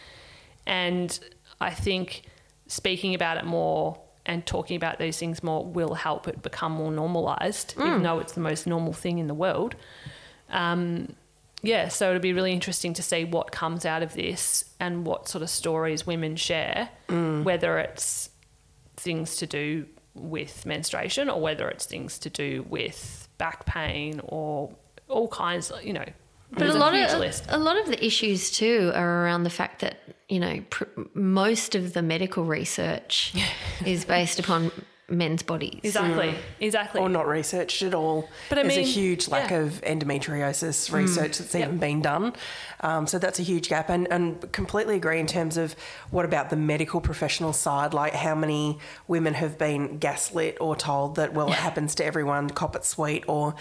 And 0.66 1.20
I 1.60 1.72
think 1.72 2.24
speaking 2.68 3.16
about 3.16 3.38
it 3.38 3.46
more 3.46 4.00
and 4.26 4.46
talking 4.46 4.76
about 4.76 5.00
these 5.00 5.18
things 5.18 5.42
more 5.42 5.66
will 5.66 5.94
help 5.94 6.28
it 6.28 6.42
become 6.42 6.74
more 6.74 6.92
normalized, 6.92 7.74
even 7.78 8.02
mm. 8.02 8.04
though 8.04 8.20
it's 8.20 8.34
the 8.34 8.42
most 8.42 8.68
normal 8.68 8.94
thing 8.94 9.20
in 9.20 9.28
the 9.28 9.34
world. 9.34 9.76
Um, 10.50 11.16
yeah, 11.64 11.88
so 11.88 12.10
it'll 12.10 12.22
be 12.22 12.34
really 12.34 12.54
interesting 12.54 12.94
to 12.94 13.02
see 13.02 13.24
what 13.24 13.52
comes 13.52 13.86
out 13.86 14.04
of 14.04 14.14
this 14.14 14.66
and 14.80 15.06
what 15.06 15.28
sort 15.28 15.42
of 15.42 15.50
stories 15.50 16.06
women 16.06 16.36
share, 16.36 16.90
mm. 17.08 17.44
whether 17.44 17.80
it's 17.80 18.30
things 18.98 19.38
to 19.38 19.48
do 19.48 19.86
with 20.14 20.66
menstruation 20.66 21.30
or 21.30 21.40
whether 21.40 21.68
it's 21.70 21.86
things 21.86 22.20
to 22.20 22.30
do 22.30 22.66
with 22.70 23.28
back 23.38 23.66
pain 23.66 24.20
or 24.24 24.72
all 25.08 25.28
kinds. 25.30 25.72
You 25.82 25.94
know, 25.94 26.06
But 26.52 26.60
there's 26.60 26.76
a 26.76 26.80
lot 26.80 26.94
huge 26.94 27.10
of 27.10 27.20
list. 27.20 27.46
a 27.50 27.58
lot 27.58 27.78
of 27.80 27.88
the 27.88 28.04
issues 28.06 28.52
too 28.52 28.92
are 28.96 29.24
around 29.24 29.44
the 29.44 29.50
fact 29.50 29.82
that 29.82 30.00
you 30.30 30.40
know 30.40 30.62
pr- 30.70 30.86
most 31.14 31.76
of 31.76 31.94
the 31.94 32.02
medical 32.02 32.46
research 32.46 33.34
is 33.86 34.06
based 34.06 34.40
upon 34.40 34.72
men's 35.10 35.42
bodies. 35.42 35.80
Exactly, 35.84 36.36
exactly. 36.60 37.00
or 37.00 37.08
not 37.08 37.28
researched 37.28 37.82
at 37.82 37.94
all. 37.94 38.30
But 38.50 38.58
I 38.58 38.64
There's 38.64 38.76
mean, 38.76 38.86
a 38.86 38.90
huge 38.90 39.30
lack 39.30 39.52
yeah. 39.52 39.60
of 39.60 39.82
endometriosis 39.82 40.92
research 40.92 41.38
that's 41.38 41.56
even 41.56 41.78
been 41.78 42.02
done. 42.02 42.34
Um, 42.82 43.08
so 43.08 43.18
that's 43.18 43.40
a 43.40 43.44
huge 43.44 43.70
gap. 43.70 43.90
And, 43.90 44.12
and 44.12 44.52
completely 44.52 44.98
agree 44.98 45.20
in 45.20 45.28
terms 45.28 45.56
of 45.56 45.76
what 46.12 46.26
about 46.26 46.50
the 46.50 46.58
medical 46.58 47.00
professional 47.00 47.54
side? 47.54 47.94
Like 47.94 48.14
how 48.14 48.36
many 48.36 48.80
women 49.08 49.34
have 49.34 49.58
been 49.58 49.98
gaslit 49.98 50.58
or 50.60 50.76
told 50.76 51.16
that, 51.16 51.34
well, 51.34 51.48
it 51.48 51.56
happens 51.56 51.96
to 51.96 52.06
everyone, 52.06 52.50
cop 52.50 52.76
it 52.76 52.84
sweet, 52.84 53.24
or 53.28 53.56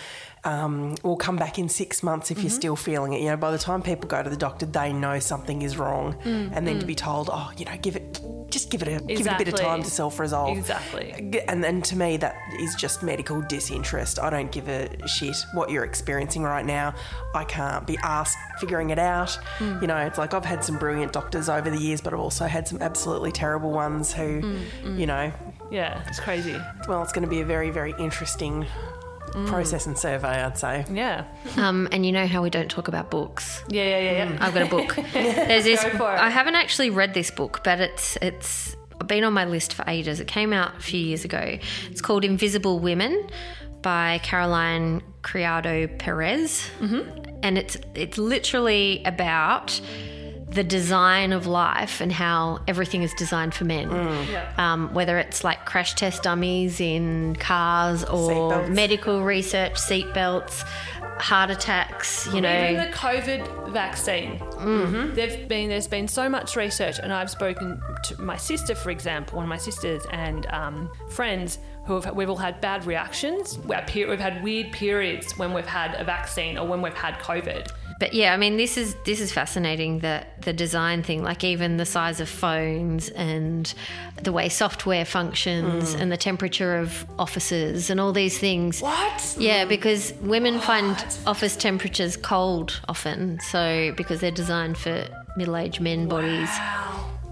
um, 0.47 0.95
we'll 1.03 1.17
come 1.17 1.37
back 1.37 1.59
in 1.59 1.69
six 1.69 2.03
months 2.03 2.31
if 2.31 2.39
you're 2.39 2.47
Mm-hmm. 2.47 2.57
still 2.57 2.77
feeling 2.77 3.13
it. 3.13 3.21
You 3.21 3.29
know, 3.31 3.37
by 3.37 3.51
the 3.51 3.59
time 3.59 3.83
people 3.83 4.09
go 4.09 4.23
to 4.23 4.31
the 4.31 4.37
doctor, 4.37 4.65
they 4.67 4.93
know 4.93 5.19
something 5.19 5.63
is 5.63 5.77
wrong. 5.77 6.15
Mm, 6.25 6.53
And 6.55 6.67
then 6.67 6.79
to 6.79 6.87
be 6.87 6.95
told, 6.95 7.29
oh, 7.33 7.51
you 7.59 7.65
know, 7.65 7.77
give 7.83 7.97
it, 7.97 8.21
just 8.49 8.71
give 8.71 8.81
it 8.83 8.89
a, 8.89 9.05
give 9.05 9.27
it 9.27 9.33
a 9.33 9.37
bit 9.37 9.49
of 9.49 9.55
time 9.59 9.83
to 9.83 9.91
self 9.91 10.21
resolve. 10.21 10.57
Exactly. 10.57 11.43
And 11.49 11.63
then 11.65 11.83
to 11.83 11.97
me, 11.97 12.17
that 12.19 12.37
is 12.61 12.75
just 12.77 13.03
medical 13.03 13.41
disinterest. 13.43 14.19
I 14.21 14.31
don't 14.31 14.53
give 14.53 14.69
a 14.69 14.89
shit 15.09 15.37
what 15.53 15.71
you're 15.71 15.85
experiencing 15.85 16.43
right 16.45 16.65
now. 16.65 16.95
I 17.35 17.45
can't 17.45 17.85
be 17.87 17.99
asked 18.05 18.39
figuring 18.61 18.91
it 18.91 18.99
out. 19.01 19.31
Hmm. 19.59 19.79
You 19.81 19.89
know, 19.89 19.97
it's 19.99 20.17
like 20.19 20.33
I've 20.33 20.45
had 20.45 20.63
some 20.65 20.79
brilliant 20.79 21.13
doctors 21.13 21.49
over 21.49 21.69
the 21.69 21.79
years, 21.79 22.01
but 22.01 22.13
I've 22.15 22.21
also 22.21 22.47
had 22.47 22.69
some 22.69 22.81
absolutely 22.81 23.33
terrible 23.33 23.73
ones 23.73 24.13
who, 24.13 24.41
Hmm, 24.83 24.99
you 24.99 25.07
know, 25.07 25.33
yeah, 25.71 26.03
it's 26.09 26.21
crazy. 26.21 26.57
well, 26.89 27.03
it's 27.03 27.13
going 27.13 27.25
to 27.25 27.31
be 27.31 27.41
a 27.41 27.45
very, 27.45 27.71
very 27.71 27.93
interesting 27.99 28.65
Hmm. 29.37 29.45
process 29.49 29.87
and 29.87 29.99
survey, 29.99 30.43
I'd 30.43 30.57
say. 30.57 30.87
Yeah, 30.91 31.27
Um, 31.59 31.89
and 31.93 32.07
you 32.07 32.13
know 32.13 32.27
how 32.27 32.43
we 32.43 32.49
don't 32.49 32.71
talk 32.71 32.89
about 32.89 33.11
books. 33.11 33.63
yeah, 33.69 33.83
yeah, 33.85 33.99
yeah. 33.99 34.31
yeah. 34.31 34.39
I've 34.41 34.55
got 34.55 34.63
a 34.63 34.71
book. 34.71 34.97
There's 35.13 35.65
this. 35.65 35.85
Go 35.85 35.91
for 35.91 36.15
it. 36.15 36.19
I 36.19 36.31
haven't 36.31 36.55
actually 36.55 36.89
read 36.89 37.13
this 37.13 37.31
book, 37.31 37.61
but 37.63 37.79
it's 37.79 38.17
it's 38.23 38.75
been 39.07 39.25
on 39.25 39.35
my 39.35 39.45
list 39.45 39.75
for 39.75 39.85
ages. 39.87 40.21
It 40.21 40.27
came 40.27 40.55
out 40.55 40.79
a 40.79 40.81
few 40.81 40.99
years 41.01 41.27
ago. 41.27 41.59
It's 41.91 42.01
called 42.01 42.25
Invisible 42.25 42.79
Women 42.79 43.29
by 43.83 44.21
Caroline 44.23 45.03
Criado 45.21 45.87
Perez, 45.87 46.67
mm-hmm. 46.81 47.37
and 47.43 47.59
it's 47.59 47.77
it's 47.95 48.17
literally 48.17 49.03
about 49.05 49.79
the 50.49 50.63
design 50.63 51.33
of 51.33 51.47
life 51.47 52.01
and 52.01 52.13
how 52.13 52.61
everything 52.69 53.03
is 53.03 53.13
designed 53.15 53.53
for 53.53 53.65
men. 53.65 53.91
Um, 54.59 54.95
whether 54.95 55.19
it's 55.19 55.43
like 55.43 55.65
crash 55.67 55.95
test 55.95 56.23
dummies 56.23 56.81
in 56.81 57.37
cars 57.37 58.05
or 58.05 58.67
medical 58.69 59.23
research, 59.23 59.75
seatbelts, 59.75 60.65
heart 61.19 61.51
attacks. 61.51 62.29
You 62.33 62.41
know, 62.41 62.71
Even 62.71 62.91
the 62.91 62.97
COVID 62.97 63.73
vaccine. 63.73 64.39
Mm-hmm. 64.39 65.15
There've 65.15 65.49
been 65.49 65.69
there's 65.69 65.89
been 65.89 66.09
so 66.09 66.29
much 66.29 66.57
research, 66.57 66.99
and 67.03 67.13
I've 67.13 67.31
spoken 67.31 67.81
to 68.05 68.23
my 68.23 68.37
sister, 68.37 68.75
for 68.75 68.91
example, 68.91 69.37
one 69.37 69.45
of 69.45 69.49
my 69.49 69.57
sisters 69.57 70.05
and 70.11 70.47
um, 70.47 70.91
friends 71.11 71.59
who 71.87 72.01
have 72.01 72.15
we've 72.15 72.31
all 72.31 72.37
had 72.37 72.61
bad 72.61 72.85
reactions. 72.87 73.59
We're 73.59 73.85
We've 73.95 74.21
had 74.21 74.43
weird 74.43 74.73
periods 74.73 75.37
when 75.39 75.53
we've 75.53 75.67
had 75.67 75.95
a 75.95 76.05
vaccine 76.05 76.59
or 76.59 76.67
when 76.67 76.83
we've 76.83 76.95
had 76.95 77.15
COVID. 77.15 77.71
But 77.99 78.13
yeah, 78.13 78.35
I 78.35 78.37
mean, 78.37 78.59
this 78.59 78.77
is 78.77 78.95
this 79.07 79.21
is 79.21 79.33
fascinating. 79.33 80.01
That 80.01 80.43
the 80.43 80.53
design 80.53 81.03
thing, 81.03 81.23
like 81.23 81.45
even 81.45 81.79
the 81.79 81.87
size 81.87 82.21
of 82.21 82.29
phones 82.29 83.09
and 83.11 83.73
the 84.23 84.33
way 84.33 84.49
software 84.51 85.05
functions 85.05 85.95
mm. 85.95 86.01
and 86.01 86.13
the 86.13 86.17
temperature 86.17 86.77
of 86.77 87.07
offices 87.19 87.89
and 87.89 87.99
all 87.99 88.13
these 88.13 88.39
things. 88.39 88.83
What? 88.83 89.37
Yeah, 89.39 89.65
because 89.65 90.13
women 90.21 90.61
find 90.61 90.95
office 91.27 91.57
temperatures 91.57 92.17
cold 92.17 92.81
often, 92.87 93.41
so 93.41 93.93
because 93.97 94.21
they're 94.21 94.31
designed 94.31 94.77
for 94.77 95.07
middle-aged 95.37 95.81
men 95.81 96.07
bodies. 96.07 96.51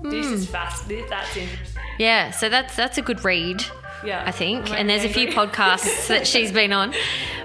This 0.02 0.26
is 0.26 0.46
mm. 0.46 0.50
fast. 0.50 0.88
This, 0.88 1.08
that's 1.10 1.36
interesting. 1.36 1.82
Yeah, 1.98 2.30
so 2.30 2.48
that's 2.48 2.74
that's 2.74 2.96
a 2.96 3.02
good 3.02 3.22
read. 3.24 3.62
Yeah. 4.04 4.22
I 4.26 4.30
think. 4.32 4.70
And 4.70 4.88
there's 4.88 5.04
a 5.04 5.08
few 5.08 5.28
podcasts 5.28 6.08
that 6.08 6.26
she's 6.26 6.52
been 6.52 6.72
on. 6.72 6.94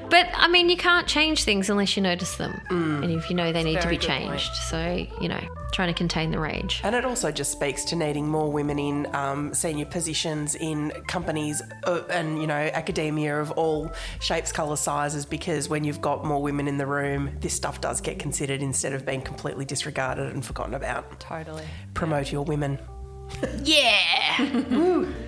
But 0.10 0.30
I 0.34 0.48
mean, 0.48 0.70
you 0.70 0.78
can't 0.78 1.08
change 1.08 1.44
things 1.44 1.70
unless 1.70 1.96
you 1.96 2.04
notice 2.04 2.36
them. 2.38 2.62
And 2.70 3.12
if 3.12 3.30
you 3.30 3.36
know 3.36 3.52
they 3.52 3.64
need 3.64 3.82
to 3.82 3.88
be 3.88 3.98
good 3.98 4.08
point. 4.08 4.40
changed. 4.40 4.56
So, 4.56 5.08
you 5.22 5.30
know, 5.30 5.40
trying 5.72 5.88
to 5.88 5.94
contain 5.94 6.32
the 6.32 6.40
rage. 6.40 6.82
And 6.84 6.96
it 6.96 7.06
also 7.06 7.32
just 7.32 7.52
speaks 7.52 7.86
to 7.86 7.96
needing 7.96 8.28
more 8.28 8.52
women 8.52 8.80
in 8.80 9.14
um, 9.16 9.54
senior 9.54 9.86
positions 9.86 10.56
in 10.56 10.92
companies 11.08 11.62
uh, 11.86 12.02
and, 12.10 12.42
you 12.42 12.48
know, 12.48 12.54
academia 12.74 13.40
of 13.40 13.52
all 13.52 13.92
shapes, 14.20 14.52
colours, 14.52 14.80
sizes, 14.80 15.26
because 15.26 15.70
when 15.70 15.84
you've 15.84 16.02
got 16.02 16.26
more 16.26 16.42
women 16.42 16.68
in 16.68 16.78
the 16.78 16.88
room, 16.88 17.38
this 17.40 17.54
stuff 17.54 17.82
does 17.82 18.02
get 18.02 18.20
considered 18.20 18.62
instead 18.62 18.94
of 18.94 19.06
being 19.06 19.22
completely 19.22 19.66
disregarded 19.66 20.34
and 20.34 20.44
forgotten 20.46 20.74
about. 20.74 21.20
Totally. 21.20 21.64
Promote 21.94 22.32
your 22.32 22.44
women. 22.44 22.80
Yeah. 23.64 24.64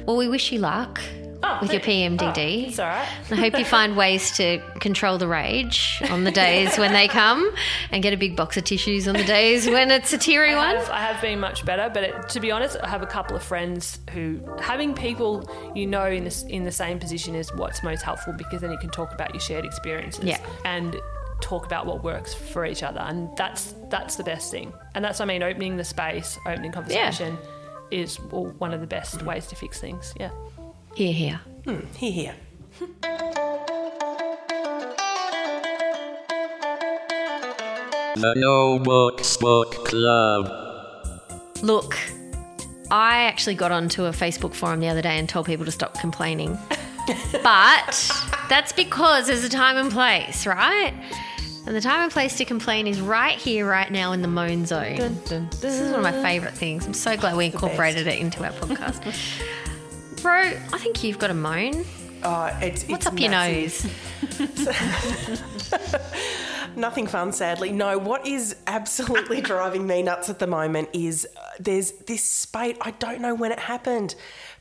well, 0.07 0.17
we 0.17 0.27
wish 0.27 0.51
you 0.51 0.57
luck 0.57 0.99
Oh, 1.43 1.57
with 1.61 1.71
your 1.71 1.81
PMDD. 1.81 2.67
It's 2.67 2.77
all 2.79 2.87
right. 2.87 3.07
I 3.31 3.35
hope 3.35 3.57
you 3.57 3.65
find 3.65 3.97
ways 3.97 4.35
to 4.37 4.59
control 4.79 5.17
the 5.17 5.27
rage 5.27 6.01
on 6.09 6.23
the 6.23 6.31
days 6.31 6.77
when 6.77 6.93
they 6.93 7.07
come 7.07 7.51
and 7.91 8.03
get 8.03 8.13
a 8.13 8.17
big 8.17 8.35
box 8.35 8.57
of 8.57 8.63
tissues 8.63 9.07
on 9.07 9.15
the 9.15 9.23
days 9.23 9.67
when 9.67 9.89
it's 9.89 10.13
a 10.13 10.17
teary 10.17 10.53
I 10.53 10.55
one. 10.55 10.75
have, 10.75 10.89
I 10.89 10.99
have 10.99 11.21
been 11.21 11.39
much 11.39 11.65
better, 11.65 11.89
but 11.93 12.03
it, 12.03 12.29
to 12.29 12.39
be 12.39 12.51
honest, 12.51 12.77
I 12.83 12.87
have 12.87 13.01
a 13.01 13.07
couple 13.07 13.35
of 13.35 13.41
friends 13.43 13.99
who 14.11 14.39
having 14.59 14.93
people 14.93 15.49
you 15.75 15.87
know 15.87 16.05
in 16.05 16.23
this 16.25 16.43
in 16.43 16.63
the 16.63 16.71
same 16.71 16.99
position 16.99 17.33
is 17.35 17.51
what's 17.55 17.81
most 17.83 18.01
helpful 18.03 18.33
because 18.33 18.61
then 18.61 18.71
you 18.71 18.77
can 18.77 18.89
talk 18.89 19.11
about 19.13 19.33
your 19.33 19.41
shared 19.41 19.65
experiences 19.65 20.23
Yeah. 20.25 20.39
and 20.65 20.95
talk 21.39 21.65
about 21.65 21.87
what 21.87 22.03
works 22.03 22.35
for 22.35 22.65
each 22.67 22.83
other, 22.83 22.99
and 22.99 23.35
that's 23.35 23.73
that's 23.89 24.15
the 24.15 24.23
best 24.23 24.51
thing. 24.51 24.71
And 24.93 25.03
that's 25.03 25.19
I 25.19 25.25
mean, 25.25 25.41
opening 25.41 25.75
the 25.77 25.83
space, 25.83 26.37
opening 26.45 26.71
conversation 26.71 27.37
is 27.89 28.17
one 28.19 28.73
of 28.73 28.79
the 28.79 28.87
best 28.87 29.21
ways 29.23 29.47
to 29.47 29.55
fix 29.55 29.79
things. 29.81 30.13
Yeah. 30.19 30.29
Here, 30.93 31.13
here. 31.13 31.39
Here, 31.95 32.11
here. 32.11 32.35
The 38.15 38.33
No 38.35 38.77
Books 38.77 39.37
Book 39.37 39.85
Club. 39.85 40.51
Look, 41.61 41.97
I 42.91 43.23
actually 43.23 43.55
got 43.55 43.71
onto 43.71 44.03
a 44.03 44.09
Facebook 44.11 44.53
forum 44.53 44.81
the 44.81 44.89
other 44.89 45.01
day 45.01 45.17
and 45.17 45.29
told 45.29 45.45
people 45.45 45.65
to 45.65 45.71
stop 45.71 45.97
complaining. 45.99 46.57
but 47.41 48.11
that's 48.49 48.73
because 48.73 49.27
there's 49.27 49.45
a 49.45 49.49
time 49.49 49.77
and 49.77 49.91
place, 49.91 50.45
right? 50.45 50.93
And 51.65 51.73
the 51.73 51.81
time 51.81 52.01
and 52.01 52.11
place 52.11 52.35
to 52.37 52.45
complain 52.45 52.85
is 52.85 52.99
right 52.99 53.37
here, 53.37 53.65
right 53.65 53.89
now 53.89 54.11
in 54.11 54.21
the 54.21 54.27
moan 54.27 54.65
zone. 54.65 54.97
This 55.61 55.79
is 55.79 55.91
one 55.91 55.99
of 55.99 56.03
my 56.03 56.21
favourite 56.21 56.55
things. 56.55 56.85
I'm 56.85 56.93
so 56.93 57.15
glad 57.15 57.37
we 57.37 57.45
incorporated 57.45 58.07
it 58.07 58.19
into 58.19 58.43
our 58.43 58.51
podcast. 58.51 59.15
Bro, 60.21 60.53
I 60.71 60.77
think 60.77 61.03
you've 61.03 61.17
got 61.17 61.31
a 61.31 61.33
moan. 61.33 61.83
Uh, 62.21 62.55
it's, 62.61 62.87
What's 62.87 63.05
it's 63.05 63.07
up 63.07 63.19
your 63.19 63.31
nose? 63.31 63.87
Nothing 66.75 67.07
fun, 67.07 67.33
sadly. 67.33 67.71
No, 67.71 67.97
what 67.97 68.27
is 68.27 68.55
absolutely 68.67 69.41
driving 69.41 69.87
me 69.87 70.03
nuts 70.03 70.29
at 70.29 70.37
the 70.37 70.47
moment 70.47 70.89
is 70.93 71.27
uh, 71.35 71.39
there's 71.59 71.91
this 71.91 72.23
spate. 72.23 72.77
I 72.81 72.91
don't 72.91 73.21
know 73.21 73.33
when 73.33 73.51
it 73.51 73.59
happened. 73.59 74.13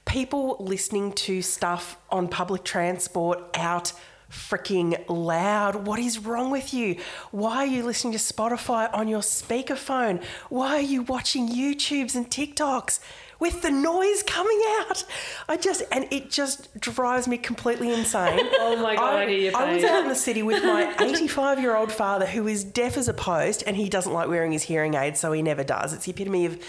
People 0.07 0.57
listening 0.61 1.13
to 1.13 1.43
stuff 1.43 1.99
on 2.11 2.29
public 2.29 2.65
transport 2.65 3.41
out 3.55 3.93
freaking 4.31 5.05
loud. 5.09 5.87
What 5.87 5.99
is 5.99 6.21
wrong 6.21 6.51
with 6.51 6.73
you? 6.73 6.97
Why 7.33 7.59
are 7.59 7.67
you 7.67 7.85
listening 7.85 8.13
to 8.15 8.19
Spotify 8.19 8.89
on 8.95 9.09
your 9.09 9.21
speakerphone? 9.21 10.23
Why 10.49 10.77
are 10.77 10.81
you 10.81 11.03
watching 11.03 11.49
YouTubes 11.49 12.15
and 12.15 12.31
TikToks? 12.31 13.01
With 13.41 13.63
the 13.63 13.71
noise 13.71 14.23
coming 14.23 14.61
out, 14.81 15.05
I 15.49 15.57
just 15.57 15.83
and 15.91 16.07
it 16.11 16.31
just 16.31 16.79
drives 16.79 17.27
me 17.27 17.39
completely 17.39 17.93
insane. 17.93 18.39
Oh 18.61 18.77
my 18.77 18.95
God, 18.95 19.17
I 19.17 19.27
hear 19.29 19.39
your 19.39 19.57
I 19.57 19.75
was 19.75 19.83
out 19.83 20.03
in 20.03 20.09
the 20.09 20.15
city 20.15 20.43
with 20.43 20.63
my 20.63 20.95
85 21.01 21.59
year 21.61 21.75
old 21.75 21.91
father 21.91 22.27
who 22.27 22.47
is 22.47 22.63
deaf 22.63 22.97
as 22.97 23.09
a 23.09 23.15
post 23.15 23.65
and 23.67 23.77
he 23.77 23.89
doesn't 23.89 24.13
like 24.13 24.29
wearing 24.29 24.53
his 24.53 24.63
hearing 24.63 24.95
aids, 24.95 25.19
so 25.19 25.33
he 25.33 25.43
never 25.43 25.65
does. 25.65 25.93
It's 25.93 26.05
the 26.05 26.13
epitome 26.13 26.45
of 26.47 26.61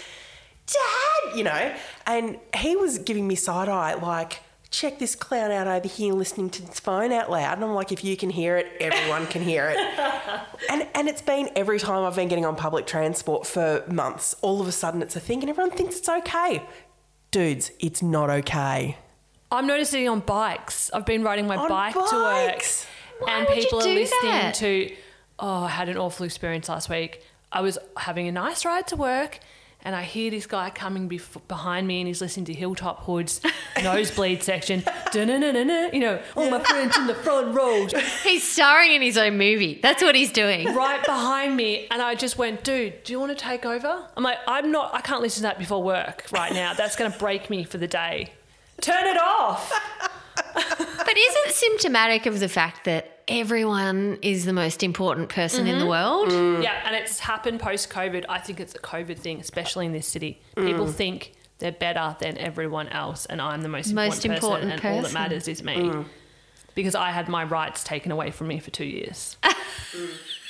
dad, 0.66 1.36
you 1.36 1.44
know. 1.44 1.74
And 2.06 2.38
he 2.56 2.74
was 2.76 2.98
giving 2.98 3.28
me 3.28 3.34
side 3.34 3.68
eye, 3.68 3.94
like, 3.94 4.40
check 4.72 4.98
this 4.98 5.14
clown 5.14 5.52
out 5.52 5.68
over 5.68 5.86
here 5.86 6.14
listening 6.14 6.50
to 6.50 6.62
his 6.62 6.80
phone 6.80 7.12
out 7.12 7.30
loud. 7.30 7.58
And 7.58 7.64
I'm 7.64 7.74
like, 7.74 7.92
if 7.92 8.02
you 8.02 8.16
can 8.16 8.30
hear 8.30 8.56
it, 8.56 8.66
everyone 8.80 9.26
can 9.26 9.42
hear 9.42 9.68
it. 9.68 9.76
and 10.70 10.88
and 10.94 11.08
it's 11.08 11.22
been 11.22 11.50
every 11.54 11.78
time 11.78 12.04
I've 12.04 12.16
been 12.16 12.28
getting 12.28 12.46
on 12.46 12.56
public 12.56 12.86
transport 12.86 13.46
for 13.46 13.84
months, 13.86 14.34
all 14.40 14.60
of 14.60 14.66
a 14.66 14.72
sudden 14.72 15.02
it's 15.02 15.14
a 15.14 15.20
thing 15.20 15.40
and 15.42 15.50
everyone 15.50 15.70
thinks 15.70 15.98
it's 15.98 16.08
okay. 16.08 16.62
Dudes, 17.30 17.70
it's 17.78 18.02
not 18.02 18.30
okay. 18.30 18.96
I'm 19.50 19.66
noticing 19.66 20.08
on 20.08 20.20
bikes. 20.20 20.90
I've 20.92 21.04
been 21.06 21.22
riding 21.22 21.46
my 21.46 21.56
On 21.56 21.68
bike 21.68 21.92
to 21.92 22.00
work. 22.00 22.62
Why 23.18 23.38
and 23.38 23.48
people 23.48 23.80
are 23.80 23.86
listening 23.86 24.32
that? 24.32 24.54
to. 24.56 24.94
Oh, 25.38 25.64
I 25.64 25.68
had 25.68 25.88
an 25.90 25.98
awful 25.98 26.24
experience 26.24 26.68
last 26.68 26.88
week. 26.88 27.22
I 27.50 27.60
was 27.60 27.78
having 27.96 28.28
a 28.28 28.32
nice 28.32 28.64
ride 28.64 28.86
to 28.88 28.96
work, 28.96 29.40
and 29.84 29.94
I 29.94 30.02
hear 30.02 30.30
this 30.30 30.46
guy 30.46 30.70
coming 30.70 31.08
bef- 31.08 31.40
behind 31.48 31.86
me 31.86 32.00
and 32.00 32.06
he's 32.08 32.20
listening 32.20 32.46
to 32.46 32.52
Hilltop 32.54 33.04
Hoods 33.04 33.40
nosebleed 33.82 34.42
section. 34.42 34.82
You 35.14 35.26
know, 35.26 36.20
all 36.36 36.50
my 36.50 36.60
friends 36.60 36.96
in 36.96 37.06
the 37.06 37.14
front 37.14 37.54
row, 37.54 37.86
He's 38.22 38.48
starring 38.48 38.92
in 38.92 39.02
his 39.02 39.18
own 39.18 39.36
movie. 39.38 39.80
That's 39.82 40.02
what 40.02 40.14
he's 40.14 40.32
doing. 40.32 40.74
right 40.74 41.04
behind 41.04 41.56
me, 41.56 41.86
and 41.90 42.00
I 42.00 42.14
just 42.14 42.38
went, 42.38 42.64
"Dude, 42.64 43.02
do 43.04 43.12
you 43.12 43.20
want 43.20 43.36
to 43.36 43.44
take 43.44 43.64
over?" 43.66 44.06
I'm 44.16 44.22
like, 44.22 44.38
"I'm 44.46 44.70
not. 44.70 44.94
I 44.94 45.00
can't 45.00 45.20
listen 45.20 45.40
to 45.40 45.48
that 45.48 45.58
before 45.58 45.82
work 45.82 46.26
right 46.32 46.52
now. 46.52 46.74
That's 46.74 46.96
going 46.96 47.10
to 47.12 47.18
break 47.18 47.50
me 47.50 47.64
for 47.64 47.78
the 47.78 47.88
day. 47.88 48.32
Turn 48.80 49.06
it 49.06 49.16
off." 49.18 49.72
But 50.54 51.18
is 51.18 51.34
it 51.46 51.54
symptomatic 51.54 52.24
of 52.26 52.40
the 52.40 52.48
fact 52.48 52.84
that 52.84 53.11
everyone 53.40 54.18
is 54.22 54.44
the 54.44 54.52
most 54.52 54.82
important 54.82 55.28
person 55.28 55.66
in 55.66 55.78
the 55.78 55.84
mm-hmm. 55.84 55.90
world? 55.90 56.28
Mm. 56.28 56.62
Yeah, 56.62 56.80
and 56.84 56.94
it's 56.94 57.18
happened 57.18 57.60
post 57.60 57.90
COVID. 57.90 58.24
I 58.28 58.38
think 58.38 58.60
it's 58.60 58.74
a 58.74 58.78
COVID 58.78 59.18
thing, 59.18 59.40
especially 59.40 59.86
in 59.86 59.92
this 59.92 60.06
city. 60.06 60.40
People 60.56 60.86
mm. 60.86 60.92
think 60.92 61.32
they're 61.58 61.72
better 61.72 62.16
than 62.20 62.38
everyone 62.38 62.88
else, 62.88 63.26
and 63.26 63.40
I'm 63.40 63.62
the 63.62 63.68
most, 63.68 63.92
Most 63.92 64.24
important, 64.24 64.72
important 64.72 64.82
person, 64.82 64.86
and 64.86 64.96
all 64.96 65.02
that 65.02 65.14
matters 65.14 65.48
is 65.48 65.62
me. 65.62 65.76
Mm. 65.76 66.04
Because 66.74 66.94
I 66.94 67.10
had 67.10 67.28
my 67.28 67.44
rights 67.44 67.84
taken 67.84 68.12
away 68.12 68.30
from 68.30 68.48
me 68.48 68.58
for 68.58 68.70
two 68.70 68.86
years. 68.86 69.36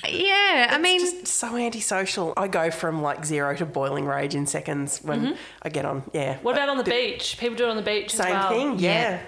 Yeah, 0.08 0.68
I 0.70 0.78
mean, 0.78 0.98
Just 0.98 1.28
so 1.28 1.56
antisocial. 1.56 2.32
I 2.36 2.48
go 2.48 2.70
from 2.70 3.02
like 3.02 3.24
zero 3.24 3.54
to 3.56 3.66
boiling 3.66 4.04
rage 4.04 4.34
in 4.34 4.46
seconds 4.46 4.98
when 5.02 5.20
mm-hmm. 5.20 5.34
I 5.62 5.68
get 5.68 5.84
on. 5.84 6.02
Yeah. 6.12 6.38
What 6.42 6.54
about 6.56 6.68
uh, 6.68 6.72
on 6.72 6.78
the 6.78 6.84
beach? 6.84 7.38
People 7.38 7.56
do 7.56 7.64
it 7.64 7.70
on 7.70 7.76
the 7.76 7.82
beach 7.82 8.10
Same 8.10 8.26
as 8.26 8.32
well. 8.32 8.48
thing. 8.50 8.78
Yeah. 8.80 9.20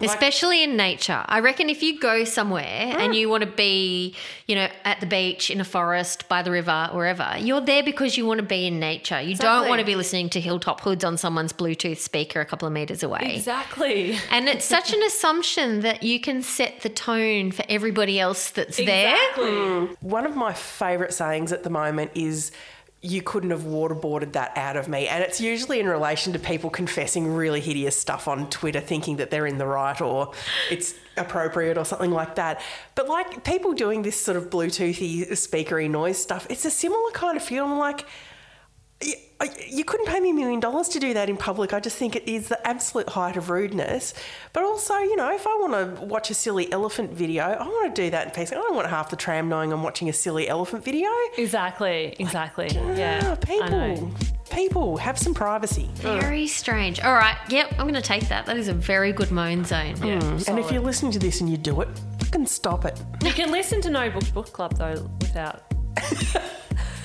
Especially 0.00 0.62
in 0.62 0.76
nature. 0.76 1.24
I 1.26 1.40
reckon 1.40 1.70
if 1.70 1.82
you 1.82 1.98
go 1.98 2.24
somewhere 2.24 2.64
and 2.64 3.12
ah. 3.12 3.14
you 3.14 3.28
want 3.28 3.42
to 3.44 3.50
be, 3.50 4.14
you 4.46 4.54
know, 4.54 4.68
at 4.84 5.00
the 5.00 5.06
beach, 5.06 5.50
in 5.50 5.60
a 5.60 5.64
forest, 5.64 6.28
by 6.28 6.42
the 6.42 6.50
river, 6.50 6.88
wherever, 6.92 7.36
you're 7.38 7.60
there 7.60 7.82
because 7.82 8.16
you 8.16 8.26
want 8.26 8.38
to 8.38 8.46
be 8.46 8.66
in 8.66 8.80
nature. 8.80 9.20
You 9.20 9.36
don't 9.36 9.68
want 9.68 9.80
to 9.80 9.86
be 9.86 9.94
listening 9.94 10.28
to 10.30 10.40
Hilltop 10.40 10.80
Hoods 10.80 11.04
on 11.04 11.16
someone's 11.16 11.52
Bluetooth 11.52 11.98
speaker 11.98 12.40
a 12.40 12.44
couple 12.44 12.66
of 12.66 12.74
meters 12.74 13.02
away. 13.02 13.34
Exactly. 13.34 14.16
And 14.30 14.48
it's 14.48 14.64
such 14.64 14.92
an 14.92 15.02
assumption 15.02 15.80
that 15.80 16.02
you 16.02 16.20
can 16.20 16.42
set 16.42 16.80
the 16.80 16.88
tone 16.88 17.52
for 17.52 17.64
everybody 17.68 18.18
else 18.18 18.50
that's 18.50 18.76
there. 18.76 19.14
Exactly. 19.14 19.50
Mm. 19.50 19.96
One 20.00 20.26
of 20.26 20.36
my 20.36 20.52
favourite 20.52 21.12
sayings 21.12 21.52
at 21.52 21.62
the 21.62 21.70
moment 21.70 22.12
is, 22.14 22.52
you 23.04 23.20
couldn't 23.20 23.50
have 23.50 23.62
waterboarded 23.62 24.32
that 24.32 24.56
out 24.56 24.76
of 24.76 24.86
me. 24.86 25.08
And 25.08 25.24
it's 25.24 25.40
usually 25.40 25.80
in 25.80 25.88
relation 25.88 26.32
to 26.34 26.38
people 26.38 26.70
confessing 26.70 27.34
really 27.34 27.60
hideous 27.60 27.98
stuff 27.98 28.28
on 28.28 28.48
Twitter, 28.48 28.80
thinking 28.80 29.16
that 29.16 29.30
they're 29.30 29.46
in 29.46 29.58
the 29.58 29.66
right 29.66 30.00
or 30.00 30.32
it's 30.70 30.94
appropriate 31.16 31.76
or 31.76 31.84
something 31.84 32.12
like 32.12 32.36
that. 32.36 32.62
But 32.94 33.08
like 33.08 33.42
people 33.42 33.72
doing 33.72 34.02
this 34.02 34.22
sort 34.22 34.36
of 34.36 34.50
Bluetoothy, 34.50 35.28
speakery 35.32 35.90
noise 35.90 36.16
stuff, 36.18 36.46
it's 36.48 36.64
a 36.64 36.70
similar 36.70 37.10
kind 37.10 37.36
of 37.36 37.42
feel. 37.42 37.64
I'm 37.64 37.76
like, 37.76 38.06
you 39.68 39.84
couldn't 39.84 40.06
pay 40.06 40.20
me 40.20 40.30
a 40.30 40.34
million 40.34 40.60
dollars 40.60 40.88
to 40.90 41.00
do 41.00 41.14
that 41.14 41.28
in 41.28 41.36
public. 41.36 41.72
I 41.72 41.80
just 41.80 41.96
think 41.96 42.14
it 42.14 42.28
is 42.28 42.48
the 42.48 42.64
absolute 42.66 43.08
height 43.08 43.36
of 43.36 43.50
rudeness. 43.50 44.14
But 44.52 44.62
also, 44.62 44.94
you 44.98 45.16
know, 45.16 45.34
if 45.34 45.46
I 45.46 45.56
want 45.56 45.72
to 45.98 46.04
watch 46.04 46.30
a 46.30 46.34
silly 46.34 46.70
elephant 46.72 47.12
video, 47.12 47.44
I 47.44 47.66
want 47.66 47.94
to 47.94 48.02
do 48.02 48.10
that 48.10 48.28
in 48.28 48.32
peace. 48.32 48.52
I 48.52 48.54
don't 48.54 48.74
want 48.74 48.88
half 48.88 49.10
the 49.10 49.16
tram 49.16 49.48
knowing 49.48 49.72
I'm 49.72 49.82
watching 49.82 50.08
a 50.08 50.12
silly 50.12 50.48
elephant 50.48 50.84
video. 50.84 51.08
Exactly. 51.36 52.14
Exactly. 52.18 52.68
Ah, 52.78 52.92
Yeah. 52.94 53.32
I 53.40 53.44
people, 53.44 54.10
people, 54.50 54.96
have 54.98 55.18
some 55.18 55.34
privacy. 55.34 55.88
Very 55.94 56.46
strange. 56.46 57.00
All 57.00 57.14
right. 57.14 57.36
Yep. 57.48 57.72
I'm 57.72 57.88
going 57.88 57.94
to 57.94 58.00
take 58.02 58.28
that. 58.28 58.46
That 58.46 58.56
is 58.56 58.68
a 58.68 58.74
very 58.74 59.12
good 59.12 59.30
moan 59.32 59.64
zone. 59.64 59.96
And 60.02 60.58
if 60.58 60.70
you're 60.70 60.82
listening 60.82 61.12
to 61.12 61.18
this 61.18 61.40
and 61.40 61.50
you 61.50 61.56
do 61.56 61.80
it, 61.80 61.88
fucking 62.20 62.46
stop 62.46 62.84
it. 62.84 63.00
You 63.24 63.32
can 63.32 63.50
listen 63.50 63.80
to 63.82 63.90
No 63.90 64.08
Books 64.10 64.30
Book 64.30 64.52
Club 64.52 64.76
though 64.76 65.10
without. 65.20 65.64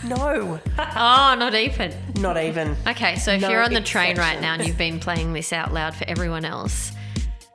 No, 0.04 0.60
Oh, 0.80 1.36
not 1.38 1.56
even. 1.56 1.94
not 2.20 2.38
even. 2.42 2.76
Okay, 2.88 3.16
so 3.18 3.32
if 3.34 3.42
No 3.42 3.50
you're 3.50 3.64
on 3.64 3.74
the 3.74 3.82
train 3.82 4.18
right 4.18 4.40
now 4.40 4.54
and 4.54 4.66
you've 4.66 4.78
been 4.78 5.00
playing 5.00 5.34
this 5.34 5.52
out 5.52 5.74
loud 5.74 5.96
for 5.96 6.06
everyone 6.08 6.46
else, 6.46 6.92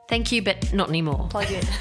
thank 0.09 0.31
you, 0.31 0.41
but 0.41 0.73
not 0.73 0.89
anymore. 0.89 1.27
Plug 1.29 1.49
in. 1.51 1.63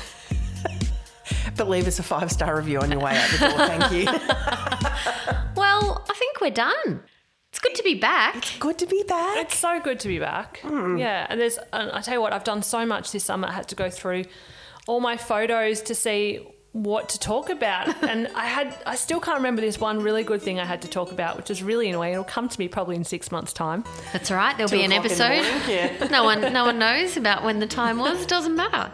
But 1.56 1.68
leave 1.68 1.86
us 1.86 1.98
a 1.98 2.02
five 2.02 2.30
star 2.32 2.56
review 2.56 2.78
on 2.80 2.90
your 2.90 3.00
way 3.00 3.16
out 3.16 3.30
the 3.30 3.38
door. 3.38 3.66
Thank 3.66 3.92
you. 3.92 4.06
Well, 5.54 6.04
I 6.08 6.14
think 6.14 6.40
we're 6.40 6.50
done. 6.50 7.02
It's 7.50 7.58
good 7.58 7.74
to 7.74 7.82
be 7.82 7.94
back. 7.94 8.36
It's 8.36 8.58
Good 8.58 8.78
to 8.78 8.86
be 8.86 9.02
back. 9.06 9.36
It's 9.38 9.56
so 9.56 9.80
good 9.80 10.00
to 10.00 10.08
be 10.08 10.18
back. 10.18 10.58
Hmm. 10.60 10.96
Yeah, 10.96 11.26
and 11.28 11.38
there's. 11.40 11.58
And 11.72 11.90
I 11.92 12.00
tell 12.00 12.14
you 12.14 12.20
what, 12.22 12.32
I've 12.32 12.44
done 12.44 12.62
so 12.62 12.86
much 12.86 13.12
this 13.12 13.24
summer. 13.24 13.48
I 13.48 13.52
had 13.52 13.68
to 13.68 13.74
go 13.74 13.90
through 13.90 14.24
all 14.86 15.00
my 15.00 15.16
photos 15.18 15.82
to 15.82 15.94
see 15.94 16.40
what 16.72 17.10
to 17.10 17.18
talk 17.18 17.50
about, 17.50 18.02
and 18.08 18.28
I 18.34 18.46
had. 18.46 18.74
I 18.86 18.94
still 18.96 19.20
can't 19.20 19.36
remember 19.36 19.60
this 19.60 19.78
one 19.78 20.00
really 20.00 20.24
good 20.24 20.40
thing 20.42 20.58
I 20.58 20.64
had 20.64 20.82
to 20.82 20.88
talk 20.88 21.12
about, 21.12 21.36
which 21.36 21.50
is 21.50 21.62
really 21.62 21.88
annoying. 21.90 22.12
It'll 22.12 22.24
come 22.24 22.48
to 22.48 22.58
me 22.58 22.66
probably 22.68 22.96
in 22.96 23.04
six 23.04 23.30
months' 23.30 23.52
time. 23.52 23.84
That's 24.12 24.30
all 24.30 24.36
right. 24.38 24.56
There'll 24.56 24.70
be 24.70 24.82
an 24.84 24.92
o'clock 24.92 25.10
in 25.12 25.18
the 25.18 25.24
episode. 25.24 25.70
yeah. 25.70 26.08
No 26.10 26.24
one, 26.24 26.40
no 26.52 26.64
one 26.66 26.78
knows 26.78 27.16
about 27.16 27.42
when 27.44 27.58
the 27.58 27.66
time 27.66 27.98
was. 27.98 28.22
It 28.22 28.28
Doesn't 28.28 28.54
matter. 28.56 28.90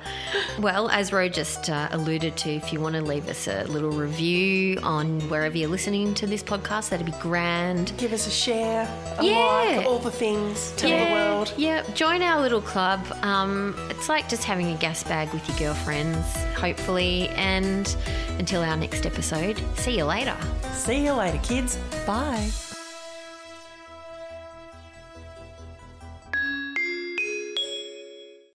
Well, 0.61 0.89
as 0.91 1.13
Ro 1.13 1.29
just 1.29 1.69
uh, 1.71 1.89
alluded 1.91 2.37
to, 2.39 2.51
if 2.51 2.73
you 2.73 2.81
want 2.81 2.95
to 2.97 3.03
leave 3.03 3.29
us 3.29 3.49
a 3.49 3.65
little 3.65 3.91
review 3.91 4.79
on 4.83 5.21
wherever 5.29 5.57
you're 5.57 5.69
listening 5.69 6.15
to 6.15 6.27
this 6.27 6.43
podcast, 6.43 6.91
that'd 6.91 7.07
be 7.07 7.13
grand. 7.21 7.93
Give 7.97 8.13
us 8.13 8.27
a 8.27 8.31
share, 8.31 8.89
a 9.19 9.25
Yeah. 9.25 9.75
like, 9.79 9.87
all 9.87 9.99
the 9.99 10.11
things. 10.11 10.73
Tell 10.77 10.91
the 10.91 11.13
world. 11.13 11.53
Yeah, 11.57 11.83
join 11.95 12.23
our 12.23 12.41
little 12.41 12.61
club. 12.63 13.01
Um, 13.23 13.75
it's 13.91 14.09
like 14.09 14.29
just 14.29 14.45
having 14.45 14.71
a 14.73 14.77
gas 14.79 15.03
bag 15.05 15.33
with 15.33 15.49
your 15.49 15.59
girlfriends, 15.59 16.27
hopefully. 16.57 17.29
And 17.69 17.97
until 18.39 18.63
our 18.63 18.77
next 18.77 19.05
episode, 19.05 19.63
see 19.77 19.99
you 19.99 20.05
later. 20.05 20.37
See 20.73 21.05
you 21.05 21.13
later, 21.13 21.39
kids. 21.43 21.77
Bye. 22.07 22.68